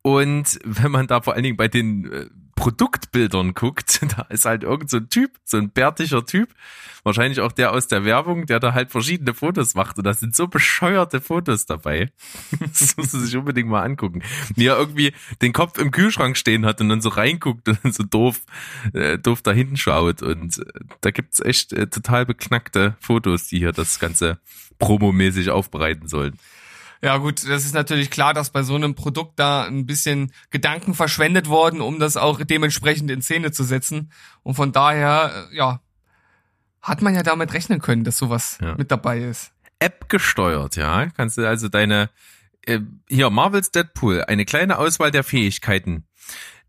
Und 0.00 0.58
wenn 0.64 0.90
man 0.90 1.06
da 1.06 1.20
vor 1.20 1.34
allen 1.34 1.44
Dingen 1.44 1.56
bei 1.56 1.68
den 1.68 2.10
äh, 2.10 2.26
Produktbildern 2.54 3.54
guckt, 3.54 4.00
da 4.16 4.22
ist 4.28 4.44
halt 4.44 4.62
irgend 4.62 4.90
so 4.90 4.98
ein 4.98 5.08
Typ, 5.08 5.38
so 5.44 5.56
ein 5.56 5.70
bärtiger 5.70 6.24
Typ, 6.24 6.54
wahrscheinlich 7.02 7.40
auch 7.40 7.52
der 7.52 7.72
aus 7.72 7.88
der 7.88 8.04
Werbung, 8.04 8.46
der 8.46 8.60
da 8.60 8.74
halt 8.74 8.90
verschiedene 8.90 9.34
Fotos 9.34 9.74
macht. 9.74 9.98
Und 9.98 10.04
da 10.04 10.14
sind 10.14 10.36
so 10.36 10.48
bescheuerte 10.48 11.20
Fotos 11.20 11.66
dabei. 11.66 12.12
Das 12.60 12.96
muss 12.96 13.12
man 13.12 13.22
sich 13.22 13.36
unbedingt 13.36 13.68
mal 13.68 13.82
angucken. 13.82 14.22
Wie 14.54 14.66
er 14.66 14.78
irgendwie 14.78 15.12
den 15.40 15.52
Kopf 15.52 15.78
im 15.78 15.90
Kühlschrank 15.90 16.36
stehen 16.36 16.64
hat 16.64 16.80
und 16.80 16.88
dann 16.88 17.00
so 17.00 17.08
reinguckt 17.08 17.68
und 17.68 17.94
so 17.94 18.02
doof, 18.02 18.40
äh, 18.92 19.18
doof 19.18 19.42
da 19.42 19.52
hinten 19.52 19.76
schaut. 19.76 20.22
Und 20.22 20.58
äh, 20.58 20.64
da 21.00 21.10
gibt's 21.10 21.40
echt 21.40 21.72
äh, 21.72 21.88
total 21.88 22.26
beknackte 22.26 22.96
Fotos, 23.00 23.48
die 23.48 23.58
hier 23.58 23.72
das 23.72 23.98
Ganze 23.98 24.38
promomäßig 24.78 25.50
aufbereiten 25.50 26.08
sollen. 26.08 26.38
Ja 27.04 27.16
gut, 27.16 27.44
das 27.48 27.64
ist 27.64 27.74
natürlich 27.74 28.10
klar, 28.10 28.32
dass 28.32 28.50
bei 28.50 28.62
so 28.62 28.76
einem 28.76 28.94
Produkt 28.94 29.38
da 29.38 29.64
ein 29.64 29.86
bisschen 29.86 30.32
Gedanken 30.50 30.94
verschwendet 30.94 31.48
worden, 31.48 31.80
um 31.80 31.98
das 31.98 32.16
auch 32.16 32.40
dementsprechend 32.44 33.10
in 33.10 33.22
Szene 33.22 33.50
zu 33.50 33.64
setzen. 33.64 34.12
Und 34.44 34.54
von 34.54 34.70
daher, 34.70 35.48
äh, 35.50 35.56
ja, 35.56 35.80
hat 36.80 37.02
man 37.02 37.14
ja 37.14 37.22
damit 37.22 37.52
rechnen 37.54 37.80
können, 37.80 38.04
dass 38.04 38.18
sowas 38.18 38.58
Ja. 38.60 38.76
mit 38.76 38.90
dabei 38.92 39.18
ist. 39.20 39.52
App 39.80 40.08
gesteuert, 40.08 40.76
ja. 40.76 41.08
Kannst 41.10 41.38
du 41.38 41.46
also 41.48 41.68
deine 41.68 42.08
äh, 42.66 42.78
hier 43.08 43.30
Marvels 43.30 43.72
Deadpool, 43.72 44.22
eine 44.28 44.44
kleine 44.44 44.78
Auswahl 44.78 45.10
der 45.10 45.24
Fähigkeiten. 45.24 46.04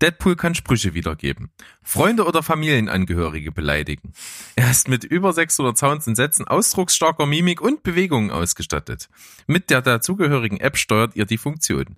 Deadpool 0.04 0.36
kann 0.36 0.54
Sprüche 0.54 0.94
wiedergeben, 0.94 1.50
Freunde 1.82 2.26
oder 2.26 2.44
Familienangehörige 2.44 3.54
beleidigen. 3.54 4.12
Er 4.58 4.70
ist 4.70 4.89
mit 4.89 5.06
über 5.06 5.32
600 5.32 5.78
Sounds 5.78 6.08
und 6.08 6.16
Sätzen 6.16 6.46
ausdrucksstarker 6.46 7.26
Mimik 7.26 7.62
und 7.62 7.84
Bewegungen 7.84 8.30
ausgestattet. 8.30 9.08
Mit 9.48 9.70
der 9.70 9.82
dazugehörigen 9.82 10.60
App 10.60 10.78
steuert 10.78 11.16
ihr 11.16 11.26
die 11.26 11.38
Funktion. 11.38 11.96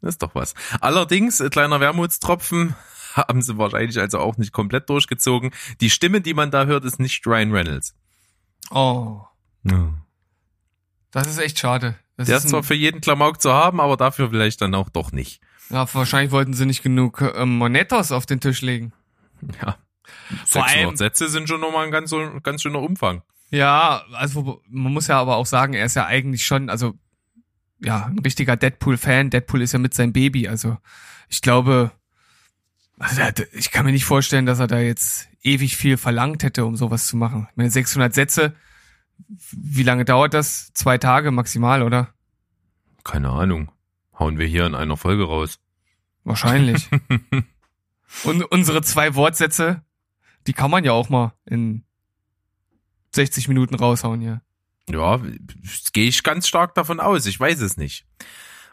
Das 0.00 0.14
ist 0.14 0.22
doch 0.22 0.34
was. 0.34 0.54
Allerdings, 0.80 1.38
äh, 1.38 1.50
kleiner 1.50 1.78
Wermutstropfen, 1.78 2.74
haben 3.14 3.42
sie 3.42 3.56
wahrscheinlich 3.56 4.00
also 4.00 4.18
auch 4.18 4.36
nicht 4.36 4.52
komplett 4.52 4.90
durchgezogen. 4.90 5.52
Die 5.80 5.90
Stimme, 5.90 6.20
die 6.20 6.34
man 6.34 6.50
da 6.50 6.64
hört, 6.64 6.84
ist 6.84 6.98
nicht 6.98 7.24
Ryan 7.28 7.52
Reynolds. 7.52 7.94
Oh, 8.72 9.22
das 11.12 11.28
ist 11.28 11.38
echt 11.38 11.60
schade. 11.60 11.94
Das 12.16 12.26
Der 12.26 12.38
ist 12.38 12.48
zwar 12.48 12.64
für 12.64 12.74
jeden 12.74 13.00
Klamauk 13.00 13.40
zu 13.40 13.52
haben, 13.52 13.80
aber 13.80 13.96
dafür 13.96 14.30
vielleicht 14.30 14.60
dann 14.60 14.74
auch 14.74 14.88
doch 14.88 15.12
nicht. 15.12 15.40
Ja, 15.70 15.92
wahrscheinlich 15.94 16.32
wollten 16.32 16.54
sie 16.54 16.66
nicht 16.66 16.82
genug 16.82 17.22
ähm, 17.36 17.56
Monetos 17.58 18.12
auf 18.12 18.26
den 18.26 18.40
Tisch 18.40 18.60
legen. 18.60 18.92
Ja. 19.62 19.76
Vor 20.44 20.62
600 20.64 20.76
allem- 20.86 20.96
Sätze 20.96 21.28
sind 21.28 21.48
schon 21.48 21.60
nochmal 21.60 21.86
ein 21.86 21.90
ganz, 21.92 22.12
ganz 22.42 22.62
schöner 22.62 22.80
Umfang. 22.80 23.22
Ja, 23.50 24.04
also 24.12 24.62
man 24.68 24.92
muss 24.92 25.06
ja 25.08 25.18
aber 25.20 25.36
auch 25.36 25.46
sagen, 25.46 25.74
er 25.74 25.84
ist 25.84 25.96
ja 25.96 26.06
eigentlich 26.06 26.44
schon, 26.44 26.70
also 26.70 26.94
ja 27.80 28.06
ein 28.06 28.18
richtiger 28.18 28.56
Deadpool-Fan. 28.56 29.30
Deadpool 29.30 29.62
ist 29.62 29.72
ja 29.72 29.78
mit 29.78 29.94
seinem 29.94 30.12
Baby. 30.12 30.46
Also 30.46 30.76
ich 31.28 31.42
glaube, 31.42 31.90
also 32.98 33.22
ich 33.52 33.70
kann 33.70 33.86
mir 33.86 33.92
nicht 33.92 34.04
vorstellen, 34.04 34.46
dass 34.46 34.58
er 34.58 34.66
da 34.66 34.78
jetzt 34.78 35.28
ewig 35.42 35.76
viel 35.76 35.96
verlangt 35.96 36.42
hätte, 36.42 36.64
um 36.64 36.76
sowas 36.76 37.06
zu 37.06 37.16
machen. 37.16 37.48
Ich 37.50 37.56
meine, 37.56 37.70
600 37.70 38.12
Sätze, 38.14 38.54
wie 39.52 39.82
lange 39.82 40.04
dauert 40.04 40.34
das? 40.34 40.72
Zwei 40.74 40.98
Tage 40.98 41.30
maximal, 41.30 41.82
oder? 41.82 42.08
Keine 43.04 43.30
Ahnung. 43.30 43.72
Hauen 44.20 44.38
wir 44.38 44.46
hier 44.46 44.66
in 44.66 44.74
einer 44.74 44.96
Folge 44.96 45.24
raus. 45.24 45.58
Wahrscheinlich. 46.24 46.88
Und 48.24 48.44
unsere 48.44 48.82
zwei 48.82 49.14
Wortsätze, 49.14 49.82
die 50.46 50.52
kann 50.52 50.70
man 50.70 50.84
ja 50.84 50.92
auch 50.92 51.08
mal 51.08 51.32
in 51.46 51.84
60 53.14 53.48
Minuten 53.48 53.74
raushauen, 53.74 54.20
ja. 54.20 54.42
Ja, 54.88 55.20
gehe 55.92 56.08
ich 56.08 56.22
ganz 56.22 56.48
stark 56.48 56.74
davon 56.74 57.00
aus. 57.00 57.26
Ich 57.26 57.38
weiß 57.38 57.60
es 57.60 57.76
nicht. 57.76 58.06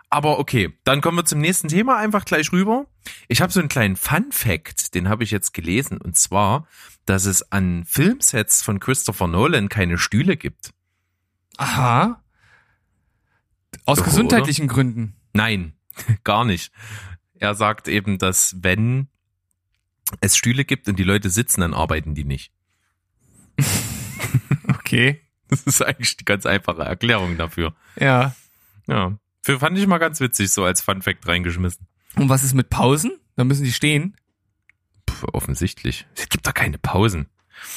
Aber 0.10 0.40
okay, 0.40 0.78
dann 0.84 1.02
kommen 1.02 1.18
wir 1.18 1.26
zum 1.26 1.40
nächsten 1.40 1.68
Thema 1.68 1.98
einfach 1.98 2.26
gleich 2.26 2.52
rüber. 2.52 2.88
Ich 3.28 3.42
habe 3.42 3.52
so 3.52 3.60
einen 3.60 3.70
kleinen 3.70 3.98
Fun 3.98 4.32
Fact, 4.32 4.96
den 4.96 5.10
habe 5.10 5.24
ich 5.24 5.32
jetzt 5.32 5.54
gelesen. 5.54 5.98
Und 5.98 6.18
zwar, 6.18 6.68
dass 7.06 7.26
es 7.26 7.52
an 7.52 7.84
Filmsets 7.86 8.64
von 8.64 8.80
Christopher 8.80 9.28
Nolan 9.28 9.70
keine 9.70 9.98
Stühle 9.98 10.38
gibt. 10.38 10.74
Aha. 11.58 12.24
Aus 13.86 14.00
Doch, 14.00 14.06
gesundheitlichen 14.06 14.68
Gründen. 14.68 15.17
Nein, 15.34 15.74
gar 16.24 16.46
nicht. 16.46 16.72
Er 17.36 17.54
sagt 17.56 17.88
eben, 17.88 18.18
dass 18.18 18.56
wenn 18.62 19.08
es 20.22 20.38
Stühle 20.38 20.66
gibt 20.66 20.88
und 20.88 20.98
die 20.98 21.04
Leute 21.04 21.30
sitzen, 21.30 21.62
dann 21.62 21.74
arbeiten 21.74 22.16
die 22.16 22.24
nicht. 22.26 22.52
Okay. 24.70 25.22
Das 25.50 25.64
ist 25.64 25.82
eigentlich 25.82 26.18
die 26.18 26.26
ganz 26.26 26.46
einfache 26.46 26.82
Erklärung 26.84 27.38
dafür. 27.38 27.74
Ja. 28.00 28.36
Ja. 28.88 29.18
Für 29.42 29.60
fand 29.60 29.78
ich 29.78 29.88
mal 29.88 29.98
ganz 29.98 30.20
witzig, 30.20 30.52
so 30.52 30.64
als 30.66 30.82
Fun 30.82 31.02
Fact 31.02 31.28
reingeschmissen. 31.28 31.88
Und 32.16 32.30
was 32.30 32.44
ist 32.44 32.54
mit 32.54 32.70
Pausen? 32.70 33.18
Da 33.36 33.44
müssen 33.44 33.64
die 33.64 33.72
stehen. 33.72 34.18
Puh, 35.06 35.28
offensichtlich. 35.34 36.06
Es 36.16 36.28
gibt 36.30 36.46
da 36.48 36.52
keine 36.52 36.78
Pausen. 36.78 37.28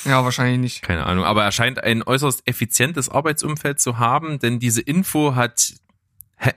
Ja, 0.05 0.25
wahrscheinlich 0.25 0.59
nicht. 0.59 0.83
Keine 0.83 1.07
Ahnung. 1.07 1.25
Aber 1.25 1.45
er 1.45 1.53
scheint 1.53 1.83
ein 1.83 2.03
äußerst 2.03 2.43
effizientes 2.47 3.09
Arbeitsumfeld 3.09 3.81
zu 3.81 3.99
haben, 3.99 4.39
denn 4.39 4.59
diese 4.59 4.81
Info 4.81 5.35
hat 5.37 5.61
Ha- 5.61 5.75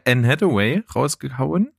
Anne 0.06 0.28
Hathaway 0.28 0.84
rausgehauen. 0.96 1.72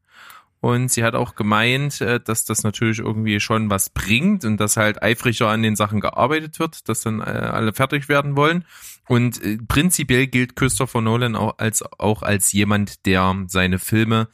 Und 0.60 0.90
sie 0.90 1.04
hat 1.04 1.14
auch 1.14 1.34
gemeint, 1.34 2.00
äh, 2.00 2.20
dass 2.20 2.46
das 2.46 2.62
natürlich 2.62 3.00
irgendwie 3.00 3.38
schon 3.38 3.68
was 3.68 3.90
bringt 3.90 4.46
und 4.46 4.56
dass 4.56 4.78
halt 4.78 5.02
eifriger 5.02 5.48
an 5.48 5.62
den 5.62 5.76
Sachen 5.76 6.00
gearbeitet 6.00 6.58
wird, 6.58 6.88
dass 6.88 7.02
dann 7.02 7.20
äh, 7.20 7.24
alle 7.24 7.74
fertig 7.74 8.08
werden 8.08 8.34
wollen. 8.34 8.64
Und 9.06 9.42
äh, 9.42 9.58
prinzipiell 9.58 10.26
gilt 10.26 10.56
Christopher 10.56 11.02
Nolan 11.02 11.36
auch 11.36 11.58
als, 11.58 11.82
auch 11.98 12.22
als 12.22 12.52
jemand, 12.52 13.04
der 13.04 13.44
seine 13.48 13.78
Filme 13.78 14.28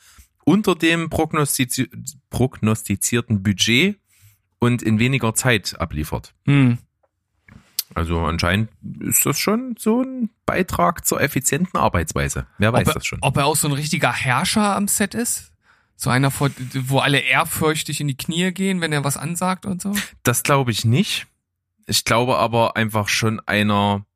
unter 0.44 0.76
dem 0.76 1.10
prognostizi 1.10 1.90
prognostizierten 2.30 3.42
Budget 3.42 3.98
und 4.60 4.82
in 4.82 5.00
weniger 5.00 5.34
Zeit 5.34 5.80
abliefert. 5.80 6.34
Hm. 6.46 6.78
Also 7.94 8.20
anscheinend 8.20 8.70
ist 9.00 9.26
das 9.26 9.38
schon 9.38 9.74
so 9.78 10.02
ein 10.02 10.30
Beitrag 10.46 11.04
zur 11.06 11.20
effizienten 11.20 11.78
Arbeitsweise. 11.78 12.46
Wer 12.58 12.72
weiß 12.72 12.88
er, 12.88 12.94
das 12.94 13.06
schon. 13.06 13.18
ob 13.22 13.36
er 13.36 13.46
auch 13.46 13.56
so 13.56 13.68
ein 13.68 13.72
richtiger 13.74 14.12
Herrscher 14.12 14.76
am 14.76 14.86
Set 14.88 15.14
ist? 15.14 15.52
So 15.96 16.08
einer, 16.08 16.30
vor- 16.30 16.50
wo 16.86 16.98
alle 17.00 17.18
ehrfürchtig 17.18 18.00
in 18.00 18.08
die 18.08 18.16
Knie 18.16 18.52
gehen, 18.52 18.80
wenn 18.80 18.92
er 18.92 19.04
was 19.04 19.16
ansagt 19.16 19.66
und 19.66 19.82
so? 19.82 19.94
Das 20.22 20.42
glaube 20.42 20.70
ich 20.70 20.84
nicht. 20.84 21.26
Ich 21.86 22.04
glaube 22.04 22.36
aber 22.38 22.76
einfach 22.76 23.08
schon 23.08 23.40
einer, 23.40 24.06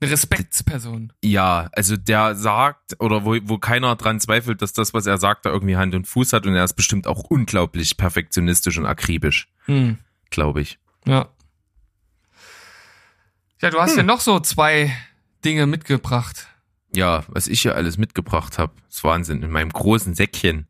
Eine 0.00 0.10
Respektsperson. 0.10 1.12
ja, 1.22 1.70
also 1.72 1.96
der 1.96 2.34
sagt 2.34 2.96
oder 3.00 3.24
wo, 3.24 3.36
wo 3.44 3.58
keiner 3.58 3.94
dran 3.96 4.18
zweifelt, 4.20 4.60
dass 4.60 4.72
das, 4.72 4.92
was 4.92 5.06
er 5.06 5.16
sagt, 5.18 5.46
da 5.46 5.50
irgendwie 5.50 5.76
Hand 5.76 5.94
und 5.94 6.06
Fuß 6.08 6.32
hat 6.32 6.44
und 6.46 6.54
er 6.56 6.64
ist 6.64 6.74
bestimmt 6.74 7.06
auch 7.06 7.22
unglaublich 7.30 7.96
perfektionistisch 7.96 8.76
und 8.78 8.84
akribisch, 8.86 9.48
Hm. 9.66 9.98
glaube 10.30 10.60
ich. 10.60 10.78
Ja. 11.06 11.28
Ja, 13.62 13.70
du 13.70 13.80
hast 13.80 13.96
ja 13.96 14.02
noch 14.02 14.20
so 14.20 14.40
zwei 14.40 14.92
Dinge 15.44 15.66
mitgebracht. 15.66 16.48
Ja, 16.94 17.22
was 17.28 17.46
ich 17.46 17.62
hier 17.62 17.76
alles 17.76 17.96
mitgebracht 17.96 18.58
habe, 18.58 18.72
ist 18.90 19.04
Wahnsinn, 19.04 19.42
in 19.42 19.50
meinem 19.50 19.70
großen 19.70 20.14
Säckchen. 20.14 20.66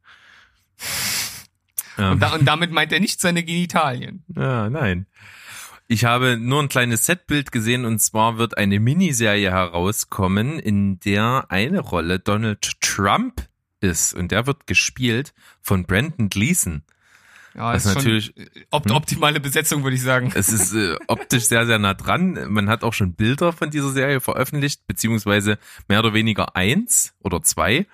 Ähm. 1.98 2.12
Und, 2.12 2.20
da, 2.20 2.34
und 2.34 2.44
damit 2.44 2.70
meint 2.70 2.92
er 2.92 3.00
nicht 3.00 3.20
seine 3.20 3.42
Genitalien. 3.44 4.24
Ja, 4.36 4.68
nein. 4.68 5.06
Ich 5.88 6.04
habe 6.04 6.36
nur 6.38 6.62
ein 6.62 6.68
kleines 6.68 7.06
Setbild 7.06 7.50
gesehen 7.50 7.84
und 7.84 7.98
zwar 7.98 8.38
wird 8.38 8.56
eine 8.56 8.78
Miniserie 8.78 9.50
herauskommen, 9.50 10.58
in 10.58 11.00
der 11.00 11.46
eine 11.48 11.80
Rolle 11.80 12.18
Donald 12.18 12.80
Trump 12.80 13.48
ist 13.80 14.14
und 14.14 14.32
der 14.32 14.46
wird 14.46 14.66
gespielt 14.66 15.34
von 15.60 15.84
Brandon 15.84 16.28
Gleason. 16.28 16.82
Ja, 17.54 17.72
Das 17.72 17.86
ist 17.86 17.94
natürlich, 17.94 18.34
opt 18.70 18.90
optimale 18.90 19.40
Besetzung, 19.40 19.82
würde 19.82 19.96
ich 19.96 20.02
sagen. 20.02 20.32
es 20.34 20.48
ist 20.48 20.74
äh, 20.74 20.96
optisch 21.06 21.44
sehr, 21.44 21.66
sehr 21.66 21.78
nah 21.78 21.94
dran. 21.94 22.38
Man 22.48 22.68
hat 22.68 22.82
auch 22.82 22.92
schon 22.92 23.14
Bilder 23.14 23.52
von 23.52 23.70
dieser 23.70 23.90
Serie 23.90 24.20
veröffentlicht, 24.20 24.86
beziehungsweise 24.86 25.58
mehr 25.88 25.98
oder 25.98 26.14
weniger 26.14 26.56
eins 26.56 27.14
oder 27.20 27.42
zwei, 27.42 27.86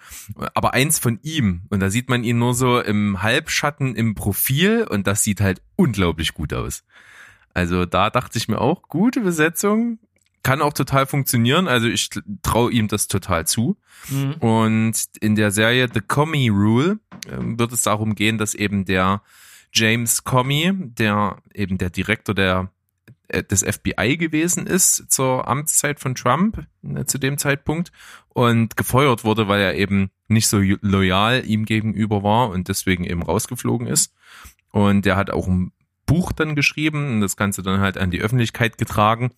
aber 0.54 0.74
eins 0.74 0.98
von 0.98 1.18
ihm. 1.22 1.62
Und 1.70 1.80
da 1.80 1.90
sieht 1.90 2.08
man 2.08 2.24
ihn 2.24 2.38
nur 2.38 2.54
so 2.54 2.80
im 2.80 3.22
Halbschatten 3.22 3.96
im 3.96 4.14
Profil 4.14 4.86
und 4.88 5.06
das 5.06 5.22
sieht 5.22 5.40
halt 5.40 5.60
unglaublich 5.76 6.34
gut 6.34 6.52
aus. 6.52 6.84
Also 7.54 7.86
da 7.86 8.10
dachte 8.10 8.38
ich 8.38 8.48
mir 8.48 8.60
auch, 8.60 8.82
gute 8.82 9.20
Besetzung, 9.20 9.98
kann 10.42 10.62
auch 10.62 10.72
total 10.72 11.06
funktionieren. 11.06 11.68
Also 11.68 11.88
ich 11.88 12.10
traue 12.42 12.72
ihm 12.72 12.88
das 12.88 13.08
total 13.08 13.46
zu. 13.46 13.76
Mhm. 14.08 14.34
Und 14.34 14.94
in 15.20 15.34
der 15.34 15.50
Serie 15.50 15.88
The 15.92 16.00
Comey 16.00 16.48
Rule 16.48 17.00
ähm, 17.30 17.58
wird 17.58 17.72
es 17.72 17.82
darum 17.82 18.14
gehen, 18.14 18.38
dass 18.38 18.54
eben 18.54 18.84
der 18.84 19.22
James 19.72 20.24
Comey, 20.24 20.72
der 20.74 21.38
eben 21.54 21.78
der 21.78 21.90
Direktor 21.90 22.34
der 22.34 22.70
äh, 23.28 23.44
des 23.44 23.62
FBI 23.62 24.16
gewesen 24.16 24.66
ist 24.66 25.10
zur 25.10 25.46
Amtszeit 25.48 26.00
von 26.00 26.14
Trump 26.14 26.66
äh, 26.82 27.04
zu 27.04 27.18
dem 27.18 27.38
Zeitpunkt 27.38 27.92
und 28.28 28.76
gefeuert 28.76 29.24
wurde, 29.24 29.48
weil 29.48 29.60
er 29.60 29.74
eben 29.74 30.10
nicht 30.28 30.48
so 30.48 30.60
loyal 30.60 31.44
ihm 31.46 31.64
gegenüber 31.64 32.22
war 32.22 32.50
und 32.50 32.68
deswegen 32.68 33.04
eben 33.04 33.22
rausgeflogen 33.22 33.86
ist. 33.86 34.14
Und 34.70 35.04
der 35.04 35.16
hat 35.16 35.30
auch 35.30 35.46
ein 35.46 35.72
Buch 36.06 36.32
dann 36.32 36.54
geschrieben 36.54 37.14
und 37.14 37.20
das 37.20 37.36
Ganze 37.36 37.62
dann 37.62 37.80
halt 37.80 37.98
an 37.98 38.10
die 38.10 38.20
Öffentlichkeit 38.20 38.78
getragen. 38.78 39.30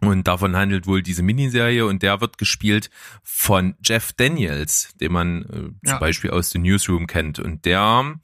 Und 0.00 0.26
davon 0.26 0.56
handelt 0.56 0.86
wohl 0.86 1.02
diese 1.02 1.22
Miniserie 1.22 1.86
und 1.86 2.02
der 2.02 2.20
wird 2.20 2.36
gespielt 2.36 2.90
von 3.22 3.76
Jeff 3.84 4.12
Daniels, 4.12 4.94
den 5.00 5.12
man 5.12 5.42
äh, 5.42 5.46
zum 5.46 5.78
Ja. 5.84 5.98
Beispiel 5.98 6.30
aus 6.30 6.50
The 6.50 6.58
Newsroom 6.58 7.06
kennt. 7.06 7.38
Und 7.38 7.64
der 7.66 8.18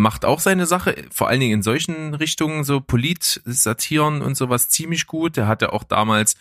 macht 0.00 0.24
auch 0.24 0.40
seine 0.40 0.66
Sache, 0.66 1.04
vor 1.12 1.28
allen 1.28 1.40
Dingen 1.40 1.54
in 1.54 1.62
solchen 1.62 2.14
Richtungen, 2.14 2.64
so 2.64 2.80
Polit-Satiren 2.80 4.22
und 4.22 4.36
sowas 4.36 4.68
ziemlich 4.68 5.06
gut. 5.06 5.36
Der 5.36 5.46
hatte 5.46 5.72
auch 5.72 5.84
damals 5.84 6.36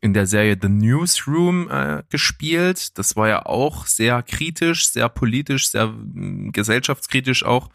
in 0.00 0.14
der 0.14 0.26
Serie 0.26 0.56
The 0.60 0.68
Newsroom 0.68 1.68
äh, 1.70 2.02
gespielt. 2.08 2.96
Das 2.98 3.16
war 3.16 3.28
ja 3.28 3.44
auch 3.44 3.86
sehr 3.86 4.22
kritisch, 4.22 4.88
sehr 4.88 5.08
politisch, 5.08 5.68
sehr 5.68 5.88
mm, 5.88 6.52
gesellschaftskritisch 6.52 7.44
auch. 7.44 7.68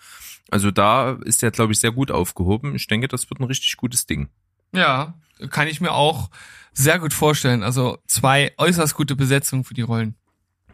Also 0.50 0.72
da 0.72 1.12
ist 1.24 1.44
er, 1.44 1.52
glaube 1.52 1.74
ich, 1.74 1.80
sehr 1.80 1.92
gut 1.92 2.12
aufgehoben. 2.12 2.76
Ich 2.76 2.88
denke, 2.88 3.08
das 3.08 3.30
wird 3.30 3.40
ein 3.40 3.46
richtig 3.46 3.78
gutes 3.78 4.06
Ding. 4.06 4.30
Ja, 4.72 5.14
kann 5.50 5.68
ich 5.68 5.82
mir 5.82 5.92
auch 5.92 6.30
sehr 6.72 7.00
gut 7.00 7.14
vorstellen. 7.14 7.64
Also 7.64 8.00
zwei 8.08 8.54
äußerst 8.58 8.96
gute 8.96 9.16
Besetzungen 9.16 9.64
für 9.64 9.74
die 9.74 9.82
Rollen. 9.82 10.16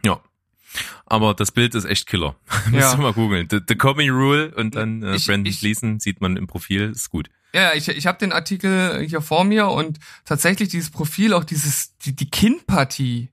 Ja. 0.04 0.20
Aber 1.06 1.34
das 1.34 1.50
Bild 1.52 1.74
ist 1.74 1.84
echt 1.84 2.06
Killer. 2.06 2.36
Ja. 2.66 2.70
Müsst 2.70 2.94
ihr 2.94 2.98
mal 2.98 3.12
googeln. 3.12 3.48
The, 3.50 3.60
the 3.68 3.74
Comey 3.76 4.08
Rule 4.08 4.54
und 4.54 4.74
dann 4.76 5.02
äh, 5.02 5.16
Ich- 5.16 5.26
Brandon 5.26 5.46
ich- 5.52 5.60
Gleason 5.60 6.00
sieht 6.00 6.20
man 6.20 6.36
im 6.36 6.46
Profil, 6.46 6.90
ist 6.94 7.10
gut. 7.10 7.28
Ja, 7.54 7.74
ich, 7.74 7.88
ich 7.88 8.06
habe 8.06 8.16
den 8.18 8.32
Artikel 8.32 9.04
hier 9.06 9.20
vor 9.20 9.44
mir 9.44 9.68
und 9.68 9.98
tatsächlich 10.24 10.70
dieses 10.70 10.90
Profil, 10.90 11.34
auch 11.34 11.44
dieses, 11.44 11.96
die, 11.98 12.16
die 12.16 12.30
Kinnpartie. 12.30 13.28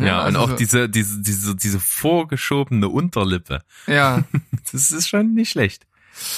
ne, 0.00 0.06
Ja, 0.06 0.20
und 0.20 0.26
also 0.36 0.38
auch 0.38 0.48
so- 0.50 0.56
diese, 0.56 0.88
diese, 0.88 1.20
diese, 1.20 1.54
diese 1.54 1.78
vorgeschobene 1.80 2.88
Unterlippe. 2.88 3.60
Ja, 3.86 4.24
Das 4.72 4.90
ist 4.90 5.08
schon 5.08 5.34
nicht 5.34 5.50
schlecht. 5.50 5.86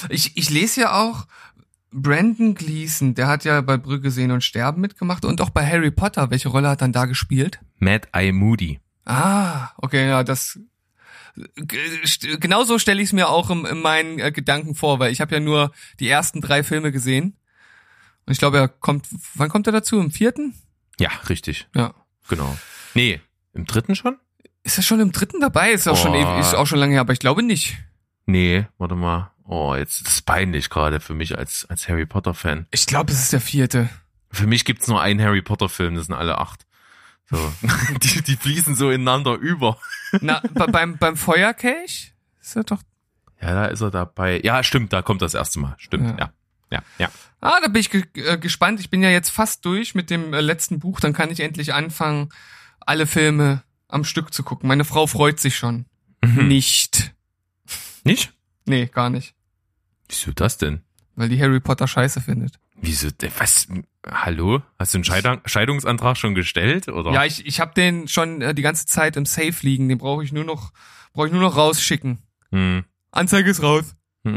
ich, 0.09 0.36
ich 0.36 0.51
lese 0.51 0.80
ja 0.82 0.92
auch, 1.01 1.26
Brandon 1.92 2.55
Gleason, 2.55 3.14
der 3.14 3.26
hat 3.26 3.44
ja 3.44 3.61
bei 3.62 3.76
Brücke 3.76 4.11
sehen 4.12 4.30
und 4.30 4.44
sterben 4.44 4.80
mitgemacht 4.80 5.24
und 5.24 5.40
auch 5.40 5.51
bei 5.51 5.66
Harry 5.66 5.90
Potter. 5.90 6.30
Welche 6.30 6.48
Rolle 6.48 6.68
hat 6.68 6.82
dann 6.82 6.92
da 6.92 7.05
gespielt? 7.07 7.59
Mad 7.80 8.09
Eye 8.12 8.32
Moody. 8.32 8.78
Ah, 9.05 9.70
okay, 9.78 10.09
ja, 10.09 10.22
das 10.24 10.59
genauso 11.57 12.78
stelle 12.78 13.01
ich 13.01 13.09
es 13.09 13.12
mir 13.12 13.28
auch 13.28 13.51
in, 13.51 13.64
in 13.64 13.80
meinen 13.80 14.18
äh, 14.18 14.32
Gedanken 14.32 14.74
vor, 14.74 14.98
weil 14.98 15.12
ich 15.12 15.20
habe 15.20 15.34
ja 15.34 15.40
nur 15.40 15.72
die 16.01 16.09
ersten 16.09 16.40
drei 16.40 16.62
Filme 16.62 16.92
gesehen. 16.92 17.36
Und 18.26 18.32
ich 18.32 18.38
glaube, 18.38 18.59
er 18.59 18.68
kommt, 18.68 19.07
wann 19.34 19.48
kommt 19.48 19.66
er 19.66 19.72
dazu? 19.72 19.98
Im 20.01 20.11
vierten? 20.11 20.55
Ja, 20.98 21.11
richtig. 21.28 21.68
Ja. 21.74 21.94
Genau. 22.28 22.57
Nee, 22.94 23.20
im 23.55 23.64
dritten 23.64 23.94
schon? 23.94 24.18
Ist 24.62 24.76
er 24.78 24.82
schon 24.82 25.01
im 25.01 25.12
dritten 25.12 25.40
dabei? 25.40 25.72
Ist 25.72 25.88
auch 25.88 25.96
schon 25.96 26.12
Oh. 26.14 26.38
ist 26.40 26.55
auch 26.55 26.66
schon 26.66 26.78
lange 26.78 26.92
her, 26.92 27.01
aber 27.01 27.12
ich 27.12 27.18
glaube 27.18 27.42
nicht. 27.42 27.78
Nee, 28.26 28.66
warte 28.78 28.94
mal. 28.94 29.30
Oh, 29.44 29.74
jetzt 29.74 30.01
ist 30.03 30.09
es 30.09 30.22
peinlich 30.22 30.70
gerade 30.70 31.01
für 31.01 31.14
mich 31.14 31.36
als, 31.36 31.66
als 31.68 31.88
Harry 31.88 32.07
Potter 32.07 32.34
Fan. 32.34 32.66
Ich 32.70 32.86
glaube, 32.86 33.11
es 33.12 33.20
ist 33.20 33.32
der 33.32 33.40
vierte. 33.40 33.88
Für 34.30 34.46
mich 34.46 34.64
gibt's 34.64 34.86
nur 34.86 35.01
einen 35.01 35.20
Harry 35.20 35.42
Potter 35.42 35.68
Film, 35.68 35.96
das 35.96 36.07
sind 36.07 36.14
alle 36.14 36.38
acht. 36.38 36.66
So. 37.30 37.52
Die, 38.02 38.22
die 38.22 38.36
fließen 38.36 38.74
so 38.74 38.90
ineinander 38.90 39.34
über. 39.34 39.78
Na, 40.20 40.40
be- 40.40 40.66
beim, 40.66 40.98
beim 40.98 41.16
Feuerkelch 41.16 42.12
ist 42.40 42.56
er 42.56 42.64
doch. 42.64 42.82
Ja, 43.40 43.54
da 43.54 43.64
ist 43.66 43.80
er 43.80 43.90
dabei. 43.90 44.40
Ja, 44.42 44.62
stimmt, 44.62 44.92
da 44.92 45.00
kommt 45.02 45.22
das 45.22 45.34
erste 45.34 45.60
Mal. 45.60 45.74
Stimmt, 45.78 46.18
ja. 46.18 46.32
Ja, 46.70 46.82
ja. 46.98 47.10
Ah, 47.40 47.58
da 47.60 47.68
bin 47.68 47.80
ich 47.80 47.90
ge 47.90 48.04
äh, 48.14 48.36
gespannt. 48.38 48.80
Ich 48.80 48.90
bin 48.90 49.02
ja 49.02 49.08
jetzt 49.10 49.30
fast 49.30 49.64
durch 49.64 49.94
mit 49.94 50.10
dem 50.10 50.34
äh, 50.34 50.40
letzten 50.40 50.78
Buch. 50.78 51.00
Dann 51.00 51.12
kann 51.12 51.30
ich 51.30 51.40
endlich 51.40 51.72
anfangen, 51.74 52.28
alle 52.80 53.06
Filme 53.06 53.62
am 53.88 54.04
Stück 54.04 54.32
zu 54.34 54.42
gucken. 54.44 54.68
Meine 54.68 54.84
Frau 54.84 55.06
freut 55.06 55.40
sich 55.40 55.56
schon. 55.56 55.86
Mhm. 56.22 56.48
Nicht. 56.48 57.12
Nicht? 58.04 58.32
Nee, 58.66 58.86
gar 58.86 59.10
nicht. 59.10 59.34
Wieso 60.08 60.32
das 60.32 60.58
denn? 60.58 60.82
Weil 61.16 61.28
die 61.28 61.40
Harry 61.42 61.60
Potter 61.60 61.88
scheiße 61.88 62.20
findet. 62.20 62.59
Wieso? 62.80 63.08
Was? 63.38 63.68
Hallo? 64.06 64.62
Hast 64.78 64.94
du 64.94 64.98
einen 64.98 65.04
Scheidung, 65.04 65.40
Scheidungsantrag 65.44 66.16
schon 66.16 66.34
gestellt? 66.34 66.88
Oder? 66.88 67.12
Ja, 67.12 67.24
ich, 67.24 67.46
ich 67.46 67.60
habe 67.60 67.74
den 67.74 68.08
schon 68.08 68.40
äh, 68.40 68.54
die 68.54 68.62
ganze 68.62 68.86
Zeit 68.86 69.16
im 69.16 69.26
Safe 69.26 69.54
liegen. 69.62 69.88
Den 69.88 69.98
brauche 69.98 70.24
ich 70.24 70.32
nur 70.32 70.44
noch, 70.44 70.72
brauche 71.12 71.26
ich 71.26 71.32
nur 71.32 71.42
noch 71.42 71.56
rausschicken. 71.56 72.18
Hm. 72.50 72.84
Anzeige 73.10 73.50
ist 73.50 73.62
raus. 73.62 73.94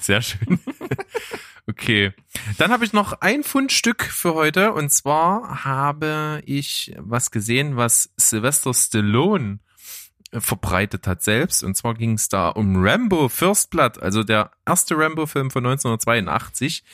Sehr 0.00 0.22
schön. 0.22 0.58
Okay. 1.68 2.14
Dann 2.56 2.70
habe 2.70 2.84
ich 2.84 2.94
noch 2.94 3.20
ein 3.20 3.44
Fundstück 3.44 4.02
für 4.04 4.34
heute. 4.34 4.72
Und 4.72 4.90
zwar 4.90 5.64
habe 5.64 6.42
ich 6.46 6.94
was 6.98 7.30
gesehen, 7.30 7.76
was 7.76 8.10
Sylvester 8.16 8.72
Stallone 8.72 9.58
äh, 10.30 10.40
verbreitet 10.40 11.06
hat 11.06 11.22
selbst. 11.22 11.62
Und 11.62 11.76
zwar 11.76 11.94
ging 11.94 12.14
es 12.14 12.28
da 12.28 12.48
um 12.48 12.82
Rambo 12.82 13.28
First 13.28 13.70
Blood, 13.70 13.98
also 13.98 14.22
der 14.22 14.50
erste 14.66 14.96
Rambo-Film 14.96 15.50
von 15.50 15.66
1982, 15.66 16.84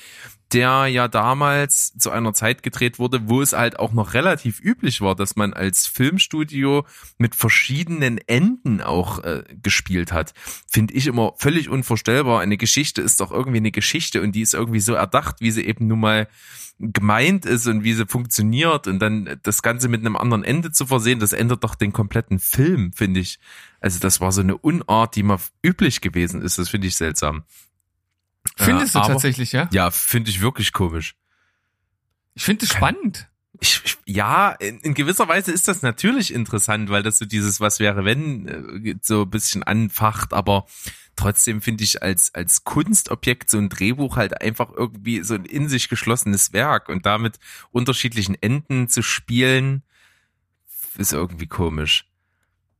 der 0.54 0.86
ja 0.86 1.08
damals 1.08 1.92
zu 1.98 2.10
einer 2.10 2.32
Zeit 2.32 2.62
gedreht 2.62 3.00
wurde, 3.00 3.28
wo 3.28 3.42
es 3.42 3.52
halt 3.52 3.78
auch 3.78 3.92
noch 3.92 4.14
relativ 4.14 4.60
üblich 4.60 5.00
war, 5.00 5.16
dass 5.16 5.34
man 5.34 5.52
als 5.52 5.86
Filmstudio 5.86 6.86
mit 7.18 7.34
verschiedenen 7.34 8.18
Enden 8.18 8.80
auch 8.80 9.18
äh, 9.24 9.42
gespielt 9.62 10.12
hat. 10.12 10.32
Finde 10.70 10.94
ich 10.94 11.08
immer 11.08 11.34
völlig 11.36 11.68
unvorstellbar. 11.68 12.40
Eine 12.40 12.56
Geschichte 12.56 13.02
ist 13.02 13.20
doch 13.20 13.32
irgendwie 13.32 13.58
eine 13.58 13.72
Geschichte 13.72 14.22
und 14.22 14.32
die 14.32 14.42
ist 14.42 14.54
irgendwie 14.54 14.80
so 14.80 14.94
erdacht, 14.94 15.40
wie 15.40 15.50
sie 15.50 15.64
eben 15.64 15.88
nun 15.88 16.00
mal 16.00 16.28
gemeint 16.78 17.46
ist 17.46 17.66
und 17.66 17.84
wie 17.84 17.92
sie 17.92 18.06
funktioniert 18.06 18.86
und 18.86 18.98
dann 18.98 19.38
das 19.42 19.62
Ganze 19.62 19.88
mit 19.88 20.00
einem 20.00 20.16
anderen 20.16 20.44
Ende 20.44 20.72
zu 20.72 20.86
versehen, 20.86 21.20
das 21.20 21.32
ändert 21.32 21.62
doch 21.64 21.74
den 21.74 21.92
kompletten 21.92 22.38
Film, 22.38 22.92
finde 22.92 23.20
ich. 23.20 23.38
Also 23.80 24.00
das 24.00 24.20
war 24.20 24.32
so 24.32 24.40
eine 24.40 24.56
Unart, 24.56 25.16
die 25.16 25.22
mal 25.22 25.38
üblich 25.62 26.00
gewesen 26.00 26.42
ist. 26.42 26.58
Das 26.58 26.68
finde 26.68 26.86
ich 26.86 26.96
seltsam. 26.96 27.44
Findest 28.56 28.90
Äh, 28.94 28.98
du 28.98 29.04
aber- 29.04 29.12
tatsächlich, 29.14 29.52
ja? 29.52 29.68
Ja, 29.72 29.90
finde 29.90 30.30
ich 30.30 30.40
wirklich 30.40 30.72
komisch. 30.72 31.14
Ich 32.34 32.44
finde 32.44 32.64
es 32.64 32.72
spannend. 32.72 33.28
Ich, 33.60 33.80
ich, 33.84 33.96
ja, 34.04 34.50
in, 34.50 34.80
in 34.80 34.94
gewisser 34.94 35.28
Weise 35.28 35.52
ist 35.52 35.68
das 35.68 35.82
natürlich 35.82 36.34
interessant, 36.34 36.90
weil 36.90 37.02
das 37.04 37.18
so 37.18 37.24
dieses 37.24 37.60
Was 37.60 37.78
wäre 37.78 38.04
wenn 38.04 38.48
äh, 38.84 38.94
so 39.00 39.22
ein 39.22 39.30
bisschen 39.30 39.62
anfacht, 39.62 40.32
aber 40.32 40.66
trotzdem 41.14 41.62
finde 41.62 41.84
ich 41.84 42.02
als, 42.02 42.34
als 42.34 42.64
Kunstobjekt 42.64 43.48
so 43.48 43.58
ein 43.58 43.68
Drehbuch 43.68 44.16
halt 44.16 44.40
einfach 44.40 44.70
irgendwie 44.72 45.22
so 45.22 45.34
ein 45.34 45.44
in 45.44 45.68
sich 45.68 45.88
geschlossenes 45.88 46.52
Werk 46.52 46.88
und 46.88 47.06
damit 47.06 47.38
unterschiedlichen 47.70 48.36
Enden 48.40 48.88
zu 48.88 49.02
spielen, 49.02 49.82
ist 50.96 51.12
irgendwie 51.12 51.46
komisch. 51.46 52.06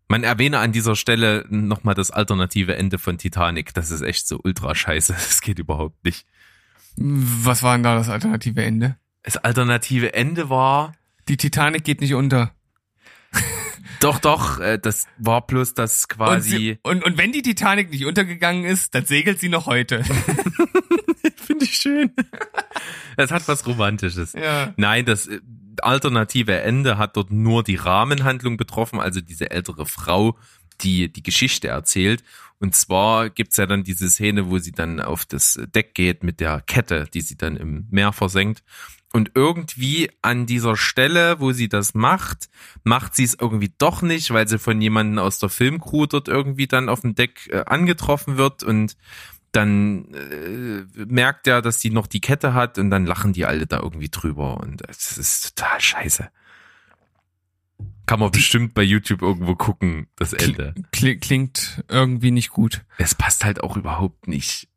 Man 0.08 0.22
erwähne 0.22 0.58
an 0.58 0.72
dieser 0.72 0.96
Stelle 0.96 1.46
nochmal 1.48 1.94
das 1.94 2.10
alternative 2.10 2.76
Ende 2.76 2.98
von 2.98 3.16
Titanic. 3.18 3.72
Das 3.74 3.90
ist 3.90 4.02
echt 4.02 4.26
so 4.28 4.38
ultra 4.42 4.74
scheiße. 4.74 5.12
Das 5.18 5.40
geht 5.40 5.58
überhaupt 5.58 6.04
nicht. 6.04 6.26
Was 6.96 7.62
war 7.62 7.74
denn 7.74 7.82
da 7.82 7.94
das 7.96 8.08
alternative 8.08 8.62
Ende? 8.62 8.96
Das 9.22 9.36
alternative 9.38 10.12
Ende 10.14 10.48
war, 10.50 10.92
Die 11.28 11.36
Titanic 11.38 11.84
geht 11.84 12.00
nicht 12.02 12.14
unter. 12.14 12.52
Doch, 14.00 14.18
doch, 14.18 14.60
äh, 14.60 14.78
das 14.78 15.06
war 15.16 15.46
bloß 15.46 15.72
das 15.74 16.02
Und, 16.02 16.08
quasi. 16.16 16.50
sie, 16.50 16.78
und, 16.82 17.02
und 17.04 17.16
wenn 17.16 17.32
die 17.32 17.40
Titanic 17.40 17.90
nicht 17.90 18.04
untergegangen 18.04 18.64
ist, 18.64 18.94
dann 18.94 19.06
segelt 19.06 19.40
sie 19.40 19.48
noch 19.48 19.64
heute. 19.66 20.04
Finde 21.36 21.64
ich 21.64 21.74
schön. 21.76 22.12
Es 23.16 23.30
hat 23.30 23.48
was 23.48 23.66
Romantisches. 23.66 24.34
ja. 24.34 24.74
Nein, 24.76 25.06
das 25.06 25.28
alternative 25.82 26.60
Ende 26.60 26.98
hat 26.98 27.16
dort 27.16 27.30
nur 27.30 27.62
die 27.62 27.76
Rahmenhandlung 27.76 28.56
betroffen, 28.56 29.00
also 29.00 29.20
diese 29.20 29.50
ältere 29.50 29.86
Frau, 29.86 30.36
die 30.80 31.12
die 31.12 31.22
Geschichte 31.22 31.68
erzählt. 31.68 32.22
Und 32.58 32.74
zwar 32.74 33.30
gibt's 33.30 33.56
ja 33.56 33.66
dann 33.66 33.84
diese 33.84 34.08
Szene, 34.08 34.50
wo 34.50 34.58
sie 34.58 34.72
dann 34.72 35.00
auf 35.00 35.24
das 35.24 35.60
Deck 35.74 35.94
geht 35.94 36.22
mit 36.22 36.40
der 36.40 36.60
Kette, 36.60 37.06
die 37.12 37.20
sie 37.20 37.36
dann 37.36 37.56
im 37.56 37.86
Meer 37.90 38.12
versenkt. 38.12 38.62
Und 39.12 39.30
irgendwie 39.36 40.10
an 40.22 40.46
dieser 40.46 40.76
Stelle, 40.76 41.38
wo 41.38 41.52
sie 41.52 41.68
das 41.68 41.94
macht, 41.94 42.48
macht 42.82 43.14
sie 43.14 43.22
es 43.22 43.36
irgendwie 43.40 43.72
doch 43.78 44.02
nicht, 44.02 44.32
weil 44.32 44.48
sie 44.48 44.58
von 44.58 44.80
jemandem 44.80 45.20
aus 45.20 45.38
der 45.38 45.50
Filmcrew 45.50 46.06
dort 46.06 46.26
irgendwie 46.26 46.66
dann 46.66 46.88
auf 46.88 47.02
dem 47.02 47.14
Deck 47.14 47.48
äh, 47.52 47.62
angetroffen 47.64 48.38
wird 48.38 48.64
und 48.64 48.96
dann 49.56 50.06
äh, 50.14 51.04
merkt 51.06 51.46
er, 51.46 51.62
dass 51.62 51.78
die 51.78 51.90
noch 51.90 52.06
die 52.06 52.20
Kette 52.20 52.54
hat 52.54 52.78
und 52.78 52.90
dann 52.90 53.06
lachen 53.06 53.32
die 53.32 53.44
alle 53.46 53.66
da 53.66 53.78
irgendwie 53.80 54.08
drüber 54.08 54.58
und 54.58 54.82
das 54.88 55.16
ist 55.18 55.56
total 55.56 55.80
scheiße. 55.80 56.28
Kann 58.06 58.20
man 58.20 58.30
bestimmt 58.30 58.74
bei 58.74 58.82
YouTube 58.82 59.22
irgendwo 59.22 59.54
gucken, 59.54 60.08
das 60.16 60.34
Ende. 60.34 60.74
Kli- 60.92 61.18
Klingt 61.18 61.82
irgendwie 61.88 62.30
nicht 62.30 62.50
gut. 62.50 62.84
Es 62.98 63.14
passt 63.14 63.44
halt 63.44 63.62
auch 63.62 63.76
überhaupt 63.78 64.28
nicht. 64.28 64.68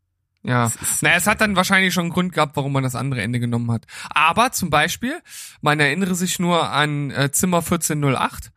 Ja. 0.43 0.67
Es 0.82 1.01
Naja, 1.01 1.17
es 1.17 1.28
hat 1.28 1.41
dann 1.41 1.57
wahrscheinlich 1.57 1.93
schon 1.93 2.05
einen 2.05 2.13
Grund 2.13 2.32
gehabt, 2.32 2.55
warum 2.55 2.71
man 2.71 2.84
das 2.84 2.95
andere 2.95 3.21
Ende 3.21 3.39
genommen 3.41 3.69
hat. 3.71 3.86
Aber 4.09 4.53
zum 4.53 4.69
Beispiel, 4.69 5.19
man 5.59 5.80
erinnere 5.82 6.15
sich 6.15 6.39
nur 6.39 6.69
an 6.71 7.11
äh, 7.11 7.30
Zimmer 7.32 7.57
1408. 7.57 8.51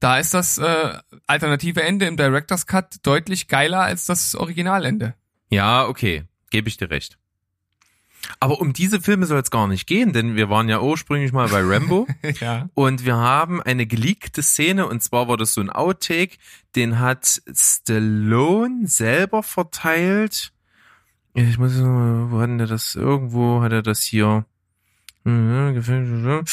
Da 0.00 0.18
ist 0.18 0.34
das 0.34 0.58
äh, 0.58 0.98
alternative 1.26 1.82
Ende 1.82 2.06
im 2.06 2.18
Director's 2.18 2.66
Cut 2.66 2.96
deutlich 3.06 3.48
geiler 3.48 3.80
als 3.80 4.04
das 4.04 4.34
Originalende. 4.34 5.14
Ja, 5.50 5.86
okay, 5.86 6.24
gebe 6.50 6.68
ich 6.68 6.76
dir 6.76 6.90
recht. 6.90 7.18
Aber 8.38 8.60
um 8.60 8.72
diese 8.72 9.00
Filme 9.00 9.26
soll 9.26 9.40
es 9.40 9.50
gar 9.50 9.66
nicht 9.66 9.86
gehen, 9.86 10.12
denn 10.12 10.36
wir 10.36 10.50
waren 10.50 10.68
ja 10.68 10.80
ursprünglich 10.80 11.32
mal 11.32 11.48
bei 11.48 11.62
Rambo. 11.62 12.06
ja. 12.40 12.68
Und 12.74 13.04
wir 13.04 13.16
haben 13.16 13.62
eine 13.62 13.86
geleakte 13.86 14.42
Szene, 14.42 14.86
und 14.86 15.02
zwar 15.02 15.26
war 15.28 15.36
das 15.36 15.54
so 15.54 15.60
ein 15.60 15.70
Outtake, 15.70 16.36
den 16.76 16.98
hat 16.98 17.42
Stallone 17.52 18.86
selber 18.86 19.42
verteilt. 19.42 20.52
Ich 21.34 21.58
muss, 21.58 21.72
wo 21.80 22.38
hat 22.40 22.48
denn 22.50 22.58
der 22.58 22.66
das? 22.66 22.94
Irgendwo 22.94 23.62
hat 23.62 23.72
er 23.72 23.82
das 23.82 24.02
hier. 24.02 24.44
Mhm, 25.24 25.74
gefällt- 25.74 26.46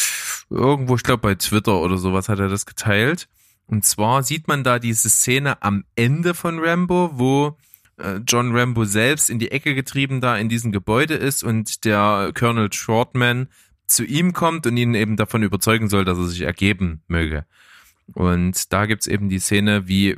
Irgendwo, 0.49 0.95
ich 0.95 1.03
glaube 1.03 1.21
bei 1.21 1.35
Twitter 1.35 1.79
oder 1.79 1.97
sowas 1.97 2.29
hat 2.29 2.39
er 2.39 2.47
das 2.47 2.65
geteilt. 2.65 3.27
Und 3.65 3.83
zwar 3.85 4.23
sieht 4.23 4.47
man 4.47 4.63
da 4.63 4.79
diese 4.79 5.09
Szene 5.09 5.61
am 5.61 5.83
Ende 5.95 6.33
von 6.33 6.59
Rambo, 6.59 7.11
wo 7.13 7.57
John 8.25 8.55
Rambo 8.55 8.85
selbst 8.85 9.29
in 9.29 9.39
die 9.39 9.51
Ecke 9.51 9.73
getrieben 9.73 10.21
da 10.21 10.37
in 10.37 10.49
diesem 10.49 10.71
Gebäude 10.71 11.15
ist 11.15 11.43
und 11.43 11.83
der 11.85 12.31
Colonel 12.37 12.71
Shortman 12.71 13.47
zu 13.87 14.03
ihm 14.03 14.33
kommt 14.33 14.67
und 14.67 14.77
ihn 14.77 14.93
eben 14.93 15.15
davon 15.15 15.43
überzeugen 15.43 15.89
soll, 15.89 16.05
dass 16.05 16.17
er 16.17 16.25
sich 16.25 16.41
ergeben 16.41 17.01
möge. 17.07 17.45
Und 18.13 18.71
da 18.71 18.85
gibt's 18.85 19.07
eben 19.07 19.29
die 19.29 19.39
Szene, 19.39 19.87
wie 19.87 20.15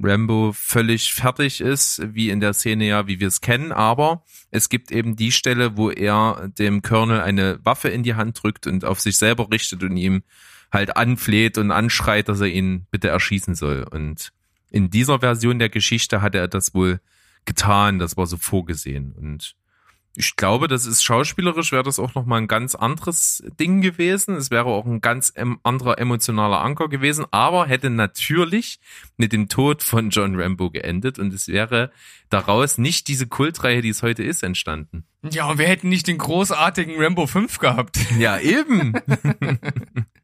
Rambo 0.00 0.52
völlig 0.52 1.12
fertig 1.12 1.60
ist, 1.60 2.02
wie 2.14 2.30
in 2.30 2.40
der 2.40 2.54
Szene 2.54 2.86
ja, 2.86 3.06
wie 3.06 3.20
wir 3.20 3.28
es 3.28 3.40
kennen, 3.40 3.72
aber 3.72 4.24
es 4.50 4.68
gibt 4.68 4.90
eben 4.90 5.16
die 5.16 5.32
Stelle, 5.32 5.76
wo 5.76 5.90
er 5.90 6.50
dem 6.58 6.82
Colonel 6.82 7.20
eine 7.20 7.58
Waffe 7.64 7.88
in 7.88 8.02
die 8.02 8.14
Hand 8.14 8.42
drückt 8.42 8.66
und 8.66 8.84
auf 8.84 9.00
sich 9.00 9.16
selber 9.16 9.50
richtet 9.50 9.82
und 9.82 9.96
ihm 9.96 10.22
halt 10.72 10.96
anfleht 10.96 11.58
und 11.58 11.72
anschreit, 11.72 12.28
dass 12.28 12.40
er 12.40 12.46
ihn 12.46 12.86
bitte 12.90 13.08
erschießen 13.08 13.54
soll. 13.54 13.82
Und 13.82 14.32
in 14.70 14.90
dieser 14.90 15.20
Version 15.20 15.58
der 15.58 15.68
Geschichte 15.68 16.22
hatte 16.22 16.38
er 16.38 16.48
das 16.48 16.74
wohl 16.74 17.00
getan, 17.44 17.98
das 17.98 18.16
war 18.16 18.26
so 18.26 18.36
vorgesehen. 18.36 19.12
Und 19.12 19.56
ich 20.16 20.34
glaube, 20.34 20.66
das 20.66 20.86
ist 20.86 21.04
schauspielerisch, 21.04 21.70
wäre 21.70 21.84
das 21.84 22.00
auch 22.00 22.14
nochmal 22.14 22.40
ein 22.40 22.48
ganz 22.48 22.74
anderes 22.74 23.44
Ding 23.60 23.80
gewesen. 23.80 24.34
Es 24.34 24.50
wäre 24.50 24.66
auch 24.66 24.84
ein 24.84 25.00
ganz 25.00 25.32
anderer 25.62 25.98
emotionaler 25.98 26.60
Anker 26.60 26.88
gewesen, 26.88 27.26
aber 27.30 27.66
hätte 27.66 27.90
natürlich 27.90 28.80
mit 29.16 29.32
dem 29.32 29.48
Tod 29.48 29.82
von 29.82 30.10
John 30.10 30.40
Rambo 30.40 30.70
geendet 30.70 31.18
und 31.18 31.32
es 31.32 31.46
wäre 31.46 31.92
daraus 32.28 32.76
nicht 32.76 33.06
diese 33.06 33.28
Kultreihe, 33.28 33.82
die 33.82 33.90
es 33.90 34.02
heute 34.02 34.24
ist, 34.24 34.42
entstanden. 34.42 35.04
Ja, 35.30 35.48
und 35.48 35.58
wir 35.58 35.68
hätten 35.68 35.88
nicht 35.88 36.08
den 36.08 36.18
großartigen 36.18 37.00
Rambo 37.00 37.26
5 37.26 37.58
gehabt. 37.58 37.98
Ja, 38.18 38.38
eben. 38.38 38.94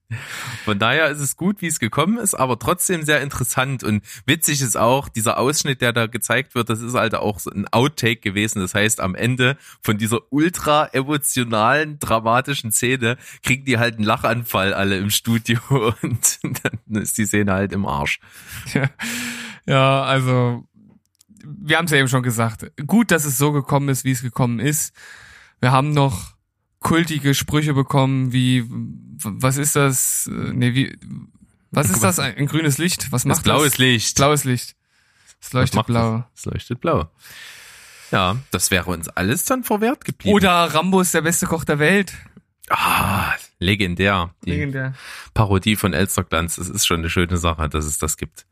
Von 0.64 0.78
daher 0.78 1.08
ist 1.08 1.18
es 1.18 1.36
gut, 1.36 1.60
wie 1.62 1.66
es 1.66 1.80
gekommen 1.80 2.18
ist, 2.18 2.34
aber 2.34 2.58
trotzdem 2.58 3.02
sehr 3.02 3.22
interessant 3.22 3.82
und 3.82 4.04
witzig 4.24 4.62
ist 4.62 4.76
auch, 4.76 5.08
dieser 5.08 5.38
Ausschnitt, 5.38 5.80
der 5.80 5.92
da 5.92 6.06
gezeigt 6.06 6.54
wird, 6.54 6.70
das 6.70 6.80
ist 6.80 6.94
halt 6.94 7.16
auch 7.16 7.40
so 7.40 7.50
ein 7.50 7.66
Outtake 7.72 8.20
gewesen. 8.20 8.60
Das 8.60 8.74
heißt, 8.74 9.00
am 9.00 9.16
Ende 9.16 9.56
von 9.82 9.98
dieser 9.98 10.20
ultra 10.30 10.86
emotionalen, 10.86 11.98
dramatischen 11.98 12.70
Szene 12.70 13.16
kriegen 13.42 13.64
die 13.64 13.78
halt 13.78 13.96
einen 13.96 14.04
Lachanfall 14.04 14.74
alle 14.74 14.96
im 14.98 15.10
Studio 15.10 15.58
und 16.02 16.38
dann 16.42 17.02
ist 17.02 17.18
die 17.18 17.26
Szene 17.26 17.52
halt 17.52 17.72
im 17.72 17.84
Arsch. 17.84 18.20
Ja, 18.74 18.90
ja 19.66 20.02
also 20.02 20.68
wir 21.44 21.78
haben 21.78 21.86
es 21.86 21.90
ja 21.90 21.98
eben 21.98 22.08
schon 22.08 22.22
gesagt. 22.22 22.70
Gut, 22.86 23.10
dass 23.10 23.24
es 23.24 23.38
so 23.38 23.52
gekommen 23.52 23.88
ist, 23.88 24.04
wie 24.04 24.12
es 24.12 24.22
gekommen 24.22 24.60
ist. 24.60 24.94
Wir 25.60 25.72
haben 25.72 25.90
noch 25.90 26.35
kultige 26.80 27.34
Sprüche 27.34 27.74
bekommen, 27.74 28.32
wie 28.32 28.64
was 28.68 29.56
ist 29.56 29.76
das? 29.76 30.26
äh, 30.26 30.52
Nee, 30.52 30.74
wie 30.74 30.98
was 31.70 31.90
ist 31.90 32.02
das? 32.02 32.18
Ein, 32.18 32.46
grünes 32.46 32.78
Licht? 32.78 33.10
Was 33.12 33.24
macht 33.24 33.38
Das 33.38 33.42
blaues 33.42 33.76
Licht. 33.78 34.16
Blaues 34.16 34.44
Licht. 34.44 34.76
Es 35.40 35.52
leuchtet 35.52 35.86
blau. 35.86 36.18
Das? 36.34 36.40
Es 36.40 36.44
leuchtet 36.46 36.80
blau. 36.80 37.10
Ja, 38.12 38.36
das 38.50 38.70
wäre 38.70 38.90
uns 38.90 39.08
alles 39.08 39.44
dann 39.44 39.64
verwehrt 39.64 40.04
geblieben. 40.04 40.34
Oder 40.34 40.50
Rambo 40.50 41.00
ist 41.00 41.12
der 41.12 41.22
beste 41.22 41.46
Koch 41.46 41.64
der 41.64 41.78
Welt. 41.78 42.14
Ah, 42.70 43.32
legendär. 43.58 44.34
Die 44.44 44.50
Legendär. 44.52 44.94
Parodie 45.34 45.76
von 45.76 45.92
Elsterglanz. 45.92 46.56
Das 46.56 46.68
ist 46.68 46.86
schon 46.86 47.00
eine 47.00 47.10
schöne 47.10 47.36
Sache, 47.36 47.68
dass 47.68 47.84
es 47.84 47.98
das 47.98 48.16
gibt. 48.16 48.46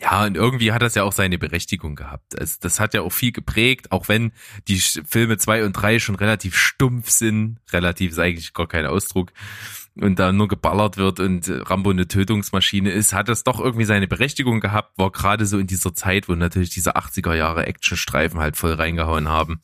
Ja, 0.00 0.24
und 0.24 0.34
irgendwie 0.34 0.72
hat 0.72 0.80
das 0.80 0.94
ja 0.94 1.02
auch 1.02 1.12
seine 1.12 1.38
Berechtigung 1.38 1.94
gehabt. 1.94 2.34
Es, 2.34 2.58
das 2.58 2.80
hat 2.80 2.94
ja 2.94 3.02
auch 3.02 3.12
viel 3.12 3.32
geprägt, 3.32 3.92
auch 3.92 4.08
wenn 4.08 4.32
die 4.66 4.78
Filme 4.78 5.36
zwei 5.36 5.62
und 5.62 5.74
drei 5.74 5.98
schon 5.98 6.14
relativ 6.14 6.56
stumpf 6.56 7.10
sind. 7.10 7.58
Relativ 7.70 8.12
ist 8.12 8.18
eigentlich 8.18 8.54
gar 8.54 8.66
kein 8.66 8.86
Ausdruck. 8.86 9.30
Und 9.96 10.18
da 10.18 10.32
nur 10.32 10.48
geballert 10.48 10.96
wird 10.96 11.20
und 11.20 11.50
Rambo 11.68 11.90
eine 11.90 12.08
Tötungsmaschine 12.08 12.90
ist, 12.90 13.12
hat 13.12 13.28
das 13.28 13.44
doch 13.44 13.60
irgendwie 13.60 13.84
seine 13.84 14.08
Berechtigung 14.08 14.60
gehabt. 14.60 14.96
War 14.96 15.10
gerade 15.10 15.44
so 15.44 15.58
in 15.58 15.66
dieser 15.66 15.94
Zeit, 15.94 16.30
wo 16.30 16.34
natürlich 16.34 16.70
diese 16.70 16.96
80er 16.96 17.34
Jahre 17.34 17.66
Actionstreifen 17.66 18.40
halt 18.40 18.56
voll 18.56 18.72
reingehauen 18.72 19.28
haben. 19.28 19.60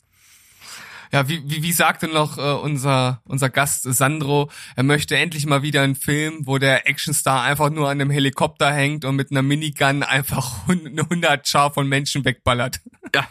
Ja, 1.12 1.28
wie, 1.28 1.42
wie, 1.48 1.62
wie 1.62 1.72
sagte 1.72 2.09
noch 2.09 2.38
äh, 2.38 2.40
unser, 2.40 3.20
unser 3.24 3.48
Gast 3.50 3.82
Sandro, 3.84 4.50
er 4.74 4.82
möchte 4.82 5.16
endlich 5.16 5.46
mal 5.46 5.62
wieder 5.62 5.82
einen 5.82 5.94
Film, 5.94 6.40
wo 6.46 6.59
der 6.59 6.88
Actionstar 6.88 7.42
einfach 7.42 7.70
nur 7.70 7.86
an 7.88 8.00
einem 8.00 8.11
Helikopter 8.11 8.72
hängt 8.72 9.04
und 9.04 9.16
mit 9.16 9.30
einer 9.30 9.42
Minigun 9.42 10.02
einfach 10.02 10.68
eine 10.68 11.02
100 11.02 11.46
Schar 11.46 11.72
von 11.72 11.88
Menschen 11.88 12.24
wegballert. 12.24 12.80
Ja, 13.14 13.26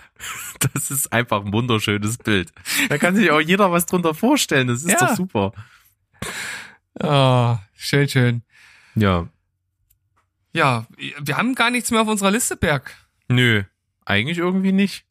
das 0.73 0.89
ist 0.91 1.11
einfach 1.11 1.45
ein 1.45 1.51
wunderschönes 1.53 2.17
Bild. 2.17 2.51
Da 2.89 2.97
kann 2.97 3.15
sich 3.15 3.29
auch 3.31 3.41
jeder 3.41 3.71
was 3.71 3.85
drunter 3.85 4.13
vorstellen. 4.13 4.67
Das 4.67 4.83
ist 4.83 4.91
Ja. 4.91 5.07
doch 5.07 5.15
super. 5.15 5.51
Oh, 7.01 7.57
schön, 7.75 8.07
schön. 8.07 8.41
Ja. 8.95 9.27
Ja, 10.53 10.87
wir 11.19 11.35
haben 11.37 11.53
gar 11.55 11.69
nichts 11.69 11.91
mehr 11.91 12.01
auf 12.01 12.07
unserer 12.07 12.31
Liste, 12.31 12.55
Berg. 12.55 12.95
Nö, 13.27 13.63
eigentlich 14.05 14.37
irgendwie 14.37 14.71
nicht. 14.71 15.03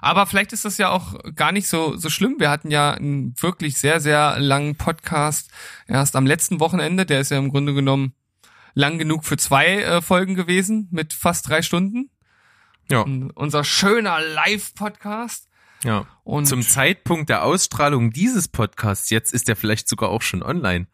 Aber 0.00 0.26
vielleicht 0.26 0.52
ist 0.52 0.64
das 0.64 0.78
ja 0.78 0.90
auch 0.90 1.14
gar 1.34 1.52
nicht 1.52 1.68
so, 1.68 1.96
so 1.96 2.10
schlimm. 2.10 2.36
Wir 2.38 2.50
hatten 2.50 2.70
ja 2.70 2.92
einen 2.92 3.34
wirklich 3.40 3.78
sehr, 3.78 4.00
sehr 4.00 4.38
langen 4.38 4.76
Podcast 4.76 5.50
erst 5.86 6.16
am 6.16 6.26
letzten 6.26 6.60
Wochenende. 6.60 7.06
Der 7.06 7.20
ist 7.20 7.30
ja 7.30 7.38
im 7.38 7.50
Grunde 7.50 7.74
genommen 7.74 8.14
lang 8.74 8.98
genug 8.98 9.24
für 9.24 9.36
zwei 9.36 9.82
äh, 9.82 10.02
Folgen 10.02 10.34
gewesen 10.34 10.88
mit 10.90 11.12
fast 11.12 11.48
drei 11.48 11.62
Stunden. 11.62 12.10
Ja. 12.90 13.00
Und 13.00 13.30
unser 13.32 13.64
schöner 13.64 14.20
Live-Podcast. 14.20 15.48
Ja. 15.82 16.06
Und 16.24 16.46
Zum 16.46 16.62
Zeitpunkt 16.62 17.28
der 17.28 17.44
Ausstrahlung 17.44 18.10
dieses 18.10 18.48
Podcasts 18.48 19.10
jetzt 19.10 19.32
ist 19.32 19.48
der 19.48 19.56
vielleicht 19.56 19.88
sogar 19.88 20.10
auch 20.10 20.22
schon 20.22 20.42
online. 20.42 20.86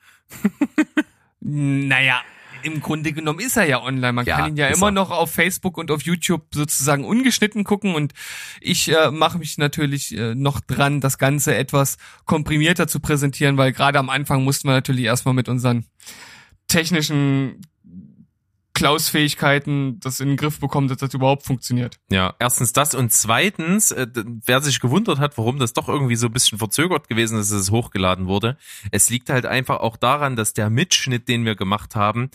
naja, 1.41 2.23
im 2.63 2.81
Grunde 2.81 3.13
genommen 3.13 3.41
ist 3.41 3.57
er 3.57 3.65
ja 3.67 3.83
online. 3.83 4.13
Man 4.13 4.27
Ja, 4.27 4.37
kann 4.39 4.51
ihn 4.51 4.57
ja 4.57 4.69
immer 4.69 4.89
er. 4.89 4.93
noch 4.93 5.11
auf 5.11 5.33
Facebook 5.33 5.79
und 5.79 5.91
auf 5.91 6.03
YouTube 6.03 6.47
sozusagen 6.55 7.05
ungeschnitten 7.05 7.65
gucken. 7.65 7.95
Und 7.95 8.13
ich 8.61 8.89
äh, 8.93 9.11
mache 9.11 9.39
mich 9.39 9.59
natürlich 9.59 10.17
äh, 10.17 10.35
noch 10.35 10.61
dran, 10.61 11.01
das 11.01 11.19
Ganze 11.19 11.55
etwas 11.55 11.97
komprimierter 12.25 12.87
zu 12.89 13.01
präsentieren, 13.01 13.57
weil 13.57 13.73
gerade 13.73 13.99
am 13.99 14.11
Anfang 14.11 14.45
mussten 14.45 14.69
wir 14.69 14.73
natürlich 14.73 15.05
erstmal 15.05 15.35
mit 15.35 15.49
unseren 15.49 15.87
technischen 16.69 17.61
Klaus-Fähigkeiten 18.75 20.01
das 20.01 20.21
in 20.21 20.29
den 20.29 20.37
Griff 20.37 20.59
bekommen, 20.59 20.89
dass 20.89 20.99
das 20.99 21.13
überhaupt 21.15 21.45
funktioniert. 21.45 21.99
Ja, 22.11 22.35
erstens 22.39 22.73
das 22.73 22.95
und 22.95 23.13
zweitens, 23.13 23.91
äh, 23.91 24.07
wer 24.15 24.61
sich 24.61 24.81
gewundert 24.81 25.19
hat, 25.19 25.37
warum 25.37 25.59
das 25.59 25.73
doch 25.73 25.89
irgendwie 25.89 26.17
so 26.17 26.27
ein 26.27 26.33
bisschen 26.33 26.59
verzögert 26.59 27.09
gewesen 27.09 27.39
ist, 27.39 27.53
dass 27.53 27.61
es 27.61 27.71
hochgeladen 27.71 28.27
wurde, 28.27 28.57
es 28.91 29.11
liegt 29.11 29.29
halt 29.31 29.47
einfach 29.47 29.81
auch 29.81 29.97
daran, 29.97 30.37
dass 30.37 30.55
der 30.55 30.71
Mitschnitt, 30.71 31.29
den 31.29 31.45
wir 31.45 31.55
gemacht 31.55 31.95
haben, 31.97 32.31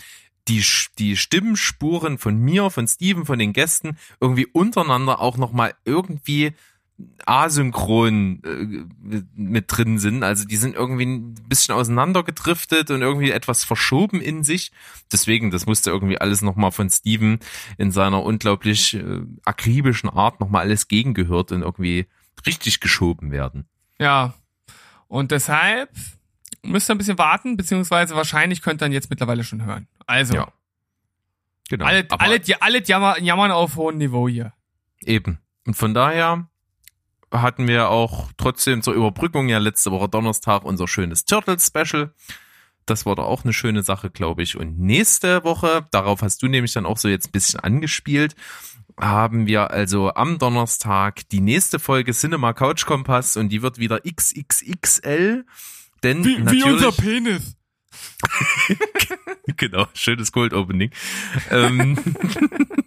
die, 0.48 0.64
die 0.98 1.18
Stimmspuren 1.18 2.18
von 2.18 2.38
mir, 2.38 2.70
von 2.70 2.88
Steven, 2.88 3.26
von 3.26 3.40
den 3.40 3.54
Gästen 3.54 3.98
irgendwie 4.22 4.46
untereinander 4.46 5.20
auch 5.20 5.38
nochmal 5.38 5.74
irgendwie 5.86 6.54
asynchron 7.26 8.42
äh, 8.44 9.20
mit 9.36 9.66
drin 9.68 10.00
sind. 10.00 10.24
Also 10.24 10.46
die 10.46 10.56
sind 10.56 10.76
irgendwie 10.76 11.06
ein 11.06 11.34
bisschen 11.48 11.76
auseinandergedriftet 11.76 12.90
und 12.90 13.02
irgendwie 13.02 13.32
etwas 13.32 13.64
verschoben 13.64 14.20
in 14.22 14.44
sich. 14.44 14.72
Deswegen, 15.12 15.52
das 15.52 15.66
musste 15.66 15.92
irgendwie 15.92 16.20
alles 16.20 16.42
nochmal 16.42 16.72
von 16.72 16.90
Steven 16.90 17.40
in 17.78 17.92
seiner 17.92 18.24
unglaublich 18.24 18.96
äh, 18.96 19.22
akribischen 19.46 20.10
Art 20.10 20.40
nochmal 20.40 20.64
alles 20.64 20.88
gegengehört 20.88 21.52
und 21.52 21.62
irgendwie 21.62 22.08
richtig 22.46 22.80
geschoben 22.80 23.32
werden. 23.32 23.68
Ja. 24.00 24.34
Und 25.08 25.32
deshalb 25.32 25.90
müsst 26.64 26.90
ihr 26.90 26.96
ein 26.96 26.98
bisschen 26.98 27.18
warten, 27.18 27.58
beziehungsweise 27.58 28.16
wahrscheinlich 28.16 28.62
könnt 28.62 28.82
ihr 28.82 28.86
dann 28.86 28.92
jetzt 28.92 29.10
mittlerweile 29.10 29.44
schon 29.44 29.64
hören. 29.64 29.88
Also, 30.06 30.34
Ja. 30.36 30.52
Genau. 31.70 31.86
alle, 31.86 32.08
alle, 32.10 32.42
alle 32.62 32.84
jammer, 32.84 33.20
jammern 33.22 33.52
auf 33.52 33.76
hohem 33.76 33.98
Niveau 33.98 34.28
hier. 34.30 34.54
eben. 35.02 35.40
Und 35.66 35.74
von 35.76 35.94
daher 35.94 36.48
hatten 37.32 37.68
wir 37.68 37.90
auch 37.90 38.30
trotzdem 38.38 38.82
zur 38.82 38.94
Überbrückung 38.94 39.50
ja 39.50 39.58
letzte 39.58 39.92
Woche 39.92 40.10
Donnerstag 40.10 40.64
unser 40.64 40.88
schönes 40.88 41.26
Turtles-Special. 41.26 42.14
Das 42.86 43.06
war 43.06 43.16
doch 43.16 43.26
auch 43.26 43.44
eine 43.44 43.54
schöne 43.54 43.84
Sache, 43.84 44.10
glaube 44.10 44.44
ich. 44.44 44.58
Und 44.58 44.80
nächste 44.80 45.44
Woche, 45.44 45.86
darauf 45.92 46.22
hast 46.22 46.42
du 46.42 46.48
nämlich 46.48 46.72
dann 46.74 46.86
auch 46.86 46.98
so 46.98 47.10
jetzt 47.10 47.28
ein 47.28 47.32
bisschen 47.32 47.60
angespielt, 47.60 48.36
haben 49.00 49.46
wir 49.46 49.72
also 49.72 50.14
am 50.14 50.40
Donnerstag 50.40 51.28
die 51.30 51.42
nächste 51.42 51.80
Folge 51.80 52.14
Cinema 52.14 52.54
Couch 52.54 52.86
Kompass 52.86 53.38
und 53.38 53.50
die 53.50 53.62
wird 53.62 53.78
wieder 53.78 54.00
XXXL. 54.00 55.46
Denn 56.04 56.22
natürlich, 56.44 56.98
Penis. 56.98 57.58
genau, 59.58 59.88
schönes 59.94 60.32
Cold 60.32 60.54
Opening. 60.54 60.92
ähm, 61.52 61.98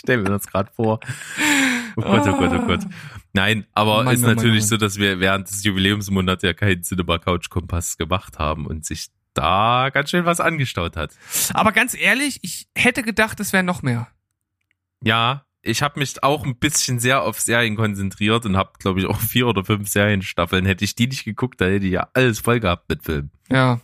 Stell 0.00 0.18
mir 0.18 0.30
das 0.30 0.46
gerade 0.46 0.72
vor. 0.72 0.98
Oh 1.96 2.02
Gott, 2.02 2.26
oh 2.26 2.32
Gott, 2.32 2.52
oh 2.52 2.66
Gott. 2.66 2.80
Nein, 3.34 3.66
aber 3.74 4.02
Mann, 4.02 4.14
ist 4.14 4.24
oh 4.24 4.28
Mann, 4.28 4.36
natürlich 4.36 4.64
oh 4.64 4.68
so, 4.68 4.76
dass 4.78 4.98
wir 4.98 5.20
während 5.20 5.50
des 5.50 5.62
Jubiläumsmonats 5.62 6.42
ja 6.42 6.54
keinen 6.54 6.82
Cinema 6.82 7.18
Couch 7.18 7.50
Kompass 7.50 7.98
gemacht 7.98 8.38
haben 8.38 8.66
und 8.66 8.86
sich 8.86 9.08
da 9.34 9.90
ganz 9.92 10.10
schön 10.10 10.24
was 10.24 10.40
angestaut 10.40 10.96
hat. 10.96 11.12
Aber 11.52 11.72
ganz 11.72 11.94
ehrlich, 11.94 12.38
ich 12.42 12.68
hätte 12.74 13.02
gedacht, 13.02 13.38
es 13.40 13.52
wäre 13.52 13.62
noch 13.62 13.82
mehr. 13.82 14.08
Ja, 15.04 15.44
ich 15.60 15.82
habe 15.82 16.00
mich 16.00 16.22
auch 16.22 16.46
ein 16.46 16.56
bisschen 16.56 16.98
sehr 16.98 17.22
auf 17.22 17.38
Serien 17.38 17.76
konzentriert 17.76 18.46
und 18.46 18.56
habe, 18.56 18.72
glaube 18.78 19.00
ich, 19.00 19.06
auch 19.06 19.20
vier 19.20 19.46
oder 19.46 19.64
fünf 19.64 19.88
Serienstaffeln. 19.88 20.64
Hätte 20.64 20.86
ich 20.86 20.94
die 20.94 21.08
nicht 21.08 21.24
geguckt, 21.24 21.60
da 21.60 21.66
hätte 21.66 21.84
ich 21.84 21.92
ja 21.92 22.08
alles 22.14 22.40
voll 22.40 22.60
gehabt 22.60 22.88
mit 22.88 23.04
Filmen. 23.04 23.30
Ja. 23.50 23.80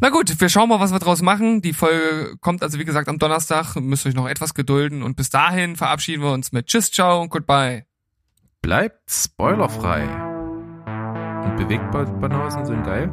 Na 0.00 0.10
gut, 0.10 0.40
wir 0.40 0.48
schauen 0.48 0.68
mal, 0.68 0.78
was 0.78 0.92
wir 0.92 0.98
draus 1.00 1.22
machen. 1.22 1.60
Die 1.60 1.72
Folge 1.72 2.36
kommt 2.40 2.62
also, 2.62 2.78
wie 2.78 2.84
gesagt, 2.84 3.08
am 3.08 3.18
Donnerstag. 3.18 3.74
Müsst 3.76 4.06
euch 4.06 4.14
noch 4.14 4.28
etwas 4.28 4.54
gedulden. 4.54 5.02
Und 5.02 5.16
bis 5.16 5.30
dahin 5.30 5.76
verabschieden 5.76 6.22
wir 6.22 6.32
uns 6.32 6.52
mit 6.52 6.66
Tschüss, 6.66 6.92
ciao 6.92 7.20
und 7.20 7.30
goodbye. 7.30 7.84
Bleibt 8.62 9.10
spoilerfrei. 9.10 10.02
Und 11.44 11.56
Bewegtbanausen 11.56 12.64
sind 12.64 12.84
geil. 12.84 13.10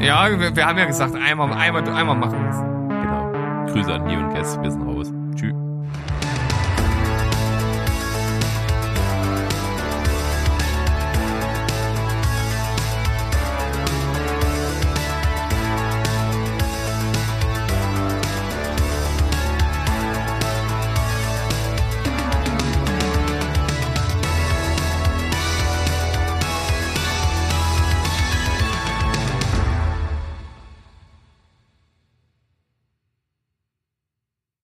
Ja, 0.00 0.28
wir, 0.38 0.54
wir 0.54 0.66
haben 0.66 0.78
ja 0.78 0.84
gesagt, 0.84 1.14
einmal, 1.14 1.52
einmal, 1.52 1.88
einmal 1.88 2.16
machen 2.16 2.42
wir 2.42 2.50
es. 2.50 2.58
Genau. 3.02 3.72
Grüße 3.72 3.94
an 3.94 4.08
die 4.08 4.16
und 4.16 4.30
Guess. 4.34 4.60
Wir 4.60 4.70
sind 4.70 4.82
raus. 4.82 5.12
Tschüss. 5.34 5.65